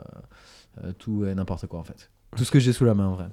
euh, 0.83 0.91
tout 0.97 1.25
et 1.25 1.33
n'importe 1.35 1.67
quoi 1.67 1.79
en 1.79 1.83
fait. 1.83 2.09
Tout 2.35 2.43
ce 2.43 2.51
que 2.51 2.59
j'ai 2.59 2.73
sous 2.73 2.85
la 2.85 2.93
main 2.93 3.07
en 3.07 3.13
vrai. 3.15 3.25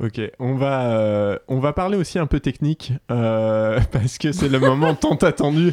Ok, 0.00 0.20
on 0.38 0.54
va, 0.54 0.92
euh, 0.96 1.38
on 1.48 1.58
va 1.58 1.72
parler 1.72 1.96
aussi 1.98 2.20
un 2.20 2.26
peu 2.26 2.38
technique, 2.38 2.92
euh, 3.10 3.80
parce 3.92 4.16
que 4.16 4.30
c'est 4.30 4.48
le 4.48 4.60
moment 4.60 4.94
tant 5.00 5.16
attendu 5.16 5.72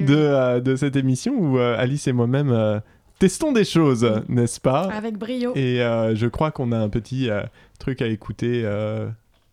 de, 0.00 0.14
euh, 0.16 0.60
de 0.60 0.74
cette 0.74 0.96
émission 0.96 1.34
où 1.38 1.58
euh, 1.58 1.76
Alice 1.78 2.06
et 2.08 2.12
moi-même 2.12 2.50
euh, 2.50 2.80
testons 3.18 3.52
des 3.52 3.64
choses, 3.64 4.10
n'est-ce 4.28 4.58
pas? 4.58 4.84
Avec 4.90 5.18
brio. 5.18 5.52
Et 5.54 5.82
euh, 5.82 6.14
je 6.16 6.26
crois 6.26 6.50
qu'on 6.50 6.72
a 6.72 6.78
un 6.78 6.88
petit 6.88 7.28
euh, 7.28 7.42
truc 7.78 8.00
à 8.00 8.06
écouter. 8.06 8.62
euh. 8.64 9.08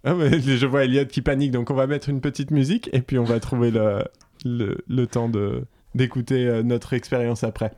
Ah, 0.05 0.13
mais 0.13 0.39
je 0.39 0.65
vois 0.65 0.85
Elliot 0.85 1.05
qui 1.07 1.21
panique, 1.21 1.51
donc 1.51 1.69
on 1.69 1.75
va 1.75 1.85
mettre 1.85 2.07
une 2.07 2.21
petite 2.21 2.51
musique 2.51 2.89
et 2.93 3.01
puis 3.01 3.19
on 3.19 3.23
va 3.25 3.41
trouver 3.41 3.69
le, 3.69 4.05
le, 4.45 4.77
le 4.87 5.07
temps 5.07 5.27
de, 5.27 5.65
d'écouter 5.95 6.45
euh, 6.47 6.61
notre 6.61 6.93
expérience 6.93 7.43
après. 7.43 7.71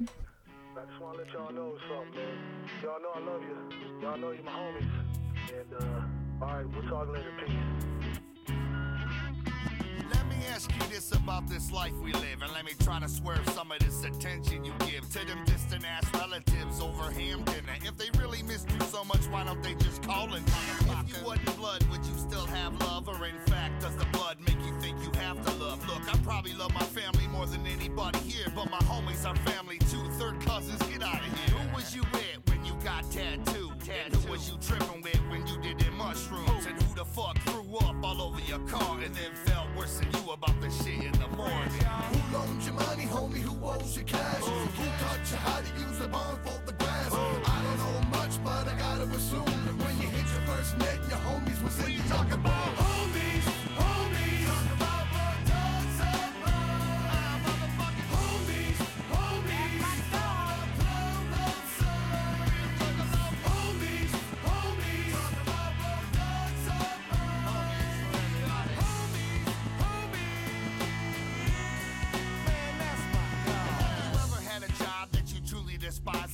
Ask 10.58 10.74
you 10.74 10.88
this 10.89 11.12
about 11.12 11.48
this 11.48 11.72
life 11.72 11.93
we 12.04 12.12
live, 12.13 12.41
and 12.41 12.52
let 12.52 12.65
me 12.65 12.72
try 12.80 13.00
to 13.00 13.08
swerve 13.08 13.48
some 13.50 13.72
of 13.72 13.78
this 13.78 14.04
attention 14.04 14.65
you 14.65 14.74
give 14.88 15.08
to 15.12 15.24
them 15.28 15.38
distant 15.46 15.86
ass 15.86 16.04
relatives 16.15 16.82
over 16.82 17.12
ham 17.12 17.43
dinner. 17.43 17.78
If 17.86 17.96
they 17.96 18.10
really 18.17 18.41
missed 18.41 18.67
you 18.72 18.80
so 18.88 19.04
much, 19.04 19.22
why 19.30 19.43
don't 19.43 19.62
they 19.62 19.76
just 19.76 20.02
call 20.02 20.34
and 20.34 20.43
If 20.48 21.15
you 21.15 21.24
wasn't 21.24 21.56
blood, 21.58 21.84
would 21.91 22.04
you 22.04 22.17
still 22.17 22.48
have 22.48 22.74
love? 22.82 23.08
Or 23.08 23.24
in 23.28 23.38
fact, 23.46 23.84
does 23.84 23.96
the 23.98 24.06
blood 24.06 24.38
make 24.48 24.58
you 24.65 24.74
think 24.82 24.98
you 25.04 25.12
have 25.20 25.38
to 25.46 25.52
love? 25.63 25.88
Look, 25.88 26.02
I 26.12 26.17
probably 26.24 26.54
love 26.54 26.74
my 26.74 26.86
family 26.86 27.28
more 27.28 27.46
than 27.46 27.67
anybody 27.67 28.17
here, 28.17 28.48
but 28.56 28.72
my 28.72 28.80
homies 28.80 29.30
are 29.30 29.36
family 29.52 29.78
too. 29.78 30.10
Third 30.17 30.41
cousins, 30.41 30.82
get 30.88 31.04
out 31.04 31.22
of 31.22 31.38
here. 31.38 31.60
Who 31.60 31.76
was 31.76 31.96
you 31.96 32.02
with 32.13 32.41
when 32.48 32.65
you 32.65 32.74
got 32.84 33.04
tattooed? 33.12 33.74
And 33.88 34.15
who 34.15 34.32
was 34.32 34.50
you 34.50 34.58
tripping 34.60 35.04
with 35.04 35.22
when 35.30 35.46
you 35.46 35.62
did 35.62 35.78
them 35.78 35.98
mushrooms? 35.98 36.65
And 36.65 36.82
who 36.82 36.96
the 36.96 37.06
fuck 37.06 37.37
up 37.80 37.96
all 38.04 38.22
over 38.22 38.40
your 38.42 38.60
car 38.60 39.00
and 39.04 39.13
then 39.16 39.32
felt 39.46 39.68
worse 39.76 40.00
than 40.00 40.10
you 40.13 40.32
about 40.32 40.60
the 40.62 40.70
shit 40.70 41.04
in 41.04 41.12
the 41.13 41.28
morning? 41.36 41.72
Who 42.12 42.38
loaned 42.38 42.63
you 42.63 42.74
money, 42.74 43.04
homie? 43.04 43.42
Who 43.48 43.54
owes 43.66 43.98
you 43.98 44.04
cash? 44.04 44.42
Uh. 44.42 44.50
Who 44.78 44.86
taught 45.04 45.32
you 45.32 45.38
how 45.38 45.62
to 45.62 45.80
use 45.80 46.00
the 46.00 46.08
barn 46.08 46.38
for 46.44 46.60
the 46.66 46.74
grass? 46.74 47.12
Uh. 47.12 47.18
I 47.18 47.63
don't 47.63 47.78
know 47.78 48.18
much, 48.18 48.44
but 48.44 48.68
I 48.68 48.78
gotta 48.78 49.04
assume 49.04 49.46
that 49.46 49.78
when 49.84 49.96
you 50.02 50.08
hit 50.08 50.26
your 50.34 50.44
first 50.50 50.78
net, 50.78 50.98
your 51.10 51.20
homies 51.28 51.63
was 51.63 51.78
in 51.86 51.94
you 51.94 52.02
talking 52.10 52.34
about 52.34 52.57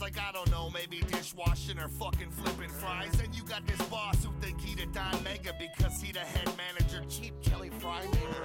I 0.04 0.34
don't 0.34 0.52
know, 0.52 0.70
maybe 0.70 1.02
dishwashing 1.08 1.80
or 1.80 1.88
fucking 1.88 2.30
flipping 2.32 2.70
fries. 2.70 3.18
And 3.24 3.34
you 3.34 3.42
got 3.44 3.66
this 3.66 3.82
boss 3.88 4.22
who 4.24 4.32
think 4.42 4.60
he 4.60 4.76
the 4.76 4.86
Don 4.88 5.24
Mega 5.24 5.54
because 5.58 6.02
he 6.02 6.12
the 6.12 6.20
head 6.20 6.50
manager, 6.58 7.04
cheap 7.08 7.34
Kelly 7.42 7.72
Fry. 7.80 8.02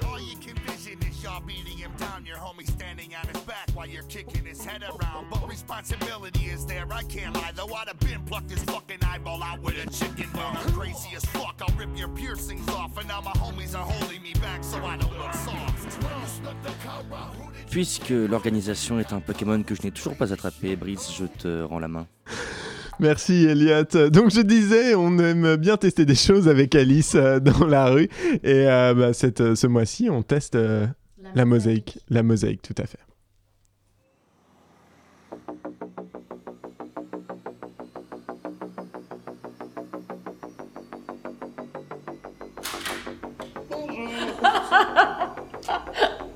All 0.07 0.21
you 0.21 0.37
can 0.37 0.55
vision 0.67 0.99
is 1.03 1.23
y'all 1.23 1.41
beating 1.41 1.77
him 1.77 1.91
down. 1.99 2.25
Your 2.25 2.37
homie 2.37 2.67
standing 2.67 3.13
on 3.17 3.27
his 3.27 3.43
back 3.43 3.69
while 3.75 3.89
you're 3.89 4.05
kicking 4.05 4.45
his 4.45 4.65
head 4.65 4.83
around. 4.83 5.31
But 5.31 5.49
responsibility 5.49 6.45
is 6.45 6.65
there, 6.65 6.87
I 6.93 7.03
can't 7.03 7.35
lie. 7.35 7.51
Though 7.57 7.75
I'd 7.75 7.89
have 7.89 7.99
been 7.99 8.23
plucked 8.23 8.51
his 8.51 8.63
fucking 8.63 9.03
eyeball 9.05 9.43
out 9.43 9.61
with 9.61 9.75
a 9.85 9.91
chicken 9.91 10.31
bone. 10.33 10.69
Puisque 17.71 18.09
l'organisation 18.11 18.99
est 18.99 19.13
un 19.13 19.21
Pokémon 19.21 19.63
que 19.63 19.75
je 19.75 19.83
n'ai 19.83 19.91
toujours 19.91 20.17
pas 20.17 20.33
attrapé, 20.33 20.75
Brice, 20.77 21.13
je 21.17 21.25
te 21.27 21.48
rends 21.69 21.79
la 21.79 21.89
main. 21.89 22.07
Merci 23.01 23.47
Elliot. 23.47 24.11
Donc 24.11 24.31
je 24.31 24.41
disais, 24.41 24.97
on 24.97 25.19
aime 25.19 25.55
bien 25.57 25.77
tester 25.77 26.05
des 26.05 26.17
choses 26.17 26.49
avec 26.49 26.75
Alice 26.75 27.15
euh, 27.15 27.39
dans 27.39 27.65
la 27.65 27.87
rue. 27.87 28.09
Et 28.43 28.67
euh, 28.69 28.93
bah, 28.95 29.13
cette, 29.13 29.41
euh, 29.41 29.55
ce 29.55 29.69
mois-ci, 29.69 30.11
on 30.11 30.23
teste 30.23 30.57
euh, 30.57 30.87
la, 31.35 31.45
mosaïque. 31.45 32.01
La 32.09 32.25
mosaïque, 32.25 32.63
tout 32.63 32.75
à 32.77 32.87
fait. 32.87 32.99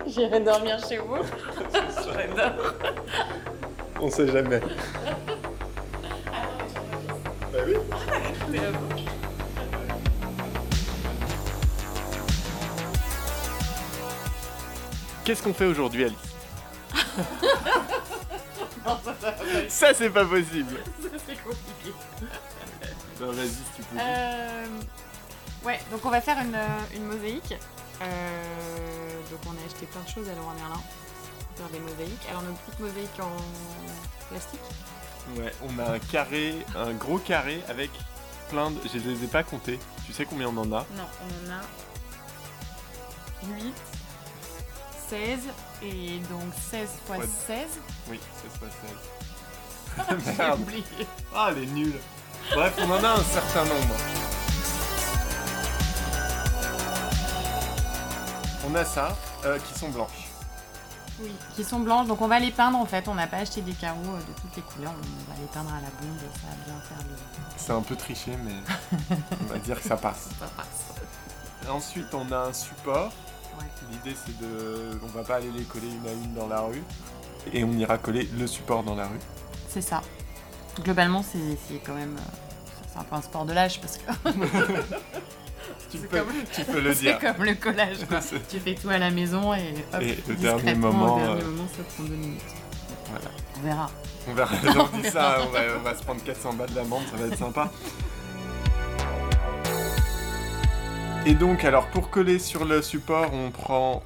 J'irai 0.07 0.40
dormir 0.40 0.79
chez 0.87 0.98
vous. 0.98 1.16
J'adore. 2.05 2.75
On 4.05 4.11
sait 4.11 4.27
jamais. 4.27 4.59
Bah 7.53 7.59
oui. 7.65 7.75
Qu'est-ce 15.25 15.45
qu'on 15.45 15.55
fait 15.55 15.67
aujourd'hui, 15.67 16.07
Alice 16.07 16.17
Non, 18.85 18.99
ça, 19.69 19.95
c'est 19.95 20.11
pas 20.11 20.25
possible. 20.25 20.81
Ça, 21.01 21.09
c'est 21.25 21.37
compliqué. 21.41 21.95
Non, 23.21 23.31
vas-y, 23.31 23.51
si 23.51 23.62
tu 23.77 23.83
peux. 23.83 23.99
Euh, 24.01 24.67
ouais, 25.65 25.79
donc 25.93 26.05
on 26.05 26.11
va 26.11 26.21
faire 26.21 26.38
une, 26.38 26.57
euh, 26.57 26.97
une 26.97 27.05
mosaïque. 27.05 27.55
Euh, 28.03 29.21
donc 29.31 29.41
on 29.47 29.51
a 29.51 29.65
acheté 29.65 29.87
plein 29.87 30.03
de 30.03 30.09
choses 30.09 30.29
à 30.29 30.35
Leroy 30.35 30.55
Merlin 30.55 30.81
pour 31.57 31.67
faire 31.67 31.69
des 31.73 31.81
mosaïques. 31.81 32.27
Alors 32.31 32.43
nos 32.43 32.53
petites 32.53 32.81
mosaïques 32.81 33.21
en 33.21 34.29
plastique. 34.29 34.61
Ouais, 35.37 35.53
on 35.62 35.79
a 35.79 35.93
un 35.95 35.99
carré, 35.99 36.57
un 36.77 36.93
gros 36.95 37.19
carré 37.19 37.62
avec 37.69 37.91
plein 38.51 38.71
de. 38.71 38.79
Je 38.93 38.99
les 38.99 39.25
ai 39.25 39.27
pas 39.29 39.43
comptés. 39.43 39.79
Tu 40.07 40.12
sais 40.12 40.25
combien 40.25 40.49
on 40.49 40.57
en 40.57 40.73
a? 40.73 40.87
Non, 40.97 41.07
on 41.23 41.51
en 41.51 41.55
a 41.55 41.62
8, 43.57 43.73
16 45.09 45.38
et 45.83 46.19
donc 46.31 46.53
16 46.71 46.88
fois 47.07 47.17
Ouais. 47.19 47.27
16. 47.47 47.57
Oui, 48.09 48.21
16 48.43 48.59
fois 48.59 48.69
16. 50.17 50.19
J'ai 50.25 50.38
Merde. 50.43 50.61
oublié. 50.61 50.85
Ah, 51.35 51.49
elle 51.51 51.62
est 51.65 51.67
nulle. 51.67 51.99
Bref, 52.55 52.73
on 52.79 52.91
en 52.91 53.05
a 53.05 53.11
un 53.11 53.23
certain 53.25 53.65
nombre. 53.65 53.95
On 58.69 58.75
a 58.75 58.85
ça, 58.85 59.17
euh, 59.45 59.59
qui 59.59 59.79
sont 59.79 59.88
blanches. 59.91 60.21
Oui, 61.20 61.31
qui 61.55 61.64
sont 61.64 61.81
blanches. 61.81 62.07
Donc 62.07 62.20
on 62.20 62.29
va 62.29 62.38
les 62.38 62.51
peindre 62.51 62.79
en 62.79 62.87
fait. 62.87 63.07
On 63.09 63.14
n'a 63.14 63.27
pas 63.27 63.38
acheté 63.38 63.61
des 63.61 63.72
carreaux 63.72 63.98
euh, 64.14 64.18
de 64.18 64.40
toutes 64.40 64.57
les 64.57 64.62
couleurs. 64.62 64.92
On 64.92 65.33
va 65.33 65.38
les 65.40 65.46
peindre 65.46 65.70
à 65.70 65.81
la 65.81 65.88
bombe 66.01 66.16
et 66.16 66.38
ça 66.38 66.46
va 66.48 66.64
bien 66.64 66.81
faire 66.81 66.98
le. 67.07 67.14
C'est 67.57 67.72
un 67.72 67.83
peu 67.83 67.96
triché, 67.96 68.33
mais 68.44 68.55
on 69.42 69.53
va 69.53 69.59
dire 69.59 69.81
que 69.81 69.87
ça 69.88 69.96
passe. 69.96 70.29
Ça 70.40 70.46
passe. 70.57 71.70
Ensuite, 71.70 72.12
on 72.12 72.31
a 72.33 72.48
un 72.48 72.53
support. 72.53 73.12
L'idée, 73.90 74.17
c'est 74.25 74.37
de. 74.40 74.98
On 75.02 75.06
va 75.08 75.23
pas 75.23 75.37
aller 75.37 75.50
les 75.50 75.65
coller 75.65 75.88
une 75.88 76.06
à 76.08 76.13
une 76.13 76.35
dans 76.35 76.48
la 76.48 76.60
rue. 76.63 76.83
Et 77.52 77.63
on 77.65 77.73
ira 77.73 77.98
coller 77.98 78.29
le 78.38 78.46
support 78.46 78.83
dans 78.83 78.94
la 78.94 79.06
rue. 79.06 79.19
C'est 79.69 79.83
ça. 79.83 80.00
Globalement, 80.83 81.23
c'est 81.23 81.77
quand 81.85 81.94
même. 81.94 82.17
euh, 82.17 82.83
C'est 82.92 82.98
un 82.98 83.04
peu 83.04 83.15
un 83.17 83.23
sport 83.23 83.44
de 83.44 83.52
l'âge 83.52 83.81
parce 83.81 83.98
que. 83.98 84.10
Tu 85.90 85.98
C'est 85.98 86.06
peux, 86.08 86.18
comme- 86.18 86.33
tu 86.54 86.64
peux 86.64 86.80
le 86.80 86.94
c'est 86.94 87.00
dire. 87.02 87.18
comme 87.18 87.44
le 87.44 87.54
collage, 87.54 87.98
quoi. 88.08 88.20
C'est- 88.22 88.46
tu 88.48 88.58
fais 88.60 88.74
tout 88.74 88.88
à 88.88 88.98
la 88.98 89.10
maison 89.10 89.52
et 89.54 89.74
hop, 89.92 90.00
Et 90.00 90.18
le 90.28 90.35
dernier 90.37 90.74
moment, 90.74 91.16
au 91.16 91.18
dernier 91.18 91.42
euh, 91.42 91.44
moment, 91.46 91.68
ça 91.76 91.83
prend 91.83 92.04
deux 92.04 92.14
minutes. 92.14 92.40
Voilà. 93.10 93.30
On 93.58 93.62
verra. 93.62 93.90
On 94.28 94.35
verra. 94.35 94.88
On 94.94 94.96
dit 94.98 95.08
ça, 95.10 95.38
on 95.46 95.50
va, 95.50 95.60
on 95.78 95.83
va 95.83 95.94
se 95.96 96.02
prendre 96.02 96.22
400 96.22 96.52
balles 96.54 96.70
d'amende, 96.72 97.02
ça 97.10 97.16
va 97.16 97.26
être 97.26 97.37
sympa. 97.38 97.70
Et 101.24 101.35
donc, 101.35 101.64
alors 101.64 101.87
pour 101.88 102.10
coller 102.10 102.38
sur 102.38 102.64
le 102.64 102.83
support, 102.83 103.33
on 103.33 103.50
prend. 103.50 104.02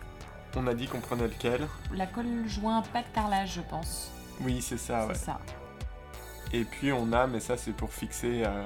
On 0.59 0.67
a 0.67 0.75
dit 0.75 0.87
qu'on 0.87 1.01
prenait 1.01 1.25
lequel? 1.29 1.67
La 1.95 2.07
colle 2.07 2.27
joint, 2.47 2.83
pas 2.93 3.01
de 3.03 3.07
carrelage, 3.15 3.53
je 3.57 3.61
pense. 3.61 4.11
Oui, 4.41 4.61
c'est 4.63 4.79
ça, 4.79 5.07
ouais. 5.07 5.15
C'est 5.15 5.27
ça. 5.27 5.39
Et 6.53 6.65
puis 6.65 6.93
on 6.93 7.13
a, 7.13 7.27
mais 7.27 7.41
ça 7.41 7.57
c'est 7.57 7.73
pour 7.73 7.93
fixer 7.93 8.43
euh, 8.45 8.65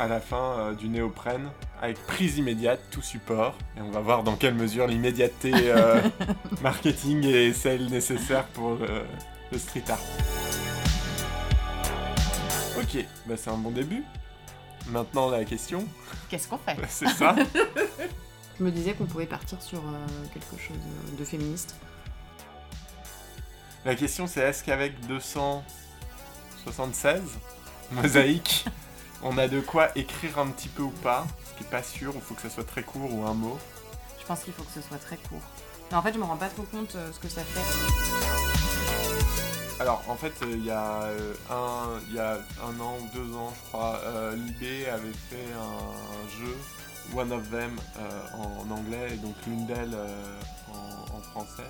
à 0.00 0.08
la 0.08 0.18
fin 0.18 0.58
euh, 0.58 0.74
du 0.74 0.88
néoprène 0.88 1.50
avec 1.82 1.98
prise 2.06 2.38
immédiate, 2.38 2.80
tout 2.90 3.02
support. 3.02 3.54
Et 3.76 3.82
on 3.82 3.90
va 3.90 4.00
voir 4.00 4.22
dans 4.22 4.34
quelle 4.34 4.54
mesure 4.54 4.86
l'immédiateté 4.86 5.52
euh, 5.54 6.00
marketing 6.62 7.26
est 7.26 7.52
celle 7.52 7.90
nécessaire 7.90 8.46
pour 8.46 8.76
le, 8.76 9.02
le 9.52 9.58
street 9.58 9.84
art. 9.90 10.00
Ok, 12.78 13.04
bah 13.26 13.34
c'est 13.36 13.50
un 13.50 13.58
bon 13.58 13.72
début. 13.72 14.02
Maintenant 14.86 15.28
la 15.28 15.44
question. 15.44 15.86
Qu'est-ce 16.30 16.48
qu'on 16.48 16.56
fait? 16.56 16.78
C'est 16.88 17.08
ça. 17.08 17.36
Je 18.58 18.64
me 18.64 18.70
disais 18.70 18.94
qu'on 18.94 19.04
pouvait 19.04 19.26
partir 19.26 19.60
sur 19.60 19.80
euh, 19.80 20.06
quelque 20.32 20.56
chose 20.58 20.78
de 21.18 21.24
féministe. 21.24 21.74
La 23.84 23.94
question 23.94 24.26
c'est 24.26 24.40
est-ce 24.40 24.64
qu'avec 24.64 24.98
276 25.06 27.20
mosaïques, 27.92 28.64
on 29.22 29.36
a 29.38 29.48
de 29.48 29.60
quoi 29.60 29.88
écrire 29.96 30.38
un 30.38 30.48
petit 30.48 30.68
peu 30.68 30.82
ou 30.82 30.90
pas 30.90 31.26
Ce 31.50 31.58
qui 31.58 31.64
est 31.64 31.70
pas 31.70 31.82
sûr, 31.82 32.12
il 32.14 32.20
faut 32.20 32.34
que 32.34 32.42
ça 32.42 32.50
soit 32.50 32.64
très 32.66 32.82
court 32.82 33.12
ou 33.12 33.26
un 33.26 33.34
mot. 33.34 33.58
Je 34.20 34.24
pense 34.26 34.40
qu'il 34.44 34.52
faut 34.52 34.62
que 34.62 34.72
ce 34.72 34.80
soit 34.82 34.98
très 34.98 35.16
court. 35.16 35.42
Mais 35.90 35.96
en 35.96 36.02
fait, 36.02 36.12
je 36.12 36.18
me 36.18 36.24
rends 36.24 36.36
pas 36.36 36.48
trop 36.48 36.62
compte 36.62 36.94
euh, 36.94 37.10
ce 37.12 37.18
que 37.18 37.28
ça 37.28 37.42
fait. 37.42 37.60
Alors 39.80 40.02
en 40.08 40.14
fait 40.14 40.34
euh, 40.42 40.50
il 40.52 40.64
y, 40.66 40.70
a, 40.70 41.04
euh, 41.04 41.32
un- 41.50 41.98
il 42.10 42.14
y 42.14 42.18
a 42.18 42.34
un 42.62 42.80
an 42.80 42.98
ou 43.00 43.08
deux 43.16 43.34
ans 43.34 43.50
je 43.56 43.68
crois, 43.70 43.98
Libé 44.36 44.86
avait 44.90 45.10
fait 45.30 45.46
un 45.54 46.28
jeu, 46.38 46.54
One 47.16 47.32
of 47.32 47.48
Them 47.50 47.76
en, 48.34 48.66
en 48.70 48.70
anglais 48.76 49.08
et 49.14 49.16
donc 49.16 49.34
l'une 49.46 49.66
d'elles 49.66 49.96
en, 50.70 51.16
en 51.16 51.20
français, 51.22 51.64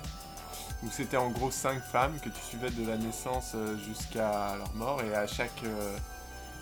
où 0.83 0.89
c'était 0.91 1.15
en 1.15 1.29
gros 1.29 1.51
cinq 1.51 1.81
femmes 1.81 2.19
que 2.21 2.27
tu 2.27 2.41
suivais 2.41 2.69
de 2.71 2.85
la 2.85 2.97
naissance 2.97 3.55
jusqu'à 3.87 4.57
leur 4.57 4.73
mort 4.75 5.01
et 5.03 5.15
à 5.15 5.25
chaque, 5.25 5.63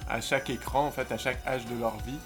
à 0.07 0.21
chaque 0.21 0.49
écran, 0.49 0.87
en 0.87 0.91
fait 0.91 1.11
à 1.11 1.17
chaque 1.17 1.45
âge 1.47 1.65
de 1.65 1.79
leur 1.79 1.97
vie, 1.97 2.19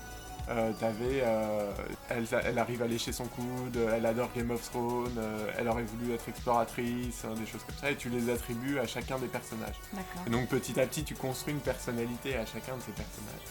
euh, 0.50 0.74
t'avais, 0.78 1.22
euh, 1.24 1.72
elle, 2.10 2.26
elle 2.46 2.60
arrive 2.60 2.82
à 2.82 2.88
lécher 2.88 3.14
son 3.14 3.26
coude, 3.26 3.78
elle 3.96 4.06
adore 4.06 4.30
Game 4.36 4.52
of 4.52 4.62
Thrones, 4.70 5.16
euh, 5.18 5.48
elle 5.58 5.70
aurait 5.70 5.84
voulu 5.84 6.14
être 6.14 6.28
exploratrice, 6.28 7.24
hein, 7.24 7.34
des 7.40 7.46
choses 7.46 7.64
comme 7.64 7.78
ça, 7.78 7.92
et 7.92 7.96
tu 7.96 8.10
les 8.10 8.30
attribues 8.30 8.78
à 8.80 8.86
chacun 8.86 9.18
des 9.20 9.28
personnages. 9.28 9.80
D'accord. 9.94 10.24
Et 10.28 10.30
donc 10.30 10.50
petit 10.50 10.80
à 10.80 10.86
petit, 10.86 11.04
tu 11.04 11.16
construis 11.16 11.54
une 11.54 11.62
personnalité 11.62 12.36
à 12.36 12.46
chacun 12.46 12.76
de 12.76 12.82
ces 12.82 12.92
personnages. 12.92 13.48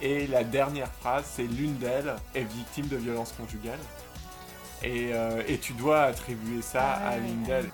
Et 0.00 0.26
la 0.26 0.42
dernière 0.42 0.90
phrase, 1.00 1.24
c'est 1.36 1.46
l'une 1.46 1.78
d'elles 1.78 2.14
est 2.34 2.42
victime 2.42 2.88
de 2.88 2.96
violences 2.96 3.32
conjugales. 3.32 3.78
Et, 4.82 5.14
euh, 5.14 5.42
et 5.46 5.58
tu 5.58 5.72
dois 5.72 6.02
attribuer 6.02 6.62
ça 6.62 6.82
Ah 6.82 7.10
à 7.10 7.16
l'une 7.18 7.42
d'elles. 7.44 7.70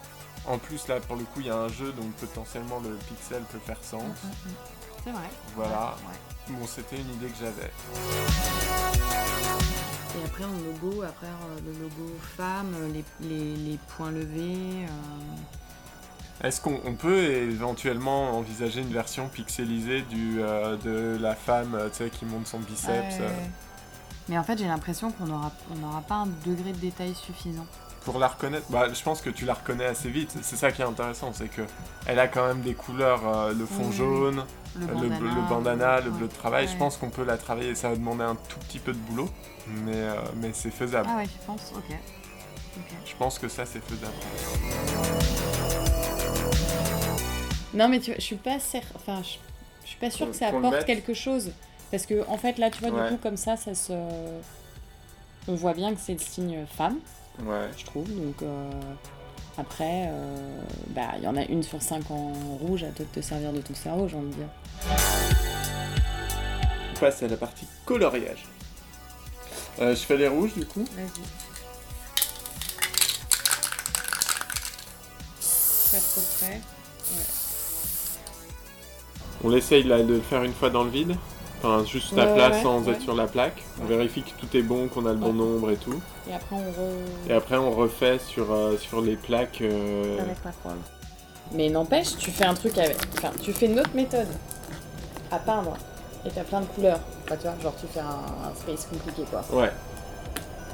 En 0.46 0.58
plus, 0.58 0.86
là, 0.88 1.00
pour 1.00 1.16
le 1.16 1.24
coup, 1.24 1.40
il 1.40 1.46
y 1.46 1.50
a 1.50 1.56
un 1.56 1.68
jeu, 1.68 1.92
donc 1.92 2.12
potentiellement 2.12 2.80
le 2.80 2.96
pixel 3.08 3.42
peut 3.50 3.58
faire 3.58 3.82
sens. 3.82 4.02
C'est 5.04 5.10
vrai. 5.10 5.28
Voilà. 5.56 5.94
Ouais, 6.08 6.18
Bon, 6.58 6.66
c'était 6.66 6.96
une 6.96 7.10
idée 7.14 7.26
que 7.28 7.38
j'avais. 7.38 7.70
Et 10.18 10.24
après, 10.26 10.44
en 10.44 10.52
logo, 10.52 11.02
après 11.02 11.26
euh, 11.28 11.60
le 11.64 11.72
logo 11.82 12.10
femme, 12.36 12.74
euh, 12.76 12.88
les, 12.92 13.04
les, 13.28 13.54
les 13.56 13.78
points 13.96 14.10
levés. 14.10 14.84
euh, 14.84 16.46
Est-ce 16.46 16.60
qu'on 16.60 16.80
on 16.84 16.94
peut 16.94 17.22
éventuellement 17.22 18.36
envisager 18.36 18.80
une 18.80 18.92
version 18.92 19.28
pixelisée 19.28 20.02
du, 20.02 20.42
euh, 20.42 20.76
de 20.78 21.16
la 21.20 21.34
femme 21.36 21.78
qui 22.18 22.24
monte 22.24 22.46
son 22.48 22.58
biceps 22.58 23.18
ouais. 23.20 23.26
Mais 24.28 24.36
en 24.38 24.42
fait, 24.44 24.58
j'ai 24.58 24.66
l'impression 24.66 25.10
qu'on 25.12 25.26
n'aura 25.26 25.52
on 25.72 25.76
n'aura 25.78 26.02
pas 26.02 26.14
un 26.16 26.28
degré 26.44 26.72
de 26.72 26.78
détail 26.78 27.14
suffisant. 27.14 27.66
Pour 28.04 28.18
la 28.18 28.28
reconnaître, 28.28 28.66
bah, 28.70 28.92
je 28.92 29.02
pense 29.02 29.20
que 29.20 29.28
tu 29.30 29.44
la 29.44 29.54
reconnais 29.54 29.84
assez 29.84 30.08
vite. 30.08 30.34
C'est 30.42 30.56
ça 30.56 30.72
qui 30.72 30.80
est 30.82 30.86
intéressant, 30.86 31.32
c'est 31.34 31.48
que 31.48 31.62
elle 32.06 32.18
a 32.18 32.28
quand 32.28 32.46
même 32.46 32.62
des 32.62 32.74
couleurs, 32.74 33.20
euh, 33.28 33.52
le 33.52 33.66
fond 33.66 33.86
oui, 33.90 33.96
jaune, 33.96 34.38
oui. 34.38 34.44
Le 34.76 34.86
le, 34.86 34.92
bandana, 34.94 35.18
le 35.18 35.48
bandana, 35.48 36.00
le 36.00 36.10
ouais. 36.10 36.18
bleu 36.18 36.28
de 36.28 36.32
travail. 36.32 36.68
Je 36.68 36.76
pense 36.76 36.96
qu'on 36.96 37.10
peut 37.10 37.24
la 37.24 37.36
travailler. 37.36 37.74
Ça 37.74 37.88
va 37.90 37.96
demander 37.96 38.22
un 38.24 38.36
tout 38.36 38.58
petit 38.60 38.78
peu 38.78 38.92
de 38.92 38.98
boulot, 38.98 39.28
mais, 39.66 39.94
euh, 39.96 40.14
mais 40.36 40.50
c'est 40.52 40.70
faisable. 40.70 41.08
Ah 41.12 41.16
ouais, 41.18 41.26
tu 41.26 41.38
penses 41.46 41.72
Ok. 41.74 41.96
Je 43.04 43.16
pense 43.16 43.38
que 43.38 43.48
ça, 43.48 43.66
c'est 43.66 43.82
faisable. 43.82 44.12
Non, 47.74 47.88
mais 47.88 48.00
tu 48.00 48.10
vois, 48.10 48.18
je 48.18 48.24
suis 48.24 48.36
pas 48.36 48.56
cer- 48.58 48.82
enfin, 48.96 49.22
je, 49.22 49.36
je 49.84 49.88
suis 49.88 49.98
pas 49.98 50.10
sûre 50.10 50.28
que 50.30 50.36
ça 50.36 50.48
apporte 50.48 50.84
quelque 50.84 51.14
chose. 51.14 51.52
Parce 51.90 52.06
que, 52.06 52.24
en 52.28 52.36
fait, 52.38 52.58
là, 52.58 52.70
tu 52.70 52.80
vois, 52.80 52.90
Ouais. 52.90 53.08
du 53.10 53.16
coup, 53.16 53.20
comme 53.22 53.36
ça, 53.36 53.56
ça 53.56 53.74
se. 53.74 53.92
On 55.48 55.54
voit 55.54 55.74
bien 55.74 55.92
que 55.94 56.00
c'est 56.00 56.12
le 56.12 56.18
signe 56.20 56.64
femme, 56.76 56.98
Ouais. 57.42 57.68
je 57.76 57.84
trouve. 57.84 58.08
Donc, 58.08 58.42
euh, 58.42 58.70
après, 59.58 60.08
euh, 60.08 60.60
bah, 60.88 61.08
il 61.18 61.24
y 61.24 61.26
en 61.26 61.36
a 61.36 61.44
une 61.44 61.62
sur 61.62 61.82
cinq 61.82 62.10
en 62.10 62.32
rouge, 62.60 62.82
à 62.84 62.88
toi 62.88 63.04
de 63.04 63.20
te 63.20 63.24
servir 63.24 63.52
de 63.52 63.60
ton 63.60 63.74
cerveau, 63.74 64.08
j'ai 64.08 64.16
envie 64.16 64.28
de 64.28 64.34
dire. 64.34 64.48
On 66.94 67.00
passe 67.00 67.22
à 67.22 67.28
la 67.28 67.36
partie 67.36 67.66
coloriage. 67.84 68.46
Euh, 69.80 69.94
je 69.94 70.00
fais 70.00 70.16
les 70.16 70.28
rouges 70.28 70.54
du 70.54 70.64
coup. 70.66 70.84
Vas-y. 70.96 71.20
Pas 75.90 75.98
trop 75.98 76.20
près. 76.38 76.54
Ouais. 76.54 77.26
On 79.42 79.54
essaye 79.54 79.84
là, 79.84 80.02
de 80.02 80.14
le 80.14 80.20
faire 80.20 80.44
une 80.44 80.52
fois 80.52 80.70
dans 80.70 80.84
le 80.84 80.90
vide. 80.90 81.16
Enfin, 81.62 81.84
juste 81.84 82.12
Ouais, 82.12 82.34
place 82.34 82.56
ouais, 82.56 82.62
sans 82.62 82.82
ouais. 82.84 82.92
être 82.94 83.02
sur 83.02 83.14
la 83.14 83.26
plaque. 83.26 83.62
On 83.82 83.84
vérifie 83.84 84.22
que 84.22 84.30
tout 84.40 84.56
est 84.56 84.62
bon, 84.62 84.88
qu'on 84.88 85.04
a 85.06 85.10
le 85.12 85.18
bon 85.18 85.32
nombre 85.34 85.70
et 85.70 85.76
tout. 85.76 86.00
Et 86.28 86.32
après, 86.34 86.56
on 86.56 86.58
re. 86.70 87.28
Et 87.28 87.34
après, 87.34 87.56
on 87.56 87.70
refait 87.70 88.18
sur, 88.18 88.50
euh, 88.52 88.76
sur 88.78 89.02
les 89.02 89.16
plaques. 89.16 89.60
euh, 89.60 90.18
Avec 90.20 90.36
la 90.44 90.52
colle. 90.62 90.78
Mais 91.52 91.68
n'empêche, 91.68 92.16
tu 92.16 92.30
fais 92.30 92.44
un 92.46 92.54
truc 92.54 92.78
avec. 92.78 92.96
Enfin, 93.18 93.30
tu 93.42 93.52
fais 93.52 93.66
une 93.66 93.78
autre 93.78 93.90
méthode 93.94 94.28
à 95.30 95.38
peindre. 95.38 95.76
Et 96.24 96.30
t'as 96.30 96.44
plein 96.44 96.60
de 96.60 96.66
couleurs. 96.66 97.00
Enfin, 97.24 97.36
tu 97.36 97.42
vois, 97.42 97.54
genre, 97.62 97.74
tu 97.80 97.86
fais 97.86 98.00
un, 98.00 98.04
un 98.50 98.54
space 98.54 98.86
compliqué, 98.86 99.22
quoi. 99.30 99.42
Ouais. 99.52 99.70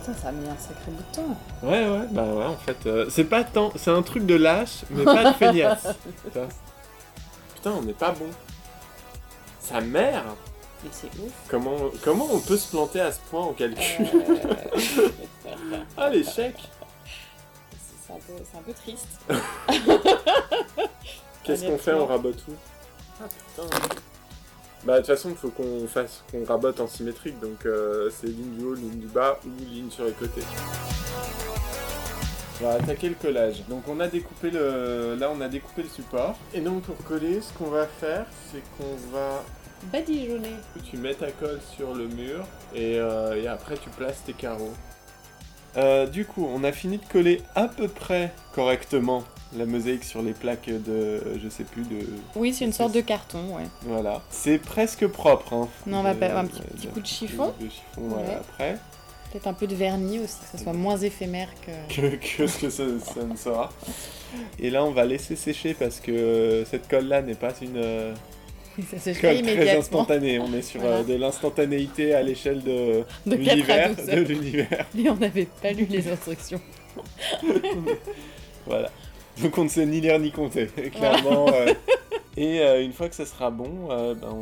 Putain, 0.01 0.14
ça 0.22 0.28
a 0.28 0.32
mis 0.32 0.47
un 0.49 0.57
sacré 0.57 0.91
bout 0.93 1.03
de 1.11 1.16
temps. 1.16 1.37
Ouais, 1.64 1.89
ouais, 1.89 2.07
bah 2.12 2.24
ouais, 2.24 2.45
en 2.45 2.57
fait, 2.57 2.76
euh, 2.87 3.07
c'est 3.11 3.24
pas 3.24 3.43
tant. 3.43 3.72
C'est 3.76 3.91
un 3.91 4.03
truc 4.03 4.24
de 4.26 4.34
lâche, 4.37 4.84
mais 4.91 5.05
pas 5.05 5.32
de 5.32 5.37
feignasse. 5.37 5.87
Putain. 6.24 6.47
Putain, 7.57 7.70
on 7.76 7.82
n'est 7.82 7.93
pas 7.93 8.12
bon. 8.12 8.26
Sa 9.61 9.80
mère 9.80 10.22
Mais 10.85 10.91
c'est 10.93 11.07
ouf. 11.22 11.33
comment, 11.49 11.77
comment 12.05 12.29
on 12.33 12.39
peut 12.41 12.57
se 12.57 12.68
planter 12.70 13.01
à 13.01 13.11
ce 13.12 13.18
point 13.31 13.43
en 13.43 13.53
calcul 13.53 14.07
Ah, 15.97 16.11
l'échec 16.11 16.55
C'est 18.07 18.12
un, 18.12 18.16
peu- 18.16 18.45
c'est 18.51 18.59
un 18.59 18.62
peu 18.62 18.72
triste. 18.72 19.09
Qu'est-ce 21.45 21.64
qu'on 21.66 21.79
fait. 21.79 21.95
On 21.95 22.07
rabote 22.07 22.43
où? 22.49 22.53
Ah 23.20 23.24
putain 23.29 23.68
Bah 24.85 24.95
de 24.95 24.99
toute 24.99 25.07
façon, 25.07 25.31
il 25.31 25.37
faut 25.37 25.49
qu'on 25.51 25.87
fasse 25.89 26.22
qu'on 26.31 26.45
rabote 26.45 26.81
en 26.81 26.87
symétrique, 26.89 27.41
donc 27.41 27.64
euh, 27.64 28.11
c'est 28.11 28.27
ligne 28.27 28.57
du 28.59 28.64
haut, 28.64 28.74
ligne 28.74 28.99
du 28.99 29.07
bas 29.07 29.39
ou 29.47 29.51
ligne 29.64 29.91
sur 29.91 30.05
les 30.05 30.12
côtés. 30.12 30.43
On 32.61 32.64
va 32.66 32.74
attaquer 32.74 33.09
le 33.11 33.14
collage. 33.14 33.62
Donc 33.68 33.85
on 33.89 34.01
a 34.01 34.09
découpé 34.09 34.51
le... 34.51 35.14
Là 35.18 35.31
on 35.35 35.41
a 35.41 35.49
découpé 35.49 35.83
le 35.83 35.89
support. 35.89 36.35
Et 36.55 36.61
donc 36.61 36.83
pour 36.83 36.97
coller, 37.05 37.41
ce 37.41 37.53
qu'on 37.59 37.70
va 37.70 37.87
faire, 37.87 38.27
c'est 38.51 38.62
qu'on 38.77 38.97
va... 39.16 39.43
Badigeonner. 39.93 40.55
Tu 40.91 40.97
mets 40.97 41.14
ta 41.14 41.31
colle 41.31 41.61
sur 41.77 41.95
le 41.95 42.09
mur 42.09 42.45
et, 42.74 42.99
euh, 42.99 43.41
et 43.43 43.47
après 43.47 43.77
tu 43.77 43.89
places 43.91 44.22
tes 44.24 44.33
carreaux. 44.33 44.72
Euh, 45.77 46.07
du 46.07 46.24
coup, 46.24 46.49
on 46.51 46.64
a 46.64 46.72
fini 46.72 46.97
de 46.99 47.05
coller 47.05 47.43
à 47.55 47.68
peu 47.68 47.87
près 47.89 48.33
correctement 48.55 49.24
la 49.57 49.66
mosaïque 49.66 50.05
sur 50.05 50.22
les 50.22 50.33
plaques 50.33 50.68
de, 50.70 51.20
je 51.43 51.49
sais 51.51 51.64
plus, 51.64 51.83
de... 51.83 51.99
Oui, 52.35 52.55
c'est 52.55 52.64
une 52.64 52.72
sorte 52.72 52.93
de 52.93 53.03
carton, 53.03 53.55
ouais. 53.57 53.64
Voilà. 53.83 54.22
C'est 54.31 54.59
presque 54.59 55.07
propre. 55.07 55.53
Hein, 55.53 55.68
Non, 55.87 55.99
on 55.99 56.03
va 56.03 56.14
pas- 56.14 56.35
un 56.39 56.47
petit- 56.47 56.89
coup 56.89 57.01
de 57.01 57.07
chiffon. 57.07 57.53
De, 57.61 57.68
chiffon, 57.68 58.01
voilà, 58.09 58.27
Ouais. 58.29 58.35
après. 58.37 58.79
Peut-être 59.31 59.47
un 59.49 59.53
peu 59.53 59.66
de 59.66 59.74
vernis 59.74 60.18
aussi, 60.18 60.37
que 60.41 60.57
ça 60.59 60.64
soit 60.64 60.72
moins 60.72 60.97
éphémère 60.97 61.49
que. 61.64 61.70
Que, 61.95 62.16
que 62.16 62.47
ce 62.47 62.59
que 62.59 62.70
ça, 62.70 62.85
ça 63.14 63.22
ne 63.24 63.37
sera. 63.37 63.70
Et 64.59 64.70
là, 64.70 64.83
on 64.83 64.91
va 64.93 65.05
laisser 65.05 65.37
sécher 65.37 65.74
parce 65.74 66.01
que 66.01 66.11
euh, 66.11 66.64
cette 66.64 66.89
colle-là 66.89 67.20
n'est 67.22 67.35
pas 67.35 67.53
une 67.61 67.77
euh, 67.77 68.14
Ça 68.99 69.12
pas 69.12 69.20
colle 69.20 69.43
très 69.43 69.77
instantanée. 69.79 70.39
On 70.39 70.53
est 70.53 70.62
sur 70.62 70.81
Voilà. 70.81 70.97
euh, 70.99 71.03
de 71.05 71.14
l'instantanéité 71.14 72.14
à 72.14 72.22
l'échelle 72.22 72.62
de, 72.62 73.05
De 73.27 73.37
4 73.37 73.49
à 73.70 73.87
l'univers. 73.87 73.95
12 73.97 74.07
De 74.07 74.20
l'univers. 74.33 74.87
Mais 74.95 75.09
on 75.11 75.16
n'avait 75.16 75.49
pas 75.62 75.72
lu 75.72 75.87
les 75.89 76.09
instructions. 76.09 76.61
Voilà. 78.66 78.91
Donc 79.43 79.57
on 79.59 79.64
ne 79.64 79.68
sait 79.68 79.87
ni 79.87 80.01
lire 80.01 80.18
ni 80.18 80.33
compter, 80.33 80.66
clairement. 80.66 81.47
euh. 81.53 81.72
Et 82.37 82.61
euh, 82.61 82.83
une 82.83 82.93
fois 82.93 83.09
que 83.09 83.14
ça 83.14 83.24
sera 83.27 83.51
bon, 83.51 83.89
ben, 83.89 84.16
on, 84.24 84.35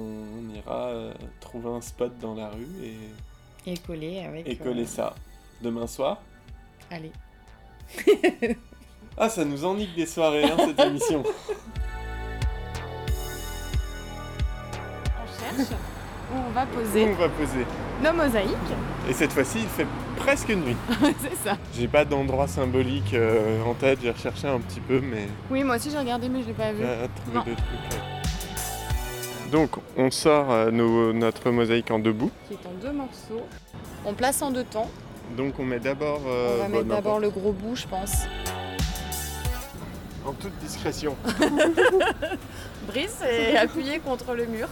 on 0.51 0.55
ira 0.57 0.93
trouver 1.41 1.69
un 1.69 1.81
spot 1.81 2.13
dans 2.21 2.35
la 2.35 2.49
rue 2.49 2.67
et, 3.67 3.73
Et 3.73 3.77
coller 3.79 4.21
avec. 4.21 4.49
et 4.49 4.57
coller 4.57 4.87
ça 4.87 5.15
demain 5.63 5.87
soir? 5.87 6.23
Allez. 6.91 7.13
Ah, 9.17 9.29
ça 9.29 9.45
nous 9.45 9.65
ennique 9.65 9.95
des 9.95 10.07
soirées, 10.07 10.45
hein, 10.45 10.57
cette 10.59 10.81
émission. 10.87 11.23
Où 16.33 16.37
on 16.49 16.51
va 16.53 16.65
poser 16.67 17.05
On 17.11 17.15
va 17.15 17.29
poser. 17.29 17.67
nos 18.03 18.13
mosaïques. 18.13 18.51
Et 19.09 19.13
cette 19.13 19.33
fois-ci, 19.33 19.59
il 19.61 19.67
fait 19.69 19.87
presque 20.17 20.49
nuit. 20.49 20.77
c'est 21.21 21.37
ça. 21.49 21.57
J'ai 21.77 21.87
pas 21.89 22.05
d'endroit 22.05 22.49
symbolique 22.49 23.13
euh, 23.15 23.63
en 23.65 23.75
tête, 23.75 23.99
j'ai 24.03 24.11
recherché 24.11 24.49
un 24.49 24.59
petit 24.61 24.81
peu, 24.81 25.01
mais 25.01 25.29
Oui, 25.51 25.63
moi 25.65 25.77
aussi 25.77 25.91
j'ai 25.91 25.99
regardé, 25.99 26.29
mais 26.29 26.43
je 26.43 26.49
l'ai 26.49 26.53
pas 26.55 26.73
vu. 26.73 26.83
trouvé 27.17 27.35
Non. 27.35 27.43
trucs. 27.43 27.59
Donc, 29.53 29.71
on 29.97 30.11
sort 30.11 30.51
euh, 30.51 30.71
nos- 30.71 31.13
notre 31.13 31.51
mosaïque 31.51 31.91
en 31.91 31.99
debout. 31.99 32.31
Qui 32.49 32.55
est 32.55 32.67
en 32.67 32.73
deux 32.83 32.93
morceaux. 32.93 33.47
On 34.05 34.15
place 34.15 34.43
en 34.43 34.51
deux 34.51 34.65
temps. 34.65 34.91
Donc, 35.37 35.59
on 35.59 35.65
met 35.65 35.79
d'abord. 35.79 36.23
euh, 36.27 36.57
on 36.57 36.63
va 36.63 36.69
bon, 36.69 36.73
mettre 36.79 36.89
d'abord 36.89 37.19
le 37.21 37.31
gros 37.31 37.53
bout, 37.53 37.77
je 37.77 37.87
pense. 37.87 38.27
En 40.27 40.33
toute 40.33 40.57
discrétion. 40.59 41.15
Brice 42.89 43.19
est 43.23 43.57
appuyé 43.57 43.99
contre 44.01 44.35
le 44.35 44.47
mur 44.47 44.69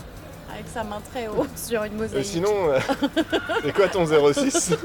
avec 0.53 0.67
sa 0.73 0.85
main 0.85 1.01
très 1.11 1.27
haut 1.29 1.47
sur 1.57 1.83
une 1.85 1.95
Et 1.95 1.97
mosaïque. 1.97 2.25
sinon, 2.27 2.69
euh, 2.71 2.79
c'est 3.63 3.73
quoi 3.73 3.89
ton 3.89 4.07
06 4.07 4.75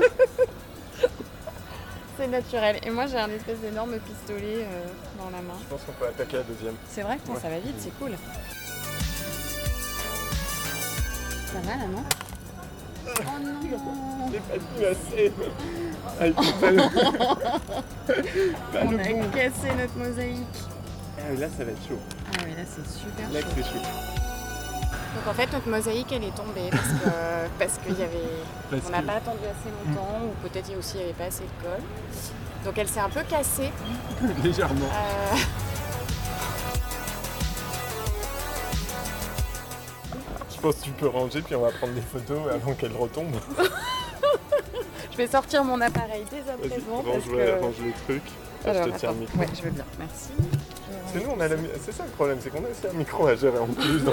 C'est 2.17 2.27
naturel. 2.27 2.79
Et 2.83 2.89
moi 2.89 3.05
j'ai 3.05 3.17
un 3.17 3.29
espèce 3.29 3.59
d'énorme 3.59 3.95
pistolet 3.99 4.63
euh, 4.63 4.85
dans 5.19 5.25
la 5.29 5.41
main. 5.43 5.53
Je 5.61 5.67
pense 5.69 5.81
qu'on 5.85 5.91
peut 5.93 6.07
attaquer 6.07 6.37
la 6.37 6.43
deuxième. 6.43 6.73
C'est 6.89 7.01
vrai 7.03 7.17
Ouais. 7.29 7.39
Ça 7.41 7.49
va 7.49 7.59
vite, 7.59 7.75
c'est 7.79 7.95
cool. 7.99 8.11
Ça 11.45 11.59
va 11.63 11.75
là, 11.77 11.87
non 11.87 12.03
Oh 13.19 13.39
non 13.41 13.59
J'ai 14.31 14.39
pas 14.39 14.57
dû 14.57 14.85
assez. 14.85 15.31
Ah, 16.19 16.25
pas 16.59 16.71
le... 16.71 16.81
pas 18.73 18.79
On 18.83 18.91
le 18.91 18.99
a 18.99 19.03
bon. 19.03 19.29
cassé 19.29 19.69
notre 19.77 19.95
mosaïque. 19.97 20.57
Ah, 21.19 21.33
là, 21.39 21.47
ça 21.55 21.63
va 21.63 21.71
être 21.71 21.87
chaud. 21.87 21.99
Ah 22.33 22.37
oui, 22.45 22.51
là 22.51 22.63
c'est 22.65 22.85
super 22.87 23.29
Là, 23.31 23.39
chaud. 23.41 23.47
c'est 23.55 23.63
chaud. 23.63 23.85
Donc 25.17 25.27
en 25.27 25.33
fait 25.33 25.51
notre 25.51 25.67
mosaïque 25.67 26.11
elle 26.11 26.23
est 26.25 26.35
tombée 26.35 26.69
parce 26.69 26.83
que 26.89 27.09
parce 27.59 27.77
qu'il 27.79 27.97
y 27.99 28.03
avait 28.03 28.17
Parce 28.69 28.83
on 28.87 28.89
n'a 28.91 29.01
que- 29.01 29.07
pas 29.07 29.13
attendu 29.13 29.39
assez 29.45 29.69
longtemps 29.89 30.19
ou 30.25 30.47
peut-être 30.47 30.67
il 30.69 30.73
y 30.73 30.75
a 30.75 30.77
aussi 30.77 30.95
il 30.97 31.01
y 31.01 31.03
avait 31.05 31.13
pas 31.13 31.25
assez 31.25 31.43
de 31.43 31.63
colle. 31.63 31.83
Donc 32.65 32.77
elle 32.77 32.87
s'est 32.87 32.99
un 32.99 33.09
peu 33.09 33.21
cassée. 33.23 33.71
Légèrement. 34.43 34.85
Euh, 34.85 35.35
Je 40.55 40.61
pense 40.61 40.75
que 40.77 40.83
tu 40.85 40.91
peux 40.91 41.07
ranger, 41.07 41.41
puis 41.41 41.55
on 41.55 41.61
va 41.61 41.69
prendre 41.71 41.93
des 41.93 42.01
photos 42.01 42.51
avant 42.51 42.73
qu'elle 42.73 42.95
retombe. 42.95 43.35
je 45.11 45.17
vais 45.17 45.27
sortir 45.27 45.63
mon 45.63 45.79
appareil 45.81 46.23
dès 46.31 46.39
à 46.51 46.57
présent 46.57 46.95
range, 46.95 47.05
parce 47.05 47.25
ouais, 47.27 47.55
que 47.59 47.63
range 47.63 47.75
les 47.85 47.91
trucs. 48.05 48.31
Alors, 48.65 48.87
je 48.87 48.89
te 48.91 48.97
tiens 48.97 49.11
le 49.11 49.17
micro. 49.17 49.37
Ouais, 49.37 49.47
je 49.55 49.61
veux 49.61 49.69
bien. 49.69 49.83
Merci. 49.99 50.29
Parce 51.17 51.25
que 51.25 51.29
nous, 51.29 51.35
on 51.37 51.41
a 51.41 51.47
la... 51.47 51.55
mi- 51.55 51.69
c'est 51.85 51.91
ça 51.93 52.03
le 52.03 52.11
problème, 52.11 52.37
c'est 52.41 52.49
qu'on 52.49 52.59
a 52.59 52.69
aussi 52.69 52.87
un 52.93 52.97
micro 52.97 53.27
à 53.27 53.35
gérer 53.35 53.57
en 53.59 53.67
plus 53.67 53.99
pas 53.99 54.11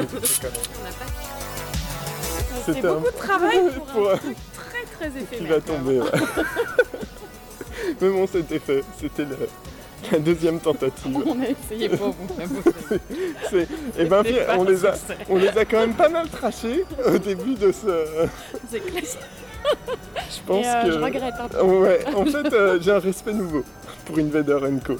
C'est 2.66 2.84
un- 2.84 2.94
beaucoup 2.94 3.10
de 3.10 3.16
travail 3.18 3.60
pour, 3.76 3.84
pour 3.86 4.10
un 4.10 4.16
truc 4.16 4.36
très 4.54 4.84
très 5.08 5.20
éphémère. 5.20 5.38
qui 5.38 5.46
va 5.46 5.60
tomber. 5.60 6.00
ouais. 6.00 6.10
Mais 8.00 8.08
bon, 8.10 8.26
c'était 8.26 8.58
fait. 8.58 8.82
C'était 9.00 9.24
le- 9.24 9.48
la 10.12 10.18
deuxième 10.18 10.60
tentative. 10.60 11.16
On 11.26 11.40
a 11.40 11.46
essayé 11.48 11.88
pour 11.88 12.08
vous. 12.10 12.26
mais 12.38 12.44
vous 12.46 12.62
savez. 12.62 13.00
C'est- 13.50 13.68
Eh 13.98 14.04
ben, 14.04 14.22
pas 14.22 14.30
on 14.58 14.64
les, 14.64 14.84
a, 14.86 14.94
on 15.30 15.36
les 15.36 15.48
a 15.48 15.64
quand 15.64 15.78
même 15.80 15.94
pas 15.94 16.08
mal 16.08 16.28
trachés 16.28 16.84
au 17.06 17.18
début 17.18 17.54
de 17.54 17.72
ce. 17.72 18.04
C'est. 18.70 18.82
Je 20.30 20.40
pense 20.46 20.64
Et, 20.64 20.68
euh, 20.68 20.82
que. 20.84 20.92
je 20.92 20.98
regrette 20.98 21.34
un 21.40 21.48
peu. 21.48 21.62
Ouais, 21.62 22.04
en 22.14 22.24
fait, 22.26 22.52
euh, 22.52 22.78
j'ai 22.82 22.92
un 22.92 22.98
respect 22.98 23.32
nouveau 23.32 23.64
pour 24.04 24.18
Invader 24.18 24.58
Co. 24.86 24.96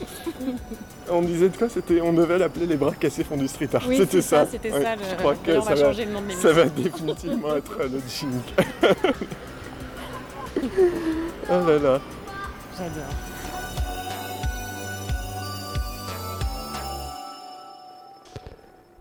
On 1.10 1.22
disait 1.22 1.48
de 1.48 1.56
quoi 1.56 1.68
C'était, 1.70 2.00
on 2.02 2.12
devait 2.12 2.38
l'appeler 2.38 2.66
les 2.66 2.76
bras 2.76 2.92
cassés 2.92 3.24
font 3.24 3.36
du 3.36 3.48
street 3.48 3.70
art. 3.72 3.82
Oui, 3.88 3.96
c'était 3.96 4.20
ça, 4.20 4.44
ça. 4.44 4.50
c'était 4.52 4.70
Ouais, 4.70 4.82
ça, 4.82 4.94
le- 4.96 5.02
Je 5.10 5.14
crois 5.16 5.34
que 5.36 5.54
ça 5.60 5.74
va 5.74 5.76
changer 5.76 6.04
le 6.04 6.12
nom 6.12 6.20
de 6.20 6.30
ça 6.32 6.52
va 6.52 6.64
définitivement 6.66 7.56
être 7.56 7.78
le 7.78 8.00
jingle. 8.06 8.42
oh 11.50 11.66
là 11.66 11.78
là. 11.78 12.00
J'adore. 12.76 13.27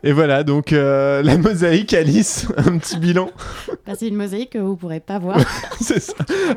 Et 0.03 0.11
voilà, 0.11 0.43
donc 0.43 0.73
euh, 0.73 1.23
la 1.23 1.37
mosaïque, 1.37 1.91
Alice, 1.93 2.47
un 2.57 2.77
petit 2.77 2.97
bilan. 2.97 3.31
Bah, 3.85 3.93
c'est 3.97 4.07
une 4.07 4.15
mosaïque 4.15 4.51
que 4.51 4.59
vous 4.59 4.75
pourrez 4.75 4.99
pas 4.99 5.17
voir. 5.17 5.39
C'est 5.81 5.99
ça, 5.99 6.13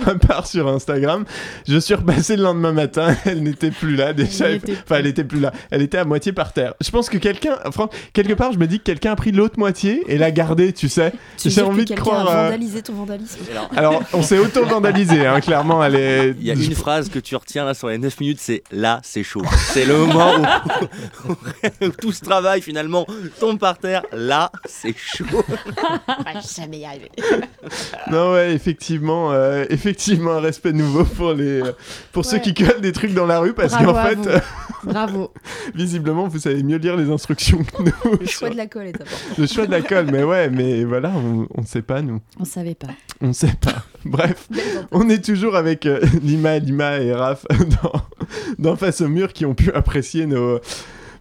à 0.06 0.14
part 0.14 0.46
sur 0.46 0.68
Instagram. 0.68 1.24
Je 1.66 1.78
suis 1.78 1.94
repassé 1.94 2.36
le 2.36 2.42
lendemain 2.42 2.72
matin, 2.72 3.16
elle 3.24 3.42
n'était 3.42 3.70
plus 3.70 3.96
là 3.96 4.12
déjà. 4.12 4.46
Elle 4.48 4.54
n'était 4.54 4.72
Enfin, 4.84 4.96
elle 4.98 5.06
était 5.06 5.24
plus 5.24 5.40
là. 5.40 5.52
Elle 5.70 5.80
était 5.80 5.96
à 5.96 6.04
moitié 6.04 6.32
par 6.32 6.52
terre. 6.52 6.74
Je 6.82 6.90
pense 6.90 7.08
que 7.08 7.16
quelqu'un, 7.16 7.56
enfin, 7.64 7.88
quelque 8.12 8.34
part, 8.34 8.52
je 8.52 8.58
me 8.58 8.66
dis 8.66 8.78
que 8.78 8.84
quelqu'un 8.84 9.12
a 9.12 9.16
pris 9.16 9.32
l'autre 9.32 9.58
moitié 9.58 10.04
et 10.08 10.18
l'a 10.18 10.30
gardée, 10.30 10.74
tu 10.74 10.90
sais. 10.90 11.12
Tu 11.38 11.48
J'ai 11.48 11.62
envie 11.62 11.86
que 11.86 11.94
de 11.94 11.98
croire. 12.00 12.28
a 12.28 12.32
euh, 12.32 12.42
vandalisé 12.44 12.82
ton 12.82 12.92
vandalisme. 12.92 13.38
Alors, 13.74 14.02
on 14.12 14.22
s'est 14.22 14.38
auto-vandalisé, 14.38 15.26
hein, 15.26 15.40
clairement. 15.40 15.82
Elle 15.82 15.94
est. 15.94 16.34
Il 16.38 16.44
y 16.46 16.50
a 16.50 16.54
une 16.54 16.74
phrase 16.74 17.08
que 17.08 17.18
tu 17.18 17.36
retiens 17.36 17.64
là 17.64 17.72
sur 17.72 17.88
les 17.88 17.96
9 17.96 18.20
minutes, 18.20 18.38
c'est 18.40 18.62
là, 18.70 19.00
c'est 19.02 19.22
chaud. 19.22 19.42
C'est 19.72 19.86
le 19.86 19.96
moment 19.96 20.34
où, 21.28 21.32
où 21.86 21.88
tout 21.88 22.12
ce 22.12 22.20
travail 22.20 22.60
finalement 22.60 23.06
tombe 23.38 23.58
par 23.58 23.78
terre. 23.78 24.02
Là, 24.12 24.50
c'est 24.66 24.94
chaud. 24.96 25.24
On 26.08 26.22
va 26.22 26.40
jamais 26.40 26.78
y 26.80 26.84
arriver. 26.84 27.10
Non, 28.10 28.32
ouais, 28.32 28.52
effectivement, 28.52 29.32
euh, 29.32 29.64
effectivement, 29.70 30.32
un 30.32 30.40
respect 30.40 30.72
nouveau 30.72 31.04
pour 31.04 31.32
les, 31.32 31.62
euh, 31.62 31.72
pour 32.12 32.24
ceux 32.24 32.36
Ouais. 32.36 32.42
qui 32.42 32.54
collent 32.54 32.80
des 32.80 32.92
trucs 32.92 33.12
dans 33.14 33.26
la 33.26 33.38
rue, 33.40 33.52
parce 33.54 33.72
Bravo 33.72 33.92
qu'en 33.92 33.98
à 33.98 34.08
fait, 34.08 34.14
vous. 34.16 34.28
euh, 34.28 34.40
Bravo. 34.84 35.32
visiblement, 35.74 36.26
vous 36.28 36.38
savez 36.38 36.62
mieux 36.62 36.78
lire 36.78 36.96
les 36.96 37.10
instructions 37.10 37.58
que 37.64 37.82
nous. 37.82 38.18
Le 38.20 38.26
choix 38.26 38.50
de 38.50 38.56
la 38.56 38.66
colle 38.66 38.86
est 38.86 38.94
important. 39.00 39.16
Le 39.38 39.46
choix 39.46 39.66
de 39.66 39.70
la 39.70 39.82
colle, 39.82 40.06
mais 40.10 40.22
ouais, 40.24 40.48
mais 40.50 40.84
voilà, 40.84 41.10
on, 41.14 41.46
on 41.54 41.64
sait 41.64 41.82
pas, 41.82 42.00
nous. 42.02 42.20
On 42.38 42.44
savait 42.44 42.74
pas. 42.74 42.88
On 43.20 43.32
sait 43.32 43.54
pas. 43.60 43.84
Bref, 44.04 44.48
on 44.92 45.10
est 45.10 45.22
toujours 45.22 45.56
avec 45.56 45.84
euh, 45.86 46.00
Lima, 46.22 46.58
Lima 46.58 46.98
et 47.00 47.12
Raph 47.12 47.44
dans, 47.82 47.92
dans 48.58 48.76
Face 48.76 49.02
au 49.02 49.08
mur 49.08 49.32
qui 49.34 49.44
ont 49.44 49.54
pu 49.54 49.70
apprécier 49.72 50.24
nos. 50.26 50.58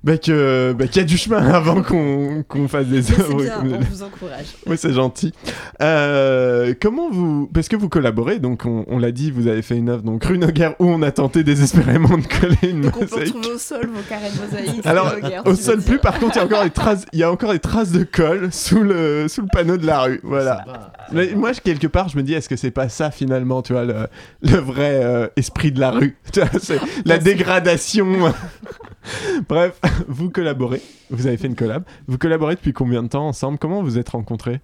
Bah, 0.01 0.17
que- 0.17 0.73
bah, 0.77 0.87
qu'il 0.87 1.01
y 1.01 1.03
a 1.03 1.07
du 1.07 1.17
chemin 1.17 1.37
avant 1.53 1.83
qu'on 1.83 2.43
qu'on 2.47 2.67
fasse 2.69 2.87
des 2.87 3.01
C'est 3.01 3.19
œuvres. 3.19 3.41
bien, 3.43 3.59
on 3.61 3.79
vous 3.79 4.03
encourage. 4.03 4.45
Oui, 4.65 4.77
c'est 4.77 4.93
gentil. 4.93 5.33
Euh, 5.81 6.73
comment 6.81 7.09
vous. 7.11 7.49
Parce 7.53 7.67
que 7.67 7.75
vous 7.75 7.89
collaborez, 7.89 8.39
donc 8.39 8.63
on, 8.65 8.85
on 8.87 8.97
l'a 8.97 9.11
dit, 9.11 9.29
vous 9.29 9.47
avez 9.47 9.61
fait 9.61 9.75
une 9.75 9.89
œuvre, 9.89 10.03
donc 10.03 10.23
Rue 10.23 10.37
Noguer, 10.37 10.69
où 10.79 10.85
on 10.85 11.01
a 11.01 11.11
tenté 11.11 11.43
désespérément 11.43 12.17
de 12.17 12.25
coller 12.25 12.71
une 12.71 12.81
Donc 12.81 12.93
on 12.95 12.99
peut 13.01 13.05
mosaïque. 13.11 13.33
retrouver 13.35 13.55
au 13.55 13.57
sol 13.57 13.89
vos 13.93 14.01
carrés 14.07 14.29
de 14.29 14.41
mosaïque. 14.65 14.85
Alors, 14.85 15.13
au 15.45 15.55
sol 15.55 15.81
plus, 15.81 15.99
par 15.99 16.17
contre, 16.17 16.37
il 16.37 16.39
y 16.39 16.41
a 16.41 16.45
encore 16.45 16.63
des 16.63 16.69
traces, 16.69 17.05
il 17.11 17.19
y 17.19 17.23
a 17.23 17.31
encore 17.31 17.51
des 17.51 17.59
traces 17.59 17.91
de 17.91 18.03
colle 18.05 18.53
sous 18.53 18.81
le, 18.81 19.27
sous 19.27 19.41
le 19.41 19.47
panneau 19.51 19.75
de 19.75 19.85
la 19.85 20.01
rue. 20.03 20.21
Voilà. 20.23 20.63
Mais 21.11 21.33
moi, 21.35 21.51
quelque 21.53 21.87
part, 21.87 22.07
je 22.07 22.15
me 22.17 22.23
dis, 22.23 22.33
est-ce 22.33 22.47
que 22.47 22.55
c'est 22.55 22.71
pas 22.71 22.87
ça 22.87 23.11
finalement, 23.11 23.61
tu 23.61 23.73
vois, 23.73 23.83
le, 23.83 24.07
le 24.43 24.57
vrai 24.57 25.01
euh, 25.03 25.27
esprit 25.35 25.73
de 25.73 25.79
la 25.81 25.91
rue? 25.91 26.15
Tu 26.31 26.39
vois, 26.39 26.49
C'est 26.61 26.79
la 27.05 27.17
dégradation. 27.17 28.33
Bref, 29.47 29.79
vous 30.07 30.29
collaborez. 30.29 30.81
Vous 31.09 31.27
avez 31.27 31.37
fait 31.37 31.47
une 31.47 31.55
collab. 31.55 31.83
Vous 32.07 32.17
collaborez 32.17 32.55
depuis 32.55 32.73
combien 32.73 33.03
de 33.03 33.07
temps 33.09 33.27
ensemble? 33.27 33.57
Comment 33.57 33.81
vous 33.83 33.97
êtes 33.97 34.09
rencontrés? 34.09 34.61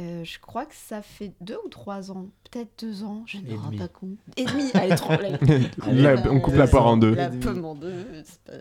Euh, 0.00 0.24
je 0.24 0.40
crois 0.40 0.66
que 0.66 0.74
ça 0.74 1.02
fait 1.02 1.32
deux 1.40 1.56
ou 1.64 1.68
trois 1.68 2.10
ans. 2.10 2.26
Peut-être 2.50 2.84
deux 2.84 3.04
ans, 3.04 3.22
je 3.26 3.38
ne 3.38 3.42
me 3.52 3.56
rends 3.56 3.70
pas 3.76 3.86
compte. 3.86 4.18
Et 4.36 4.44
demi, 4.44 4.64
elle 4.74 4.90
est 4.92 4.96
trop. 4.96 5.12
elle- 5.12 5.38
Allez, 5.82 6.02
La- 6.24 6.32
on 6.32 6.40
coupe 6.40 6.54
la 6.56 6.66
poire 6.66 6.86
en 6.88 6.96
deux. 6.96 7.14
La 7.14 7.28
pomme 7.30 7.64
en 7.64 7.76
deux, 7.76 7.92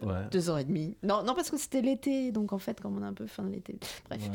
Ouais. 0.03 0.13
deux 0.31 0.49
ans 0.51 0.57
et 0.57 0.63
demi. 0.63 0.95
Non, 1.01 1.23
non 1.23 1.33
parce 1.33 1.49
que 1.49 1.57
c'était 1.57 1.81
l'été, 1.81 2.31
donc 2.31 2.53
en 2.53 2.59
fait, 2.59 2.79
comme 2.79 2.99
on 2.99 3.01
est 3.03 3.07
un 3.07 3.13
peu 3.13 3.25
fin 3.25 3.41
de 3.41 3.49
l'été. 3.51 3.79
Bref. 4.09 4.29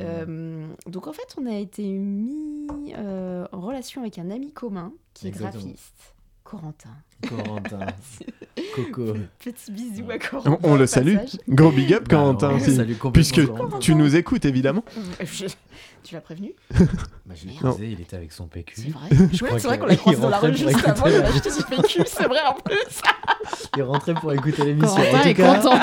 Euh, 0.00 0.66
donc 0.88 1.06
en 1.06 1.12
fait, 1.12 1.36
on 1.40 1.46
a 1.46 1.54
été 1.56 1.84
mis 1.86 2.66
euh, 2.96 3.46
en 3.52 3.60
relation 3.60 4.00
avec 4.00 4.18
un 4.18 4.28
ami 4.30 4.50
commun 4.52 4.92
qui 5.12 5.26
est 5.26 5.30
Exactement. 5.30 5.62
graphiste, 5.62 6.14
Corentin. 6.42 6.90
Corentin. 7.28 7.78
Coco. 8.74 9.14
Petit 9.38 9.70
bisou 9.72 10.10
à 10.10 10.18
Corentin. 10.18 10.58
On, 10.62 10.72
on 10.72 10.76
le 10.76 10.86
salue. 10.86 11.16
passage. 11.16 11.38
Gros 11.48 11.70
big 11.70 11.92
up, 11.94 12.04
Bah, 12.08 12.16
Corentin 12.16 12.58
salue 12.60 12.92
Puisque 13.12 13.46
Corentin. 13.46 13.78
tu 13.78 13.94
nous 13.94 14.16
écoutes, 14.16 14.44
évidemment. 14.44 14.84
Je- 15.20 15.46
Tu 16.02 16.14
l'as 16.14 16.20
prévenu 16.20 16.52
Bah, 17.26 17.34
je 17.40 17.46
l'ai 17.48 17.54
croisé, 17.54 17.88
il 17.92 18.00
était 18.00 18.16
avec 18.16 18.30
son 18.32 18.46
PQ. 18.46 18.74
C'est 18.76 18.90
vrai 18.90 19.08
Ouais, 19.52 19.58
c'est 19.58 19.66
vrai 19.68 19.78
qu'on 19.78 19.86
l'a 19.86 19.96
croisé 19.96 20.20
dans 20.20 20.28
la 20.28 20.38
rue 20.38 20.48
pour 20.50 20.56
juste 20.58 20.70
écouter 20.70 20.88
avant, 20.90 21.06
il 21.06 21.12
la- 21.14 21.26
a 21.26 21.28
acheté 21.30 21.50
du 21.50 21.62
PQ, 21.64 22.02
c'est 22.06 22.24
vrai 22.28 22.40
en 22.46 22.54
plus. 22.54 23.00
Il 23.76 23.82
rentrait 23.82 24.14
pour 24.14 24.32
écouter 24.32 24.64
l'émission. 24.64 24.96
Corentin 24.96 25.18
En 25.18 25.22
tout 25.22 25.28
est 25.28 25.34
cas, 25.34 25.54
content. 25.56 25.80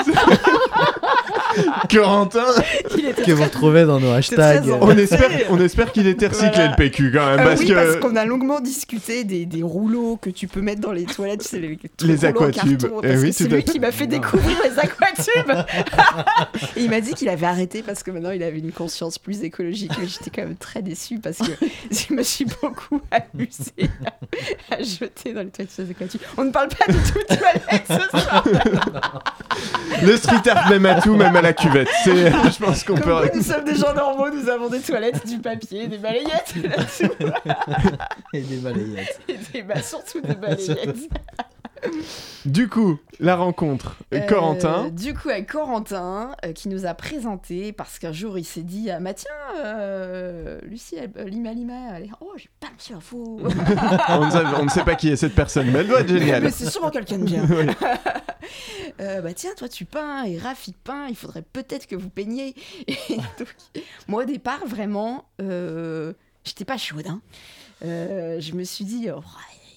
Corentin 1.90 2.44
que 3.26 3.32
vous 3.32 3.42
retrouvez 3.42 3.84
dans 3.84 4.00
nos 4.00 4.10
hashtags. 4.12 4.64
On 4.80 4.96
espère, 4.96 5.30
on 5.50 5.60
espère 5.60 5.92
qu'il 5.92 6.06
était 6.06 6.28
recyclé 6.28 6.50
Voilà. 6.54 6.70
le 6.70 6.76
PQ 6.76 7.12
quand 7.12 7.26
même. 7.26 7.40
Euh, 7.40 7.44
parce 7.44 7.60
oui, 7.60 7.66
que 7.68 7.72
parce 7.74 7.96
qu'on 7.96 8.16
a 8.16 8.24
longuement 8.24 8.60
discuté 8.60 9.24
des, 9.24 9.44
des 9.44 9.62
rouleaux 9.62 10.16
que 10.16 10.30
tu 10.30 10.46
peux 10.48 10.60
mettre 10.62 10.80
dans 10.80 10.92
les 10.92 11.04
toilettes, 11.04 11.31
tu 11.36 11.48
sais, 11.48 11.58
les, 11.58 12.24
aquatubes. 12.24 12.86
Eh 13.02 13.16
oui, 13.16 13.32
c'est 13.32 13.48
lui 13.48 13.64
qui 13.64 13.78
m'a 13.80 13.92
fait 13.92 14.06
découvrir 14.06 14.56
les 14.64 14.78
aquatubes. 14.78 15.66
Et 16.76 16.84
il 16.84 16.90
m'a 16.90 17.00
dit 17.00 17.14
qu'il 17.14 17.28
avait 17.28 17.46
arrêté 17.46 17.82
parce 17.82 18.02
que 18.02 18.10
maintenant 18.10 18.30
il 18.30 18.42
avait 18.42 18.58
une 18.58 18.72
conscience 18.72 19.18
plus 19.18 19.42
écologique. 19.42 19.92
Mais 19.98 20.06
j'étais 20.06 20.30
quand 20.30 20.42
même 20.42 20.56
très 20.56 20.82
déçue 20.82 21.18
parce 21.18 21.38
que 21.38 21.52
je 21.90 22.14
me 22.14 22.22
suis 22.22 22.46
beaucoup 22.62 23.00
amusée 23.10 23.90
à, 24.70 24.74
à 24.74 24.82
jeter 24.82 25.32
dans 25.32 25.42
les 25.42 25.50
toilettes 25.50 25.76
les 25.78 25.90
aquatubes. 25.90 26.20
On 26.36 26.44
ne 26.44 26.50
parle 26.50 26.68
pas 26.68 26.92
du 26.92 26.98
tout 26.98 27.18
de 27.18 27.36
toilettes 27.36 27.86
ce 27.88 28.20
soir. 28.20 28.44
le 30.02 30.16
street 30.16 30.48
art 30.50 30.68
même 30.70 30.86
à 30.86 31.00
tout, 31.00 31.14
même 31.14 31.36
à 31.36 31.42
la 31.42 31.52
cuvette. 31.52 31.88
C'est, 32.04 32.30
je 32.30 32.58
pense 32.58 32.84
qu'on 32.84 32.96
Comme 32.96 33.20
peut. 33.22 33.30
nous 33.34 33.42
sommes 33.42 33.64
des 33.64 33.74
gens 33.74 33.94
normaux, 33.94 34.30
nous 34.30 34.48
avons 34.48 34.68
des 34.68 34.80
toilettes, 34.80 35.26
du 35.26 35.38
papier, 35.38 35.86
des 35.86 35.98
balayettes 35.98 36.54
là-dessous. 36.62 37.12
Et 38.32 38.40
des 38.40 38.56
balayettes. 38.56 39.20
Et 39.28 39.38
des, 39.52 39.62
bah, 39.62 39.82
surtout 39.82 40.20
des 40.20 40.34
balayettes. 40.34 41.08
Du 42.44 42.68
coup, 42.68 42.98
la 43.18 43.34
rencontre. 43.34 43.96
Euh, 44.14 44.20
Corentin. 44.26 44.88
Du 44.90 45.14
coup, 45.14 45.30
avec 45.30 45.50
Corentin, 45.50 46.34
euh, 46.44 46.52
qui 46.52 46.68
nous 46.68 46.86
a 46.86 46.94
présenté, 46.94 47.72
parce 47.72 47.98
qu'un 47.98 48.12
jour 48.12 48.38
il 48.38 48.44
s'est 48.44 48.62
dit 48.62 48.88
Ah, 48.90 49.00
bah 49.00 49.14
tiens, 49.14 49.30
euh, 49.64 50.60
Lucie, 50.62 50.94
elle- 50.96 51.10
euh, 51.16 51.24
Lima 51.24 51.52
Lima, 51.52 51.96
elle 51.96 52.04
est. 52.04 52.10
Oh, 52.20 52.32
j'ai 52.36 52.50
pas 52.60 52.68
reçu 52.76 52.92
l'info. 52.92 53.40
on, 54.08 54.24
ne 54.26 54.30
sait, 54.30 54.44
on 54.60 54.64
ne 54.64 54.68
sait 54.70 54.84
pas 54.84 54.94
qui 54.94 55.08
est 55.08 55.16
cette 55.16 55.34
personne, 55.34 55.70
mais 55.72 55.80
elle 55.80 55.88
doit 55.88 56.00
être 56.02 56.08
géniale. 56.08 56.44
Mais 56.44 56.50
c'est 56.52 56.70
sûrement 56.70 56.90
quelqu'un 56.90 57.18
de 57.18 57.24
bien. 57.24 57.44
Oui. 57.50 57.66
Euh, 59.00 59.20
bah 59.22 59.32
tiens, 59.32 59.52
toi 59.56 59.68
tu 59.68 59.84
peins 59.84 60.24
et 60.24 60.36
Raph 60.36 60.66
il 60.68 60.74
peint, 60.74 61.06
il 61.08 61.16
faudrait 61.16 61.42
peut-être 61.42 61.86
que 61.86 61.96
vous 61.96 62.10
peigniez. 62.10 62.54
Et 62.86 63.16
donc, 63.38 63.48
moi 64.08 64.22
au 64.24 64.26
départ, 64.26 64.66
vraiment, 64.66 65.24
euh, 65.40 66.12
j'étais 66.44 66.64
pas 66.64 66.76
chaude. 66.76 67.06
hein. 67.06 67.20
Euh, 67.84 68.38
je 68.40 68.52
me 68.52 68.64
suis 68.64 68.84
dit, 68.84 69.08
oh, 69.14 69.20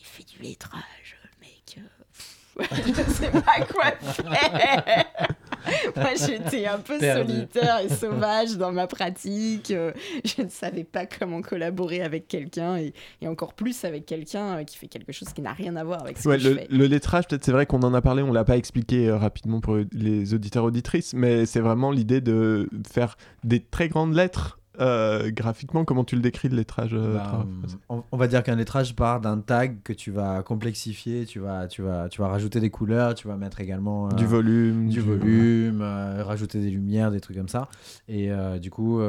il 0.02 0.06
fait 0.06 0.24
du 0.24 0.40
lettrage, 0.44 1.18
le 1.24 1.30
mec. 1.48 1.78
euh, 1.78 1.82
pff, 2.12 2.36
je 2.72 3.12
sais 3.12 3.32
pas 3.32 3.66
quoi 3.72 3.92
faire. 4.02 5.06
Moi, 5.96 6.10
j'étais 6.16 6.68
un 6.68 6.78
peu 6.78 7.00
Perdu. 7.00 7.32
solitaire 7.34 7.80
et 7.84 7.90
sauvage 7.90 8.56
dans 8.56 8.72
ma 8.72 8.86
pratique. 8.88 9.72
euh, 9.72 9.92
Je 10.24 10.44
ne 10.44 10.50
savais 10.50 10.84
pas 10.84 11.06
comment 11.08 11.42
collaborer 11.42 12.02
avec 12.04 12.28
quelqu'un 12.28 12.78
et, 12.78 12.94
et 13.22 13.28
encore 13.28 13.54
plus 13.56 13.84
avec 13.84 14.06
quelqu'un 14.06 14.60
euh, 14.60 14.64
qui 14.64 14.78
fait 14.78 14.88
quelque 14.88 15.12
chose 15.12 15.30
qui 15.34 15.42
n'a 15.42 15.54
rien 15.54 15.76
à 15.76 15.84
voir 15.84 16.02
avec 16.02 16.18
ce 16.20 16.30
Ouais, 16.30 16.38
que 16.38 16.44
je 16.44 16.50
le, 16.50 16.56
fais. 16.56 16.68
le 16.70 16.86
lettrage, 16.86 17.28
peut-être 17.28 17.44
c'est 17.44 17.52
vrai 17.52 17.66
qu'on 17.66 17.82
en 17.82 17.94
a 17.96 18.02
parlé, 18.02 18.22
on 18.22 18.32
l'a 18.32 18.44
pas 18.46 18.58
expliqué 18.58 19.08
euh, 19.10 19.18
rapidement 19.18 19.60
pour 19.60 19.78
les 19.92 20.34
auditeurs 20.36 20.66
auditrices, 20.66 21.14
mais 21.14 21.46
c'est 21.48 21.62
vraiment 21.62 21.92
l'idée 21.92 22.22
de 22.22 22.70
faire 22.88 23.18
des 23.44 23.60
très 23.60 23.90
grandes 23.90 24.14
lettres 24.14 24.60
euh, 24.80 25.32
graphiquement. 25.32 25.86
Comment 25.86 26.04
tu 26.04 26.16
le 26.16 26.22
décris 26.22 26.50
le 26.50 26.56
lettrage 26.58 26.92
euh, 26.94 27.16
Bah, 27.16 27.24
Raph 27.24 27.48
on, 27.90 28.04
on 28.12 28.18
va 28.18 28.28
dire 28.28 28.44
qu'un 28.44 28.56
lettrage 28.56 28.96
part 28.96 29.22
d'un 29.22 29.40
tag 29.40 29.78
que 29.84 29.94
tu 29.94 30.12
vas 30.12 30.44
complexifier, 30.44 31.26
tu 31.26 31.40
vas, 31.40 31.68
tu 31.68 31.82
vas, 31.82 32.10
tu 32.10 32.22
vas 32.22 32.28
rajouter 32.28 32.60
des 32.60 32.70
couleurs, 32.70 33.14
tu 33.16 33.28
vas 33.28 33.38
mettre 33.38 33.62
également 33.62 34.08
euh, 34.08 34.16
Du 34.16 34.26
volume, 34.26 34.88
du 34.90 34.96
du- 34.96 35.00
volume, 35.02 35.82
rajouter 35.82 36.60
des 36.62 36.70
lumières, 36.70 37.12
des 37.12 37.20
trucs 37.22 37.38
comme 37.38 37.50
ça. 37.50 37.68
Et 38.08 38.30
du 38.62 38.70
coup, 38.72 39.00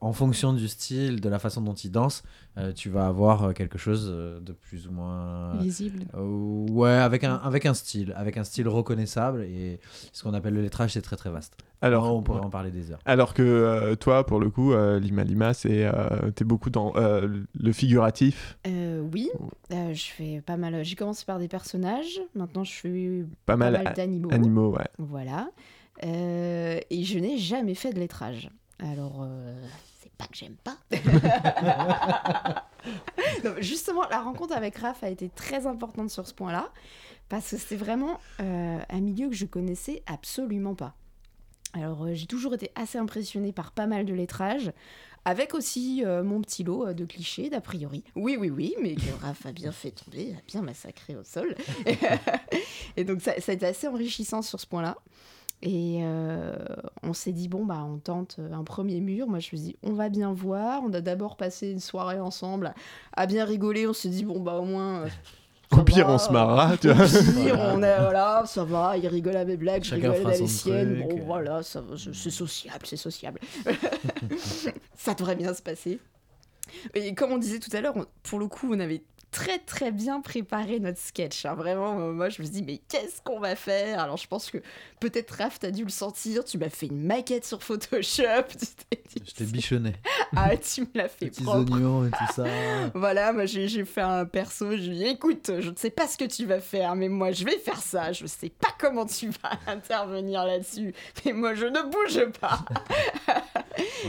en 0.00 0.12
fonction 0.12 0.52
du 0.52 0.68
style, 0.68 1.20
de 1.20 1.28
la 1.28 1.38
façon 1.38 1.60
dont 1.60 1.74
il 1.74 1.90
danse, 1.90 2.22
euh, 2.58 2.72
tu 2.72 2.88
vas 2.88 3.06
avoir 3.06 3.44
euh, 3.44 3.52
quelque 3.52 3.76
chose 3.78 4.08
euh, 4.10 4.40
de 4.40 4.52
plus 4.52 4.88
ou 4.88 4.92
moins 4.92 5.56
Visible. 5.56 6.04
Euh, 6.14 6.66
ouais, 6.70 6.90
avec 6.90 7.24
un, 7.24 7.34
avec 7.36 7.66
un 7.66 7.74
style, 7.74 8.12
avec 8.16 8.36
un 8.36 8.44
style 8.44 8.66
reconnaissable. 8.68 9.42
Et 9.42 9.78
ce 10.12 10.22
qu'on 10.22 10.32
appelle 10.34 10.54
le 10.54 10.62
lettrage, 10.62 10.92
c'est 10.94 11.02
très 11.02 11.16
très 11.16 11.30
vaste. 11.30 11.56
Alors, 11.82 12.14
on 12.14 12.22
pourrait 12.22 12.40
ouais. 12.40 12.46
en 12.46 12.50
parler 12.50 12.70
des 12.70 12.90
heures. 12.90 13.00
Alors 13.04 13.34
que 13.34 13.42
euh, 13.42 13.94
toi, 13.96 14.24
pour 14.24 14.40
le 14.40 14.48
coup, 14.48 14.72
euh, 14.72 14.98
Lima 14.98 15.24
Lima, 15.24 15.52
c'est 15.52 15.84
euh, 15.84 16.30
t'es 16.34 16.44
beaucoup 16.44 16.70
dans 16.70 16.94
euh, 16.96 17.42
le 17.54 17.72
figuratif. 17.72 18.56
Euh, 18.66 19.02
oui, 19.12 19.28
euh, 19.72 19.92
je 19.92 20.04
fais 20.06 20.40
pas 20.40 20.56
mal. 20.56 20.82
J'ai 20.84 20.96
commencé 20.96 21.24
par 21.26 21.38
des 21.38 21.48
personnages. 21.48 22.20
Maintenant, 22.34 22.64
je 22.64 22.72
fais 22.72 23.24
Pas 23.44 23.56
mal 23.56 23.76
a- 23.76 23.92
d'animaux. 23.92 24.30
animaux, 24.32 24.70
ouais. 24.74 24.86
Voilà. 24.98 25.50
Euh, 26.04 26.78
et 26.90 27.04
je 27.04 27.18
n'ai 27.18 27.38
jamais 27.38 27.74
fait 27.74 27.92
de 27.92 27.98
lettrage. 27.98 28.50
Alors, 28.78 29.22
euh, 29.22 29.54
pas 30.18 30.26
que 30.26 30.36
j'aime 30.36 30.56
pas. 30.56 30.76
Non, 33.44 33.54
justement, 33.58 34.02
la 34.10 34.20
rencontre 34.20 34.56
avec 34.56 34.76
Raph 34.76 35.02
a 35.02 35.08
été 35.08 35.28
très 35.28 35.66
importante 35.66 36.10
sur 36.10 36.26
ce 36.26 36.34
point-là. 36.34 36.72
Parce 37.28 37.50
que 37.50 37.56
c'était 37.56 37.76
vraiment 37.76 38.20
euh, 38.40 38.78
un 38.88 39.00
milieu 39.00 39.28
que 39.28 39.34
je 39.34 39.46
connaissais 39.46 40.02
absolument 40.06 40.74
pas. 40.74 40.94
Alors, 41.72 42.04
euh, 42.04 42.14
j'ai 42.14 42.26
toujours 42.26 42.54
été 42.54 42.70
assez 42.76 42.98
impressionnée 42.98 43.52
par 43.52 43.72
pas 43.72 43.86
mal 43.86 44.04
de 44.04 44.14
lettrages, 44.14 44.72
avec 45.24 45.54
aussi 45.54 46.04
euh, 46.04 46.22
mon 46.22 46.40
petit 46.40 46.62
lot 46.62 46.92
de 46.94 47.04
clichés, 47.04 47.50
d'a 47.50 47.60
priori. 47.60 48.04
Oui, 48.14 48.36
oui, 48.38 48.48
oui, 48.48 48.76
mais 48.80 48.94
que 48.94 49.12
Raph 49.20 49.44
a 49.44 49.52
bien 49.52 49.72
fait 49.72 49.90
tomber, 49.90 50.34
a 50.38 50.42
bien 50.46 50.62
massacré 50.62 51.16
au 51.16 51.24
sol. 51.24 51.56
Et 52.96 53.04
donc, 53.04 53.20
ça, 53.20 53.40
ça 53.40 53.50
a 53.50 53.54
été 53.56 53.66
assez 53.66 53.88
enrichissant 53.88 54.42
sur 54.42 54.60
ce 54.60 54.66
point-là. 54.66 54.96
Et 55.62 56.00
euh, 56.02 56.54
on 57.02 57.12
s'est 57.12 57.32
dit, 57.32 57.48
bon, 57.48 57.64
bah, 57.64 57.82
on 57.84 57.98
tente 57.98 58.38
un 58.52 58.62
premier 58.62 59.00
mur. 59.00 59.26
Moi, 59.26 59.38
je 59.38 59.46
me 59.46 59.48
suis 59.48 59.60
dit, 59.60 59.76
on 59.82 59.94
va 59.94 60.08
bien 60.10 60.32
voir. 60.32 60.82
On 60.84 60.92
a 60.92 61.00
d'abord 61.00 61.36
passé 61.36 61.70
une 61.70 61.80
soirée 61.80 62.20
ensemble 62.20 62.74
à 63.16 63.26
bien 63.26 63.44
rigoler. 63.44 63.86
On 63.86 63.92
s'est 63.94 64.10
dit, 64.10 64.24
bon, 64.24 64.40
bah, 64.40 64.56
au 64.56 64.64
moins. 64.64 65.02
euh, 65.02 65.08
Au 65.72 65.82
pire, 65.82 66.06
va, 66.06 66.12
on 66.14 66.18
se 66.18 66.30
marrera, 66.30 66.72
euh, 66.72 66.76
tu 66.80 66.90
au 66.90 66.94
vois. 66.94 67.06
pire, 67.06 67.58
on 67.58 67.82
est 67.82 67.98
voilà, 67.98 68.44
ça 68.46 68.64
va, 68.64 68.96
il 68.96 69.06
rigole 69.08 69.36
à 69.36 69.44
mes 69.44 69.56
blagues, 69.56 69.82
je 69.82 69.90
Chacun 69.90 70.12
rigole 70.12 70.22
fera 70.22 70.34
à 70.34 70.38
les 70.38 70.46
siennes. 70.46 71.00
Bon, 71.08 71.16
euh. 71.18 71.22
voilà, 71.24 71.60
c'est 71.62 72.30
sociable, 72.30 72.86
c'est 72.86 72.96
sociable. 72.96 73.40
ça 74.96 75.14
devrait 75.14 75.36
bien 75.36 75.54
se 75.54 75.62
passer. 75.62 75.98
Et 76.94 77.14
comme 77.14 77.32
on 77.32 77.38
disait 77.38 77.58
tout 77.60 77.70
à 77.74 77.80
l'heure, 77.80 77.94
pour 78.22 78.38
le 78.38 78.46
coup, 78.48 78.68
on 78.72 78.78
avait 78.80 79.02
très 79.36 79.58
très 79.58 79.92
bien 79.92 80.22
préparé 80.22 80.80
notre 80.80 80.98
sketch. 80.98 81.44
hein. 81.44 81.54
Vraiment, 81.54 81.94
moi 82.12 82.30
je 82.30 82.40
me 82.40 82.46
dit, 82.46 82.62
mais 82.62 82.78
qu'est-ce 82.88 83.20
qu'on 83.22 83.38
va 83.38 83.54
faire? 83.54 84.00
Alors 84.00 84.16
je 84.16 84.26
pense 84.26 84.50
que 84.50 84.56
peut-être 84.98 85.32
Raph, 85.32 85.58
t'as 85.60 85.70
dû 85.70 85.84
le 85.84 85.90
sentir, 85.90 86.42
tu 86.42 86.56
m'as 86.56 86.70
fait 86.70 86.86
une 86.86 87.02
maquette 87.02 87.44
sur 87.44 87.62
Photoshop. 87.62 88.24
tu 88.48 88.66
t'es 88.88 89.02
dit, 89.14 89.22
Je 89.28 89.34
t'ai 89.34 89.44
bichonné. 89.44 89.92
ah, 90.36 90.56
tu 90.56 90.80
me 90.82 90.86
l'as 90.94 91.08
fait 91.10 91.26
Petits 91.26 91.42
propre. 91.42 91.70
oignons 91.70 92.06
et 92.06 92.10
tout 92.10 92.32
ça. 92.34 92.44
Voilà, 92.94 93.34
moi 93.34 93.44
j'ai 93.44 93.68
j'ai 93.68 93.84
fait 93.84 94.00
un 94.00 94.24
perso, 94.24 94.70
je 94.70 94.88
lui 94.90 95.02
ai 95.02 95.04
dit 95.04 95.10
écoute, 95.10 95.50
je 95.60 95.68
ne 95.70 95.76
sais 95.76 95.90
pas 95.90 96.08
ce 96.08 96.16
que 96.16 96.24
tu 96.24 96.46
vas 96.46 96.60
faire, 96.60 96.94
mais 96.96 97.08
moi 97.10 97.32
je 97.32 97.44
vais 97.44 97.58
faire 97.58 97.82
ça, 97.82 98.12
je 98.12 98.24
sais 98.26 98.48
pas 98.48 98.68
comment 98.78 99.04
tu 99.04 99.28
vas 99.28 99.50
intervenir 99.66 100.44
là-dessus, 100.46 100.94
mais 101.26 101.34
moi 101.34 101.54
je 101.54 101.66
ne 101.66 101.82
bouge 101.90 102.24
pas. 102.40 102.64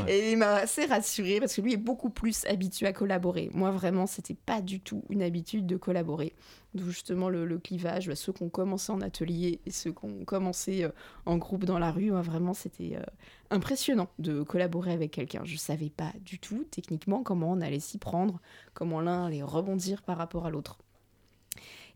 Et 0.07 0.31
il 0.31 0.37
m'a 0.37 0.55
assez 0.55 0.85
rassurée 0.85 1.39
parce 1.41 1.53
que 1.55 1.61
lui 1.61 1.73
est 1.73 1.77
beaucoup 1.77 2.09
plus 2.09 2.45
habitué 2.45 2.87
à 2.87 2.93
collaborer. 2.93 3.49
Moi 3.53 3.71
vraiment, 3.71 4.05
c'était 4.07 4.35
pas 4.35 4.61
du 4.61 4.79
tout 4.79 5.03
une 5.09 5.16
habitude 5.21 5.65
de 5.65 5.77
collaborer. 5.77 6.33
D'où 6.73 6.89
justement 6.89 7.29
le, 7.29 7.57
clivage, 7.57 8.07
bah, 8.07 8.15
ceux 8.15 8.33
qui 8.33 8.43
ont 8.43 8.49
commencé 8.49 8.91
en 8.91 9.01
atelier 9.01 9.59
et 9.65 9.71
ceux 9.71 9.91
qui 9.91 10.05
ont 10.05 10.25
commencé 10.25 10.83
euh, 10.83 10.89
en 11.25 11.37
groupe 11.37 11.65
dans 11.65 11.79
la 11.79 11.91
rue, 11.91 12.11
moi, 12.11 12.21
vraiment 12.21 12.53
c'était 12.53 12.95
euh, 12.97 13.03
impressionnant 13.49 14.09
de 14.19 14.43
collaborer 14.43 14.91
avec 14.91 15.11
quelqu'un. 15.11 15.41
Je 15.43 15.57
savais 15.57 15.89
pas 15.89 16.11
du 16.21 16.39
tout 16.39 16.65
techniquement 16.69 17.23
comment 17.23 17.51
on 17.51 17.61
allait 17.61 17.79
s'y 17.79 17.97
prendre, 17.97 18.39
comment 18.73 19.01
l'un 19.01 19.25
allait 19.25 19.43
rebondir 19.43 20.03
par 20.03 20.17
rapport 20.17 20.45
à 20.45 20.49
l'autre. 20.49 20.77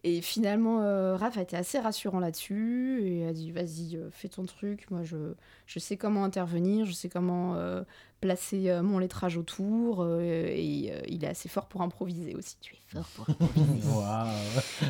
Et 0.04 0.22
finalement, 0.22 0.82
euh, 0.82 1.16
Raph 1.16 1.38
a 1.38 1.44
été 1.44 1.56
assez 1.56 1.78
rassurant 1.78 2.20
là-dessus 2.20 3.02
et 3.06 3.28
a 3.28 3.34
dit 3.34 3.52
vas-y, 3.52 3.98
euh, 3.98 4.10
fais 4.12 4.30
ton 4.30 4.46
truc. 4.46 4.90
Moi, 4.90 5.04
je, 5.04 5.34
je 5.68 5.78
sais 5.80 5.96
comment 5.96 6.24
intervenir, 6.24 6.88
je 6.88 6.92
sais 6.94 7.08
comment 7.08 7.54
euh, 7.56 7.84
placer 8.20 8.72
euh, 8.72 8.82
mon 8.82 8.98
lettrage 8.98 9.38
autour. 9.38 10.02
euh, 10.02 10.20
et 10.50 10.92
euh, 10.92 11.02
il 11.08 11.24
est 11.24 11.28
assez 11.28 11.50
fort 11.50 11.68
pour 11.68 11.84
improviser 11.84 12.34
aussi. 12.36 12.58
Tu 12.62 12.74
es 12.74 12.78
fort 13.00 13.08
pour 13.16 13.30
improviser. 13.30 13.88
Waouh. 13.96 14.28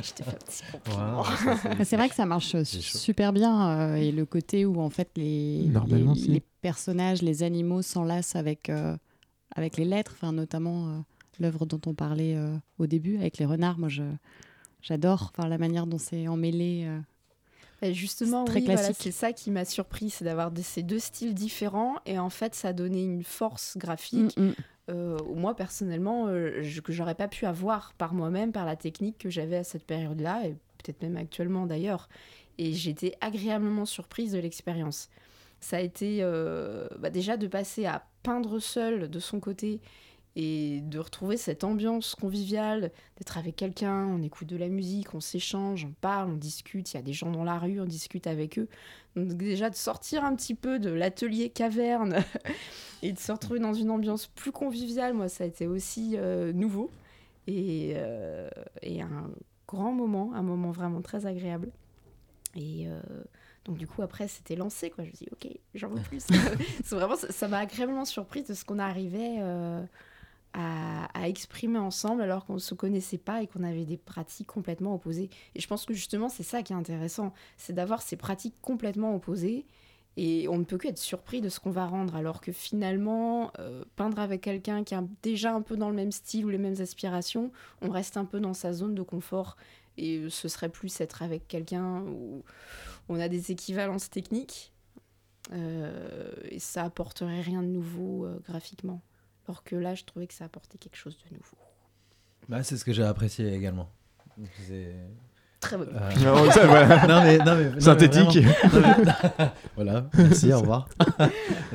Je 0.01 0.14
t'ai 0.14 0.24
fait 0.24 0.30
un 0.30 0.34
petit 0.34 1.84
c'est- 1.84 1.97
vrai 1.97 2.07
que 2.07 2.16
ça 2.16 2.26
marche 2.26 2.55
super 2.64 3.34
bien 3.34 3.70
euh, 3.80 3.95
et 3.95 4.14
le 4.14 4.26
côté 4.26 4.66
où 4.66 4.80
en 4.80 4.89
fait 4.89 5.09
les, 5.18 5.64
Normalement, 5.68 6.14
les, 6.14 6.20
si. 6.22 6.28
les 6.30 6.41
personnages, 6.62 7.22
les 7.22 7.43
animaux 7.43 7.82
s'enlacent 7.82 8.38
avec, 8.38 8.70
euh, 8.70 8.95
avec 9.55 9.76
les 9.76 9.84
lettres, 9.86 10.14
enfin, 10.16 10.32
notamment 10.32 10.88
euh, 10.88 10.97
l'œuvre 11.41 11.66
dont 11.66 11.82
on 11.86 11.93
parlait 11.93 12.36
euh, 12.38 12.55
au 12.80 12.88
début 12.88 13.18
avec 13.18 13.39
les 13.39 13.45
renards. 13.45 13.78
Moi, 13.78 13.89
je, 13.89 14.03
j'adore 14.82 15.32
enfin, 15.36 15.48
la 15.48 15.58
manière 15.58 15.88
dont 15.88 15.98
c'est 15.98 16.28
emmêlé. 16.28 16.86
euh. 16.88 17.00
Et 17.84 17.94
justement, 17.96 18.46
C'est 18.46 18.54
oui, 18.60 18.66
voilà, 18.66 18.94
ça 18.94 19.34
qui 19.34 19.50
m'a 19.50 19.66
surpris, 19.66 20.12
c'est 20.12 20.24
d'avoir 20.24 20.52
ces 20.62 20.84
deux 20.84 21.00
styles 21.00 21.34
différents 21.34 21.96
et 22.06 22.20
en 22.20 22.30
fait, 22.30 22.54
ça 22.54 22.70
a 22.70 22.74
donné 22.74 23.04
une 23.04 23.24
force 23.24 23.76
graphique. 23.78 24.38
Mm, 24.38 24.50
mm. 24.50 24.54
euh, 24.90 25.18
moi 25.36 25.56
personnellement 25.56 26.28
euh, 26.28 26.62
je- 26.62 26.82
que 26.82 26.92
j'aurais 26.94 27.16
pas 27.16 27.28
pu 27.28 27.46
avoir 27.46 27.94
par 27.94 28.14
moi-même 28.14 28.52
par 28.52 28.66
la 28.66 28.76
technique 28.76 29.18
que 29.18 29.30
j'avais 29.30 29.58
à 29.58 29.64
cette 29.64 29.86
période-là 29.86 30.48
et 30.48 30.52
peut-être 30.78 31.02
même 31.04 31.18
actuellement 31.18 31.66
d'ailleurs 31.68 32.10
et 32.58 32.74
j'étais 32.74 33.16
agréablement 33.22 33.86
surprise 33.86 34.32
de 34.32 34.40
l'expérience 34.40 35.10
ça 35.60 35.78
a 35.78 35.80
été 35.82 36.18
euh, 36.22 36.88
bah, 36.98 37.12
déjà 37.12 37.38
de 37.38 37.46
passer 37.48 37.86
à 37.86 38.04
peindre 38.24 38.58
seul 38.60 39.08
de 39.10 39.20
son 39.20 39.40
côté 39.40 39.80
Et 40.38 40.80
de 40.84 40.98
retrouver 40.98 41.36
cette 41.36 41.66
ambiance 41.66 42.16
conviviale, 42.16 42.92
d'être 43.18 43.38
avec 43.38 43.58
quelqu'un, 43.58 44.06
on 44.06 44.22
écoute 44.22 44.48
de 44.48 44.56
la 44.56 44.70
musique, 44.70 45.14
on 45.14 45.20
s'échange, 45.20 45.84
on 45.84 45.94
parle, 46.00 46.30
on 46.30 46.38
discute, 46.38 46.94
il 46.94 46.96
y 46.96 47.00
a 47.00 47.04
des 47.04 47.12
gens 47.12 47.32
dans 47.32 47.44
la 47.44 47.60
rue, 47.60 47.82
on 47.82 47.86
discute 47.86 48.28
avec 48.28 48.58
eux. 48.58 48.70
Donc 49.18 49.34
déjà 49.34 49.70
de 49.70 49.76
sortir 49.76 50.24
un 50.24 50.34
petit 50.36 50.56
peu 50.56 50.80
de 50.80 50.90
l'atelier 50.90 51.50
caverne 51.50 52.24
et 53.04 53.12
de 53.12 53.20
se 53.20 53.32
retrouver 53.32 53.60
dans 53.60 53.74
une 53.74 53.90
ambiance 53.90 54.28
plus 54.28 54.54
conviviale, 54.54 55.14
moi 55.14 55.28
ça 55.28 55.44
a 55.44 55.48
été 55.48 55.68
aussi 55.68 56.14
euh, 56.16 56.54
nouveau 56.54 56.90
et, 57.48 57.94
euh, 57.96 58.50
et 58.82 59.02
un 59.02 59.30
grand 59.68 59.92
moment, 59.92 60.32
un 60.34 60.44
moment 60.44 60.72
vraiment 60.72 61.02
très 61.02 61.26
agréable. 61.26 61.72
Et 62.56 62.88
euh, 62.88 63.02
donc 63.66 63.78
du 63.78 63.88
coup 63.88 64.02
après 64.02 64.30
c'était 64.30 64.56
lancé 64.56 64.90
quoi. 64.90 65.04
Je 65.04 65.10
me 65.10 65.14
dis 65.14 65.28
ok 65.34 65.50
j'en 65.76 65.90
veux 65.90 66.02
plus. 66.04 66.26
C'est 66.86 66.96
vraiment 66.96 67.18
ça 67.18 67.48
m'a 67.50 67.60
agréablement 67.60 68.06
surprise 68.06 68.46
de 68.46 68.54
ce 68.54 68.64
qu'on 68.64 68.80
arrivait 68.80 69.40
à, 70.54 71.28
exprimer 71.28 71.80
ensemble 71.80 72.22
alors 72.22 72.45
qu'on 72.45 72.56
ne 72.56 72.60
se 72.60 72.74
connaissait 72.74 73.18
pas 73.18 73.41
et 73.41 73.47
qu'on 73.47 73.64
avait 73.64 73.86
des 73.86 73.97
pratiques 73.97 74.47
complètement 74.47 74.93
opposées. 74.93 75.30
Et 75.56 75.62
je 75.62 75.68
pense 75.68 75.86
que 75.86 75.93
justement 75.93 76.30
c'est 76.30 76.43
ça 76.43 76.64
qui 76.64 76.74
est 76.74 76.76
intéressant, 76.76 77.34
c'est 77.58 77.74
d'avoir 77.74 78.02
ces 78.02 78.18
pratiques 78.18 78.56
complètement 78.62 79.16
opposées. 79.16 79.66
Et 80.18 80.49
on 80.49 80.58
ne 80.58 80.66
peut 80.66 80.78
que 80.78 80.89
être 80.89 80.97
surpris 80.97 81.39
de 81.39 81.47
ce 81.47 81.62
qu'on 81.62 81.70
va 81.70 81.86
rendre, 81.86 82.18
alors 82.18 82.41
que 82.41 82.52
finalement, 82.52 83.54
euh, 83.60 83.86
peindre 83.95 84.20
avec 84.20 84.41
quelqu'un 84.41 84.84
qui 84.84 84.93
est 84.93 84.99
déjà 85.24 85.54
un 85.54 85.62
peu 85.62 85.78
dans 85.78 85.89
le 85.89 85.95
même 85.95 86.12
style 86.12 86.45
ou 86.45 86.49
les 86.49 86.58
mêmes 86.58 86.82
aspirations, 86.82 87.49
on 87.82 87.89
reste 87.89 88.18
un 88.18 88.26
peu 88.26 88.41
dans 88.41 88.54
sa 88.54 88.74
zone 88.74 88.93
de 88.93 89.04
confort. 89.04 89.56
Et 89.97 90.18
euh, 90.18 90.30
ce 90.30 90.49
serait 90.49 90.68
plus 90.68 90.99
être 90.99 91.22
avec 91.22 91.47
quelqu'un 91.47 92.02
où 92.02 92.43
on 93.08 93.22
a 93.22 93.30
des 93.30 93.52
équivalences 93.52 94.10
techniques, 94.10 94.74
euh, 95.54 96.34
et 96.49 96.60
ça 96.60 96.84
apporterait 96.84 97.39
rien 97.39 97.64
de 97.64 97.70
nouveau 97.70 98.28
graphiquement. 98.43 99.02
Alors 99.48 99.64
que 99.64 99.76
là, 99.76 99.96
je 99.96 100.04
trouvais 100.04 100.28
que 100.28 100.34
ça 100.34 100.46
apportait 100.46 100.78
quelque 100.78 100.96
chose 100.98 101.18
de 101.30 101.34
nouveau. 101.36 101.58
Bah, 102.50 102.64
c'est 102.64 102.78
ce 102.78 102.86
que 102.86 102.94
j'ai 102.94 103.04
apprécié 103.04 103.54
également. 103.54 103.89
C'est- 104.68 104.96
Très 105.60 105.78
bonne. 105.78 105.89
Euh, 105.94 106.10
Non, 106.24 106.50
ça, 106.52 106.66
voilà. 106.66 107.08
non, 107.08 107.22
mais, 107.24 107.38
non, 107.38 107.56
mais- 107.56 107.66
non, 107.66 107.72
mais 107.76 107.82
Synthétique. 107.82 108.44
vraiment. 108.44 108.88
Non, 109.04 109.14
mais- 109.38 109.52
voilà, 109.76 110.06
merci, 110.18 110.52
au 110.54 110.60
revoir. 110.60 110.89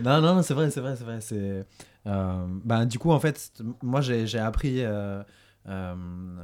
non, 0.03 0.21
non, 0.21 0.35
non, 0.37 0.43
c'est 0.43 0.55
vrai, 0.55 0.71
c'est 0.71 0.81
vrai, 0.81 0.97
c'est 0.97 1.05
vrai. 1.05 1.21
C'est, 1.21 1.65
euh, 2.07 2.47
bah, 2.65 2.85
du 2.85 2.99
coup, 2.99 3.13
en 3.13 3.21
fait, 3.21 3.53
moi, 3.83 4.01
j'ai 4.01 4.27
j'ai 4.27 4.41
appris 4.41 4.83
euh, 4.83 5.23
euh, 5.69 5.95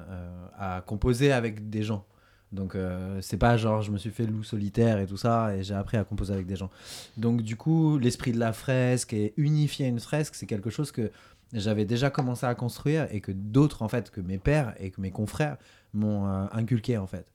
euh, 0.08 0.46
à 0.56 0.82
composer 0.86 1.32
avec 1.32 1.68
des 1.68 1.82
gens. 1.82 2.06
Donc, 2.52 2.74
euh, 2.74 3.18
c'est 3.22 3.38
pas 3.38 3.56
genre 3.56 3.82
je 3.82 3.90
me 3.90 3.98
suis 3.98 4.10
fait 4.10 4.26
loup 4.26 4.42
solitaire 4.42 4.98
et 4.98 5.06
tout 5.06 5.16
ça, 5.16 5.56
et 5.56 5.62
j'ai 5.62 5.74
appris 5.74 5.96
à 5.96 6.04
composer 6.04 6.34
avec 6.34 6.46
des 6.46 6.56
gens. 6.56 6.70
Donc, 7.16 7.42
du 7.42 7.56
coup, 7.56 7.98
l'esprit 7.98 8.32
de 8.32 8.38
la 8.38 8.52
fresque 8.52 9.14
et 9.14 9.32
unifier 9.36 9.86
une 9.86 10.00
fresque, 10.00 10.34
c'est 10.34 10.46
quelque 10.46 10.70
chose 10.70 10.92
que 10.92 11.10
j'avais 11.54 11.84
déjà 11.84 12.10
commencé 12.10 12.46
à 12.46 12.54
construire 12.54 13.08
et 13.10 13.20
que 13.20 13.32
d'autres, 13.32 13.82
en 13.82 13.88
fait, 13.88 14.10
que 14.10 14.20
mes 14.20 14.38
pères 14.38 14.74
et 14.78 14.90
que 14.90 15.00
mes 15.00 15.10
confrères 15.10 15.56
m'ont 15.94 16.26
euh, 16.26 16.46
inculqué, 16.52 16.98
en 16.98 17.06
fait. 17.06 17.26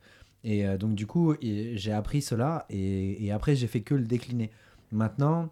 Et 0.43 0.67
euh, 0.67 0.77
donc, 0.77 0.93
du 0.95 1.07
coup, 1.07 1.35
j'ai 1.41 1.91
appris 1.91 2.21
cela 2.21 2.65
et, 2.69 3.25
et 3.25 3.31
après, 3.31 3.55
j'ai 3.55 3.67
fait 3.67 3.81
que 3.81 3.95
le 3.95 4.05
décliner. 4.05 4.51
Maintenant, 4.91 5.49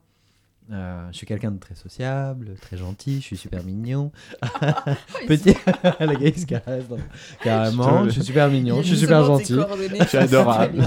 euh, 0.72 1.08
je 1.12 1.18
suis 1.18 1.28
quelqu'un 1.28 1.52
de 1.52 1.60
très 1.60 1.76
sociable, 1.76 2.56
très 2.62 2.76
gentil, 2.78 3.18
je 3.22 3.26
suis 3.26 3.38
super 3.38 3.64
mignon. 3.64 4.12
Petit, 5.28 5.56
la 6.00 6.16
gars, 6.16 6.28
il 6.28 6.40
se 6.40 6.46
caresse, 6.46 6.88
donc, 6.88 7.00
Carrément, 7.44 8.00
Je 8.00 8.04
te- 8.04 8.06
je 8.06 8.10
suis 8.12 8.24
super 8.24 8.50
mignon, 8.50 8.78
je 8.82 8.88
suis 8.88 8.98
super 8.98 9.24
gentil. 9.24 9.56
Je 10.00 10.04
suis 10.06 10.18
adorable. 10.18 10.78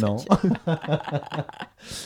non. 0.00 0.16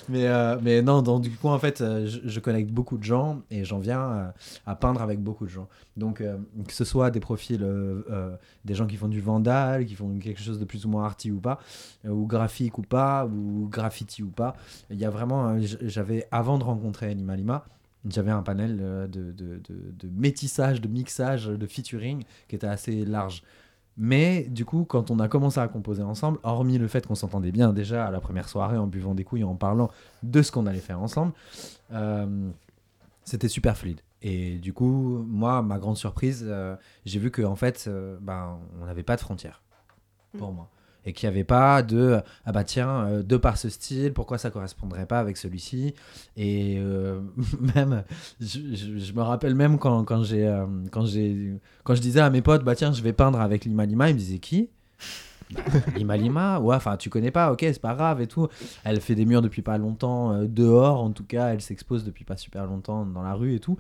mais, 0.09 0.27
euh, 0.27 0.59
mais 0.63 0.83
non, 0.83 1.03
donc 1.03 1.23
du 1.23 1.31
coup, 1.31 1.49
en 1.49 1.59
fait, 1.59 1.81
euh, 1.81 2.07
je, 2.07 2.21
je 2.25 2.41
connecte 2.41 2.71
beaucoup 2.71 2.99
de 2.99 3.05
gens 3.05 3.41
et 3.51 3.65
j'en 3.65 3.79
viens 3.79 4.33
à 4.67 4.75
peindre 4.77 5.03
avec 5.03 5.21
beaucoup 5.21 5.45
de 5.47 5.51
gens. 5.51 5.69
Donc, 5.97 6.21
euh, 6.21 6.37
que 6.67 6.73
ce 6.73 6.85
soit 6.85 7.11
des 7.11 7.21
profils, 7.21 7.63
euh, 7.63 8.03
euh, 8.11 8.37
des 8.65 8.75
gens 8.75 8.87
qui 8.87 8.97
font 8.97 9.09
du 9.09 9.21
vandal, 9.21 9.85
qui 9.85 9.95
font 9.95 10.19
quelque 10.19 10.41
chose 10.41 10.59
de 10.59 10.65
plus 10.65 10.87
ou 10.87 10.89
moins 10.89 11.05
arty 11.05 11.31
ou 11.31 11.41
pas, 11.41 11.59
euh, 12.07 12.11
ou 12.11 12.27
graphique 12.27 12.79
ou 12.79 12.83
pas, 12.83 13.27
ou 13.27 13.69
graffiti 13.71 14.23
ou 14.23 14.29
pas. 14.31 14.55
Il 14.91 14.99
y 14.99 15.05
a 15.05 15.11
vraiment, 15.11 15.49
euh, 15.51 15.61
j'avais, 15.83 16.27
avant 16.31 16.59
de 16.59 16.65
rencontrer 16.65 17.10
Lima 17.15 17.37
Lima, 17.37 17.65
j'avais 18.09 18.31
un 18.31 18.43
panel 18.43 18.79
euh, 18.81 19.07
de, 19.07 19.33
de, 19.33 19.61
de, 19.69 19.93
de 19.93 20.09
métissage, 20.09 20.81
de 20.81 20.89
mixage, 20.89 21.47
de 21.47 21.67
featuring 21.67 22.25
qui 22.49 22.57
était 22.57 22.67
assez 22.67 23.05
large. 23.05 23.43
Mais 23.97 24.45
du 24.45 24.65
coup, 24.65 24.85
quand 24.85 25.11
on 25.11 25.19
a 25.19 25.29
commencé 25.29 25.61
à 25.61 25.69
composer 25.69 26.03
ensemble, 26.03 26.39
hormis 26.43 26.79
le 26.79 26.89
fait 26.89 27.07
qu'on 27.07 27.15
s'entendait 27.15 27.53
bien 27.53 27.73
déjà 27.73 28.07
à 28.07 28.11
la 28.11 28.21
première 28.21 28.49
soirée 28.49 28.79
en 28.79 28.87
buvant 28.87 29.15
des 29.15 29.25
couilles, 29.25 29.45
en 29.45 29.57
parlant 29.57 29.91
de 30.23 30.41
ce 30.41 30.51
qu'on 30.51 30.67
allait 30.67 30.79
faire 30.79 31.03
ensemble, 31.03 31.33
euh, 31.93 32.51
c'était 33.25 33.49
super 33.49 33.77
fluide. 33.77 34.01
Et 34.23 34.57
du 34.59 34.73
coup, 34.73 35.25
moi, 35.29 35.61
ma 35.63 35.79
grande 35.79 35.97
surprise, 35.97 36.45
euh, 36.47 36.77
j'ai 37.05 37.19
vu 37.19 37.31
qu'en 37.31 37.57
fait, 37.57 37.87
euh, 37.89 38.17
ben, 38.21 38.59
on 38.81 38.87
n'avait 38.87 39.03
pas 39.03 39.17
de 39.17 39.21
frontières 39.21 39.63
pour 40.39 40.53
moi. 40.53 40.69
Et 41.05 41.13
qu'il 41.13 41.29
n'y 41.29 41.35
avait 41.35 41.45
pas 41.45 41.83
de 41.83 42.21
ah 42.45 42.53
bah 42.53 42.65
tiens, 42.65 43.07
euh, 43.07 43.23
de 43.23 43.37
par 43.37 43.57
ce 43.57 43.69
style, 43.69 44.13
pourquoi 44.13 44.39
ça 44.39 44.51
correspondrait 44.51 45.07
pas 45.07 45.19
avec 45.19 45.37
celui-ci? 45.37 45.95
Et 46.37 46.77
euh, 46.79 47.21
même, 47.75 48.05
je, 48.41 49.13
me 49.13 49.23
rappelle 49.23 49.55
même 49.55 49.79
quand, 49.79 50.23
j'ai 50.23 50.47
euh, 50.47 50.67
quand 50.91 51.07
j'ai 51.07 51.55
quand 51.85 51.95
je 51.95 52.01
disais 52.01 52.21
à 52.21 52.31
mes 52.31 52.43
potes 52.43 52.65
bah 52.65 52.75
tiens, 52.75 52.93
je 52.93 53.03
vais 53.03 53.13
peindre 53.13 53.41
avec 53.41 53.65
Lima 53.65 53.87
Lima, 53.87 54.11
ils 54.11 54.15
me 54.15 54.19
disaient 54.19 54.39
qui? 54.39 54.69
Bah, 55.53 55.63
Lima 55.97 56.17
Lima, 56.17 56.61
ouais, 56.61 56.77
enfin 56.77 56.97
tu 56.97 57.11
connais 57.11 57.31
pas, 57.31 57.51
ok, 57.51 57.61
c'est 57.61 57.81
pas 57.81 57.95
grave 57.95 58.21
et 58.21 58.27
tout. 58.27 58.49
Elle 58.85 59.01
fait 59.01 59.15
des 59.15 59.25
murs 59.25 59.43
depuis 59.43 59.63
pas 59.63 59.79
longtemps, 59.79 60.45
dehors 60.45 61.01
en 61.01 61.11
tout 61.11 61.25
cas, 61.25 61.49
elle 61.49 61.61
s'expose 61.61 62.05
depuis 62.05 62.25
pas 62.25 62.37
super 62.37 62.67
longtemps 62.67 63.05
dans 63.07 63.23
la 63.23 63.35
rue 63.35 63.55
et 63.55 63.61
tout. 63.61 63.77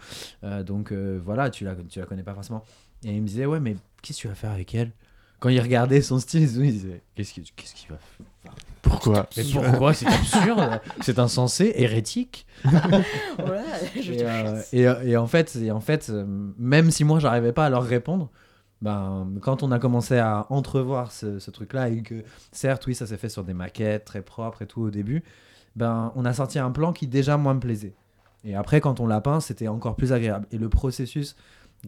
Donc 0.66 0.92
voilà, 0.92 1.50
tu 1.50 1.64
la, 1.64 1.76
tu 1.76 2.00
la 2.00 2.06
connais 2.06 2.24
pas 2.24 2.34
forcément. 2.34 2.64
Et 3.04 3.14
il 3.14 3.22
me 3.22 3.26
disait, 3.26 3.46
ouais, 3.46 3.60
mais 3.60 3.76
qu'est-ce 4.02 4.18
que 4.18 4.22
tu 4.22 4.28
vas 4.28 4.34
faire 4.34 4.50
avec 4.50 4.74
elle? 4.74 4.92
Quand 5.40 5.48
il 5.48 5.60
regardait 5.60 6.02
son 6.02 6.18
style, 6.18 6.42
il 6.42 6.72
disait, 6.72 7.02
qu'est-ce 7.14 7.32
qu'il 7.32 7.44
va 7.88 7.96
faire 7.96 8.54
Pourquoi 8.82 9.26
Mais 9.36 9.42
pourquoi? 9.42 9.94
C'est 9.94 10.06
absurde, 10.06 10.80
c'est 11.00 11.18
insensé, 11.18 11.72
hérétique. 11.76 12.46
Voilà, 13.38 13.62
je 13.98 14.12
et, 14.12 14.16
te 14.18 14.22
euh, 14.22 14.56
chasse. 14.56 14.72
et, 14.74 14.82
et 15.10 15.16
en 15.16 15.26
fait, 15.26 15.56
et 15.56 15.70
en 15.70 15.80
fait 15.80 16.10
euh, 16.10 16.26
même 16.58 16.90
si 16.90 17.04
moi 17.04 17.18
j'arrivais 17.20 17.52
pas 17.52 17.64
à 17.66 17.70
leur 17.70 17.84
répondre, 17.84 18.30
ben, 18.82 19.28
quand 19.40 19.62
on 19.62 19.72
a 19.72 19.78
commencé 19.78 20.18
à 20.18 20.46
entrevoir 20.50 21.12
ce, 21.12 21.38
ce 21.38 21.50
truc-là 21.50 21.88
et 21.88 22.02
que 22.02 22.22
certes, 22.52 22.86
oui, 22.86 22.94
ça 22.94 23.06
s'est 23.06 23.16
fait 23.16 23.28
sur 23.28 23.44
des 23.44 23.54
maquettes 23.54 24.04
très 24.04 24.22
propres 24.22 24.62
et 24.62 24.66
tout 24.66 24.82
au 24.82 24.90
début, 24.90 25.22
ben, 25.76 26.12
on 26.16 26.24
a 26.24 26.32
sorti 26.32 26.58
un 26.58 26.70
plan 26.70 26.92
qui 26.92 27.06
déjà 27.06 27.36
moi 27.36 27.54
me 27.54 27.60
plaisait. 27.60 27.94
Et 28.44 28.54
après, 28.54 28.80
quand 28.80 29.00
on 29.00 29.06
l'a 29.06 29.20
peint, 29.20 29.40
c'était 29.40 29.68
encore 29.68 29.96
plus 29.96 30.12
agréable. 30.12 30.46
Et 30.50 30.58
le 30.58 30.68
processus 30.68 31.36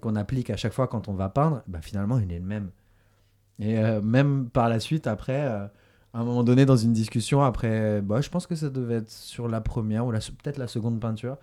qu'on 0.00 0.16
applique 0.16 0.50
à 0.50 0.56
chaque 0.56 0.72
fois 0.72 0.86
quand 0.86 1.08
on 1.08 1.14
va 1.14 1.28
peindre, 1.28 1.62
ben, 1.66 1.80
finalement, 1.82 2.18
il 2.18 2.32
est 2.32 2.38
le 2.38 2.44
même. 2.44 2.70
Et 3.58 3.78
euh, 3.78 4.00
même 4.00 4.48
par 4.50 4.68
la 4.68 4.80
suite, 4.80 5.06
après, 5.06 5.40
euh, 5.40 5.66
à 6.14 6.20
un 6.20 6.24
moment 6.24 6.44
donné, 6.44 6.66
dans 6.66 6.76
une 6.76 6.92
discussion, 6.92 7.42
après, 7.42 8.00
bah, 8.02 8.20
je 8.20 8.28
pense 8.28 8.46
que 8.46 8.54
ça 8.54 8.70
devait 8.70 8.96
être 8.96 9.10
sur 9.10 9.48
la 9.48 9.60
première 9.60 10.06
ou 10.06 10.10
peut-être 10.10 10.58
la 10.58 10.68
seconde 10.68 11.00
peinture. 11.00 11.36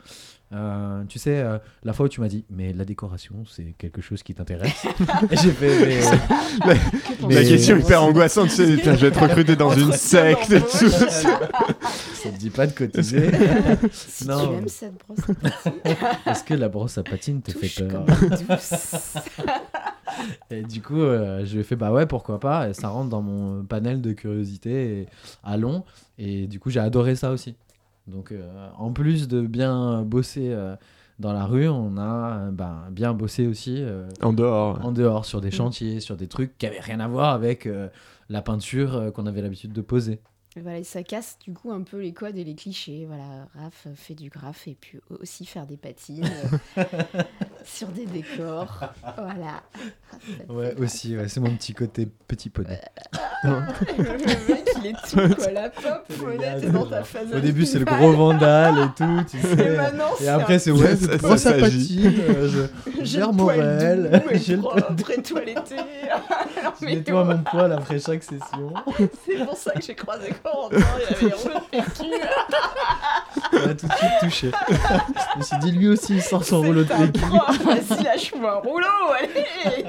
Euh, 0.51 1.03
tu 1.07 1.19
sais, 1.19 1.39
euh, 1.39 1.59
la 1.83 1.93
fois 1.93 2.07
où 2.07 2.09
tu 2.09 2.21
m'as 2.21 2.27
dit, 2.27 2.43
mais 2.49 2.73
la 2.73 2.83
décoration, 2.83 3.43
c'est 3.47 3.75
quelque 3.77 4.01
chose 4.01 4.23
qui 4.23 4.33
t'intéresse. 4.33 4.83
J'ai 5.31 5.51
fait, 5.51 5.85
mais. 5.85 5.99
La, 6.01 6.73
mais- 7.27 7.35
la 7.35 7.43
question 7.43 7.77
hyper 7.77 8.03
angoissante, 8.03 8.49
c'est 8.49 8.77
je 8.77 8.89
vais 8.91 9.07
être 9.07 9.21
recruté 9.21 9.55
dans 9.55 9.71
une 9.71 9.91
secte 9.91 10.51
et 10.51 10.61
tout. 10.61 10.89
Ça 10.89 12.31
te 12.31 12.37
dit 12.37 12.49
pas 12.49 12.65
de 12.67 12.71
cotiser. 12.73 13.29
Si 13.91 14.25
tu 14.25 14.31
aimes 14.31 14.67
cette 14.67 14.95
brosse 15.07 15.29
à 15.29 15.33
patine. 15.35 15.73
Est-ce 16.25 16.43
que 16.43 16.53
la 16.55 16.67
brosse 16.69 16.97
à 16.97 17.03
patine 17.03 17.41
te 17.41 17.51
Touche 17.51 17.75
fait 17.75 17.87
peur. 17.87 18.05
Et 20.49 20.63
du 20.63 20.81
coup, 20.81 20.99
euh, 20.99 21.45
je 21.45 21.53
lui 21.53 21.59
ai 21.61 21.63
fait 21.63 21.75
bah 21.75 21.91
ouais, 21.91 22.05
pourquoi 22.07 22.39
pas. 22.39 22.69
Et 22.69 22.73
ça 22.73 22.87
rentre 22.89 23.09
dans 23.09 23.21
mon 23.21 23.63
panel 23.63 24.01
de 24.01 24.11
curiosité 24.13 25.01
et 25.01 25.07
à 25.43 25.57
long. 25.57 25.83
Et 26.17 26.47
du 26.47 26.59
coup, 26.59 26.69
j'ai 26.69 26.79
adoré 26.79 27.15
ça 27.15 27.31
aussi. 27.31 27.55
Donc, 28.09 28.31
euh, 28.31 28.69
en 28.77 28.91
plus 28.91 29.27
de 29.27 29.41
bien 29.41 30.03
bosser 30.03 30.49
euh, 30.51 30.75
dans 31.19 31.33
la 31.33 31.45
rue, 31.45 31.67
on 31.69 31.97
a 31.97 32.37
euh, 32.47 32.51
bah, 32.51 32.87
bien 32.91 33.13
bossé 33.13 33.47
aussi 33.47 33.75
euh, 33.79 34.07
En 34.21 34.33
dehors. 34.33 34.83
en 34.85 34.91
dehors, 34.91 35.25
sur 35.25 35.41
des 35.41 35.49
Mm. 35.49 35.51
chantiers, 35.51 35.99
sur 35.99 36.15
des 36.17 36.27
trucs 36.27 36.57
qui 36.57 36.65
avaient 36.65 36.79
rien 36.79 36.99
à 36.99 37.07
voir 37.07 37.33
avec 37.33 37.65
euh, 37.65 37.87
la 38.29 38.41
peinture 38.41 38.95
euh, 38.95 39.11
qu'on 39.11 39.25
avait 39.25 39.41
l'habitude 39.41 39.73
de 39.73 39.81
poser. 39.81 40.19
Et 40.59 40.61
Voilà, 40.61 40.83
ça 40.83 41.03
casse 41.03 41.37
du 41.39 41.53
coup 41.53 41.71
un 41.71 41.83
peu 41.83 42.01
les 42.01 42.11
codes 42.11 42.37
et 42.37 42.43
les 42.43 42.53
clichés. 42.55 43.05
Voilà, 43.07 43.47
Raph 43.55 43.87
fait 43.95 44.13
du 44.13 44.29
graphe 44.29 44.67
et 44.67 44.75
puis 44.79 44.99
aussi 45.09 45.45
faire 45.45 45.65
des 45.65 45.77
patines 45.77 46.29
euh, 46.77 46.83
sur 47.63 47.87
des 47.87 48.05
décors. 48.05 48.83
Voilà. 49.15 49.63
Raph 50.11 50.49
Ouais, 50.49 50.75
aussi, 50.75 51.15
ouais, 51.15 51.29
c'est 51.29 51.39
mon 51.39 51.55
petit 51.55 51.73
côté 51.73 52.07
petit 52.27 52.49
poney. 52.49 52.81
le 53.43 54.49
mec, 54.49 54.69
il 54.77 54.87
est 54.87 54.93
tout 55.09 55.35
quoi, 55.35 55.51
la 55.51 55.69
pop, 55.69 56.05
honnête, 56.25 56.63
est 56.63 56.69
dans 56.69 56.85
ta 56.85 57.03
phase 57.03 57.33
Au 57.33 57.39
début, 57.39 57.65
c'est 57.65 57.79
le 57.79 57.85
gros 57.85 58.11
vandal 58.11 58.79
et 58.79 58.87
tout, 58.97 59.23
tu 59.29 59.39
sais. 59.39 59.73
Et 59.73 59.77
maintenant, 59.77 60.11
et 60.19 60.23
c'est 60.23 60.27
après, 60.27 60.59
c'est 60.59 60.71
ouais, 60.71 60.95
c'est 60.97 61.37
s'agit. 61.37 62.03
patine, 62.03 62.21
euh, 62.27 62.49
je 62.49 62.91
J'ai 62.99 63.05
gère 63.05 63.27
le 63.27 63.33
mon 63.37 63.43
poil 63.45 63.59
réel, 63.61 64.09
doux 64.11 64.29
et 64.31 64.39
j'ai 64.39 64.55
le 64.57 64.61
propre 64.61 65.11
et 65.11 65.21
toiletté. 65.21 65.75
Alors, 66.59 66.75
Je 66.81 66.85
nettoie 66.85 67.23
mon 67.23 67.43
poil 67.43 67.71
après 67.71 67.99
chaque 67.99 68.23
session. 68.23 68.73
C'est 69.25 69.45
pour 69.45 69.55
ça 69.55 69.71
que 69.71 69.81
j'ai 69.81 69.95
croisé 69.95 70.33
Il 70.71 70.77
avait 70.77 71.35
rouleau 71.35 71.55
de 71.55 71.59
PQ. 71.71 72.11
Ça 73.51 73.59
m'a 73.65 73.73
tout 73.73 73.87
de 73.87 73.93
suite 73.93 74.11
touché. 74.21 74.51
Je 74.69 75.39
me 75.39 75.43
suis 75.43 75.57
dit, 75.59 75.71
lui 75.71 75.87
aussi, 75.89 76.15
il 76.15 76.21
sort 76.21 76.43
son 76.43 76.61
rouleau 76.61 76.83
de 76.83 76.89
PQ. 76.89 77.19
Vas-y, 77.65 78.03
lâche-moi 78.03 78.51
un 78.51 78.59
rouleau, 78.59 78.87
allez 79.17 79.85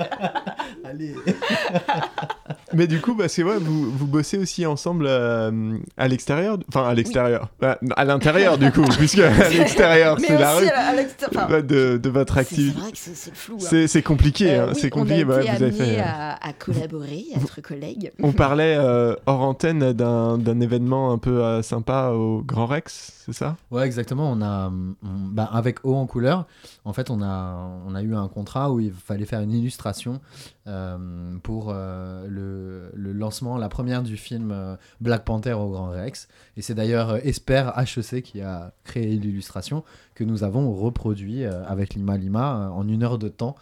Allez. 0.84 1.14
Mais 2.72 2.86
du 2.86 3.00
coup, 3.00 3.14
parce 3.16 3.34
que 3.36 3.42
ouais, 3.42 3.58
vous, 3.58 3.90
vous 3.90 4.06
bossez 4.06 4.38
aussi 4.38 4.64
ensemble 4.66 5.06
euh, 5.08 5.76
à 5.96 6.08
l'extérieur, 6.08 6.58
enfin 6.68 6.86
à 6.88 6.94
l'extérieur, 6.94 7.48
Bah, 7.60 7.78
à 7.96 8.04
l'intérieur 8.04 8.58
du 8.58 8.70
coup, 8.72 8.84
puisque 8.98 9.18
à 9.18 9.48
l'extérieur 9.50 10.18
c'est 10.20 10.38
la 10.38 10.54
rue 10.54 10.66
à- 10.68 10.88
à 10.88 10.94
l'extérieur, 10.94 11.44
enfin, 11.44 11.52
Ouais, 11.54 11.62
de, 11.62 11.96
de 11.98 12.08
votre 12.10 12.34
C'est 12.34 12.40
activité. 12.40 12.80
vrai 12.80 12.92
que 12.92 12.98
c'est 12.98 13.14
c'est 13.16 13.34
flou. 13.34 13.54
hein. 13.56 13.66
C'est 13.68 13.86
c'est 13.88 14.02
compliqué, 14.02 14.50
Euh, 14.50 14.64
hein, 14.66 14.70
oui, 14.74 14.78
c'est 14.80 14.90
compliqué. 14.90 15.24
On 15.24 15.30
a 15.30 15.40
été 15.42 15.50
vous 15.56 15.62
avez 15.64 15.72
fait, 15.72 15.98
euh, 15.98 16.02
à, 16.04 16.48
à 16.48 16.52
collaborer, 16.52 17.24
à 17.34 17.38
être 17.40 17.60
collègues. 17.60 18.12
On 18.22 18.32
parlait 18.32 18.76
euh, 18.78 19.14
hors 19.26 19.40
antenne 19.40 19.92
d'un 19.92 20.60
événement 20.60 21.12
un 21.12 21.18
peu 21.18 21.42
euh, 21.42 21.62
sympa 21.62 22.10
au 22.10 22.42
Grand 22.42 22.66
Rex, 22.66 23.12
c'est 23.26 23.32
ça? 23.34 23.56
Ouais, 23.70 23.84
exactement. 23.86 24.30
On 24.30 24.40
a, 24.42 24.68
on- 24.70 24.94
bah, 25.30 25.48
avec 25.52 25.84
Eau 25.84 25.94
en 25.94 26.06
couleur, 26.06 26.46
en 26.84 26.92
fait, 26.92 27.10
on 27.10 27.22
a, 27.22 27.56
on 27.86 27.94
a 27.94 28.02
eu 28.02 28.14
un 28.14 28.28
contrat 28.28 28.70
où 28.70 28.80
il 28.80 28.92
fallait 28.92 29.24
faire 29.26 29.40
une 29.40 29.52
illustration 29.52 30.20
euh, 30.66 31.38
pour 31.42 31.70
euh, 31.70 32.26
le, 32.28 32.90
le 32.92 33.12
lancement, 33.12 33.56
la 33.56 33.70
première 33.70 34.02
du 34.02 34.18
film 34.18 34.50
euh, 34.52 34.76
Black 35.00 35.24
Panther 35.24 35.54
au 35.54 35.70
Grand 35.70 35.88
Rex. 35.88 36.28
Et 36.58 36.62
c'est 36.62 36.74
d'ailleurs 36.74 37.16
Esper 37.26 37.70
HEC 37.78 38.22
qui 38.22 38.42
a 38.42 38.72
créé 38.84 39.16
l'illustration 39.16 39.84
que 40.14 40.22
nous 40.22 40.44
avons 40.44 40.70
reproduit 40.72 41.44
avec 41.44 41.94
Lima 41.94 42.18
Lima 42.18 42.70
en 42.74 42.86
une 42.86 43.02
heure 43.02 43.18
de 43.18 43.28
temps 43.28 43.56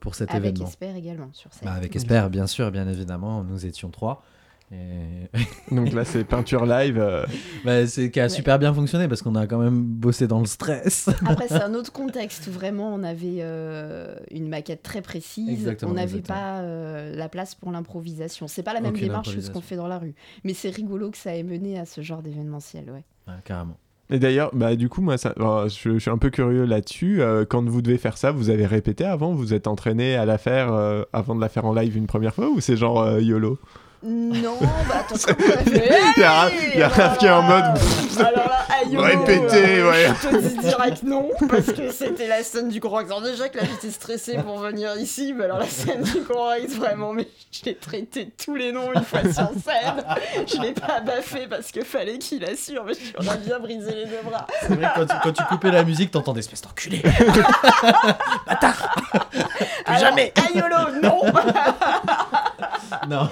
pour 0.00 0.14
cet 0.14 0.30
Avec 0.30 0.52
événement. 0.52 0.66
Esper 0.66 0.96
également 0.96 1.28
sur 1.32 1.52
scène. 1.52 1.68
Bah, 1.68 1.74
avec 1.74 1.94
Esper, 1.94 2.28
bien 2.30 2.46
sûr, 2.46 2.70
bien 2.70 2.88
évidemment, 2.88 3.44
nous 3.44 3.66
étions 3.66 3.90
trois. 3.90 4.22
Et... 4.72 5.74
Donc 5.74 5.92
là, 5.92 6.04
c'est 6.04 6.24
peinture 6.24 6.66
live. 6.66 6.98
euh, 6.98 7.24
Bah, 7.64 7.86
c'est 7.86 8.10
qui 8.10 8.20
a 8.20 8.28
super 8.28 8.58
bien 8.58 8.72
fonctionné 8.74 9.08
parce 9.08 9.22
qu'on 9.22 9.34
a 9.34 9.46
quand 9.46 9.58
même 9.58 9.82
bossé 9.82 10.26
dans 10.26 10.40
le 10.40 10.46
stress. 10.46 11.08
Après, 11.26 11.48
c'est 11.48 11.62
un 11.62 11.74
autre 11.74 11.92
contexte 11.92 12.46
où 12.48 12.50
vraiment 12.50 12.92
on 12.94 13.02
avait 13.02 13.38
euh, 13.40 14.16
une 14.30 14.48
maquette 14.48 14.82
très 14.82 15.02
précise. 15.02 15.48
Exactement, 15.48 15.92
on 15.92 15.94
n'avait 15.94 16.20
pas 16.22 16.60
euh, 16.60 17.14
la 17.14 17.28
place 17.28 17.54
pour 17.54 17.70
l'improvisation. 17.70 18.48
C'est 18.48 18.62
pas 18.62 18.74
la 18.74 18.80
même 18.80 18.92
Aucune 18.92 19.08
démarche 19.08 19.34
que 19.34 19.40
ce 19.40 19.50
qu'on 19.50 19.60
fait 19.60 19.76
dans 19.76 19.88
la 19.88 19.98
rue. 19.98 20.14
Mais 20.44 20.54
c'est 20.54 20.70
rigolo 20.70 21.10
que 21.10 21.18
ça 21.18 21.34
ait 21.36 21.42
mené 21.42 21.78
à 21.78 21.84
ce 21.84 22.00
genre 22.00 22.22
d'événementiel, 22.22 22.84
ouais. 22.90 23.04
Ouais, 23.26 23.34
carrément. 23.44 23.76
Et 24.10 24.18
d'ailleurs, 24.18 24.50
bah, 24.54 24.76
du 24.76 24.88
coup, 24.90 25.00
moi, 25.00 25.16
ça, 25.16 25.32
alors, 25.36 25.68
je, 25.68 25.94
je 25.94 25.98
suis 25.98 26.10
un 26.10 26.18
peu 26.18 26.28
curieux 26.28 26.64
là-dessus. 26.64 27.22
Euh, 27.22 27.44
quand 27.48 27.64
vous 27.66 27.80
devez 27.80 27.96
faire 27.96 28.18
ça, 28.18 28.32
vous 28.32 28.50
avez 28.50 28.66
répété 28.66 29.04
avant? 29.04 29.32
Vous 29.32 29.54
êtes 29.54 29.66
entraîné 29.66 30.14
à 30.14 30.26
la 30.26 30.36
faire 30.36 30.72
euh, 30.74 31.04
avant 31.14 31.34
de 31.34 31.40
la 31.40 31.48
faire 31.48 31.64
en 31.64 31.72
live 31.72 31.96
une 31.96 32.06
première 32.06 32.34
fois 32.34 32.48
ou 32.50 32.60
c'est 32.60 32.76
genre 32.76 33.00
euh, 33.00 33.20
YOLO? 33.20 33.58
Non, 34.06 34.58
bah 34.60 35.00
attends, 35.00 35.14
comment 35.26 35.38
on 35.48 35.52
a 35.52 35.64
fait 35.64 35.90
Il 36.16 36.20
y 36.20 36.24
a 36.24 36.30
Raph- 36.46 36.52
il 36.74 36.78
y 36.78 36.82
a 36.82 36.88
Raph 36.88 37.18
qui 37.18 37.26
est 37.26 37.30
en 37.30 37.42
mode. 37.42 37.64
Alors 38.18 38.48
là, 38.48 38.66
aïe, 38.80 38.96
Répétez, 38.96 39.78
euh, 39.80 39.90
ouais. 39.90 40.08
Je 40.22 40.28
te 40.28 40.36
dis 40.36 40.58
direct 40.58 41.02
non, 41.02 41.30
parce 41.48 41.72
que 41.72 41.90
c'était 41.90 42.28
la 42.28 42.42
scène 42.42 42.68
du 42.68 42.80
Grand 42.80 42.96
Rex. 42.98 43.10
Alors 43.10 43.22
déjà 43.22 43.48
que 43.48 43.56
là, 43.58 43.64
j'étais 43.64 43.90
stressée 43.92 44.36
pour 44.38 44.58
venir 44.58 44.94
ici, 44.98 45.32
mais 45.36 45.44
alors 45.46 45.58
la 45.58 45.66
scène 45.68 46.02
du 46.02 46.20
Grand 46.20 46.48
Rex, 46.50 46.74
vraiment, 46.74 47.12
mais 47.14 47.26
je 47.50 47.64
l'ai 47.64 47.74
traité 47.76 48.30
tous 48.44 48.54
les 48.54 48.72
noms 48.72 48.92
une 48.94 49.02
fois 49.02 49.20
sur 49.22 49.48
scène. 49.64 50.04
Je 50.46 50.60
l'ai 50.60 50.72
pas 50.72 51.00
baffé 51.00 51.46
parce 51.48 51.72
que 51.72 51.82
fallait 51.82 52.18
qu'il 52.18 52.44
assure, 52.44 52.84
mais 52.84 52.92
on 53.18 53.26
a 53.26 53.36
bien 53.36 53.58
brisé 53.58 53.90
les 53.94 54.04
deux 54.04 54.20
bras. 54.22 54.46
C'est 54.60 54.74
vrai 54.74 54.86
que 54.94 55.00
quand 55.00 55.06
tu, 55.06 55.14
quand 55.22 55.32
tu 55.32 55.42
coupais 55.44 55.70
la 55.70 55.82
musique, 55.82 56.10
t'entendais 56.10 56.40
espèce 56.40 56.60
d'enculé. 56.62 57.02
Alors, 59.86 59.98
jamais. 60.00 60.32
Aïolo, 60.36 61.00
non 61.02 61.20
non. 63.08 63.28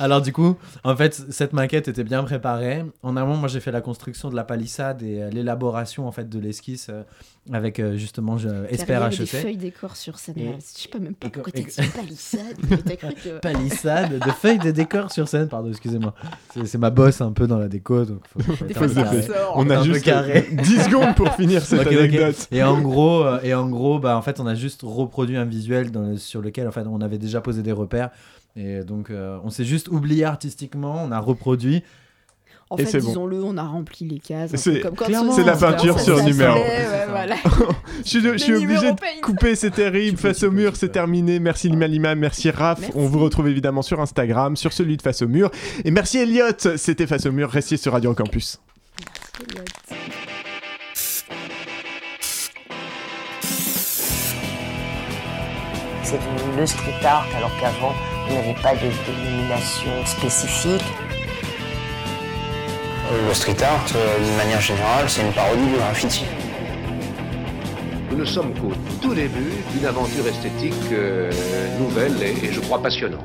Alors 0.00 0.20
du 0.22 0.32
coup, 0.32 0.56
en 0.84 0.96
fait, 0.96 1.14
cette 1.30 1.52
maquette 1.52 1.88
était 1.88 2.04
bien 2.04 2.22
préparée. 2.24 2.84
En 3.02 3.16
amont, 3.16 3.36
moi, 3.36 3.48
j'ai 3.48 3.60
fait 3.60 3.72
la 3.72 3.80
construction 3.80 4.30
de 4.30 4.36
la 4.36 4.44
palissade 4.44 5.02
et 5.02 5.22
euh, 5.22 5.30
l'élaboration 5.30 6.06
en 6.06 6.12
fait 6.12 6.28
de 6.28 6.38
l'esquisse 6.38 6.88
euh, 6.90 7.02
avec 7.52 7.78
euh, 7.80 7.96
justement 7.96 8.38
je, 8.38 8.48
Esper 8.70 8.84
Il 8.86 8.90
y 8.90 8.94
avait 8.96 9.16
des 9.16 9.22
HEC. 9.22 9.28
feuilles 9.42 9.56
décor 9.56 9.96
sur 9.96 10.18
scène. 10.18 10.38
Et-. 10.38 10.54
Je 10.58 10.82
sais 10.82 10.88
pas 10.88 10.98
même 10.98 11.14
pas 11.14 11.28
pourquoi 11.30 11.52
t'as 11.52 11.60
dit 11.60 11.90
palissade. 11.94 12.56
mais 12.70 12.76
T'as 12.78 12.96
cru 12.96 13.14
que... 13.14 13.38
Palissade, 13.40 14.18
de 14.18 14.30
feuilles 14.30 14.58
de 14.58 14.70
décor 14.70 15.10
sur 15.12 15.28
scène, 15.28 15.48
pardon, 15.48 15.68
excusez-moi. 15.70 16.14
C'est 16.64 16.78
ma 16.78 16.90
bosse 16.90 17.20
un 17.20 17.32
peu 17.32 17.46
dans 17.46 17.58
la 17.58 17.68
déco, 17.68 18.04
donc 18.04 18.20
faut, 18.26 18.52
faut 18.54 18.64
Des 18.64 18.74
fois. 18.74 18.86
On 19.54 19.68
a 19.70 19.82
juste 19.82 20.04
carré. 20.04 20.48
10 20.52 20.84
secondes 20.84 21.14
pour 21.14 21.32
finir 21.34 21.62
cette 21.62 21.80
Ok, 21.80 21.86
ok. 21.88 21.92
anecdote. 21.98 22.48
Et 22.50 22.62
en 22.62 22.80
gros, 22.80 23.24
euh, 23.24 23.40
et 23.42 23.54
en 23.54 23.68
gros, 23.68 23.98
bah 23.98 24.16
en 24.16 24.22
fait, 24.22 24.40
on 24.40 24.46
a 24.46 24.54
juste 24.54 24.80
reproduit 24.82 25.36
un 25.36 25.44
visuel 25.44 25.90
dans 25.90 26.02
le- 26.02 26.16
sur 26.16 26.40
lequel 26.40 26.66
en 26.68 26.72
fait 26.72 26.84
on 26.86 27.00
avait 27.00 27.18
déjà 27.18 27.40
posé 27.40 27.62
des 27.62 27.72
repères. 27.72 28.10
Et 28.56 28.80
donc, 28.84 29.10
euh, 29.10 29.38
on 29.42 29.50
s'est 29.50 29.64
juste 29.64 29.88
oublié 29.88 30.24
artistiquement, 30.24 31.02
on 31.04 31.10
a 31.10 31.18
reproduit. 31.18 31.82
En 32.70 32.76
Et 32.76 32.84
fait, 32.84 32.92
c'est 32.92 33.00
bon. 33.00 33.08
disons-le, 33.08 33.42
on 33.44 33.56
a 33.58 33.62
rempli 33.62 34.06
les 34.08 34.18
cases. 34.20 34.50
C'est- 34.54 34.82
c'est 34.82 35.44
la 35.44 35.56
peinture 35.56 36.00
sur 36.00 36.22
numéro. 36.24 36.54
ouais, 36.58 37.06
voilà. 37.10 37.34
Je 38.04 38.08
suis, 38.08 38.20
je 38.20 38.36
suis 38.38 38.52
Les 38.52 38.58
obligé 38.64 38.92
de 38.92 38.96
paint. 38.96 39.06
couper, 39.22 39.54
c'est 39.54 39.70
terrible. 39.70 40.16
Face 40.18 40.42
au 40.42 40.50
mur, 40.50 40.74
c'est 40.76 40.88
terminé. 40.90 41.40
Merci 41.40 41.68
Lima 41.68 41.86
Lima, 41.86 42.14
merci 42.14 42.50
Raph. 42.50 42.80
Merci. 42.80 42.96
On 42.96 43.06
vous 43.06 43.18
retrouve 43.20 43.48
évidemment 43.48 43.82
sur 43.82 44.00
Instagram, 44.00 44.56
sur 44.56 44.72
celui 44.72 44.96
de 44.96 45.02
Face 45.02 45.22
au 45.22 45.28
mur. 45.28 45.50
Et 45.84 45.90
merci 45.90 46.18
Elliot, 46.18 46.44
c'était 46.76 47.06
Face 47.06 47.26
au 47.26 47.32
mur. 47.32 47.50
Restiez 47.50 47.76
sur 47.76 47.92
Radio 47.92 48.14
Campus. 48.14 48.58
C'est 56.02 56.18
devenu 56.18 56.60
le 56.60 56.66
street 56.66 57.04
art 57.04 57.26
alors 57.36 57.50
qu'avant 57.60 57.94
il 58.26 58.32
n'y 58.32 58.38
avait 58.38 58.60
pas 58.62 58.74
de 58.74 58.90
dénomination 59.06 60.06
spécifique. 60.06 60.84
Le 63.28 63.34
street 63.34 63.62
art, 63.62 63.84
euh, 63.94 64.24
d'une 64.24 64.36
manière 64.36 64.60
générale, 64.60 65.08
c'est 65.08 65.22
une 65.22 65.32
parodie 65.32 65.66
du 65.66 65.76
graffiti. 65.76 66.24
Nous 68.10 68.16
ne 68.16 68.24
sommes 68.24 68.54
qu'au 68.54 68.72
tout 69.00 69.14
début 69.14 69.52
d'une 69.72 69.86
aventure 69.86 70.26
esthétique 70.26 70.74
euh, 70.92 71.30
nouvelle 71.78 72.20
et, 72.22 72.46
et 72.46 72.52
je 72.52 72.60
crois 72.60 72.82
passionnante. 72.82 73.20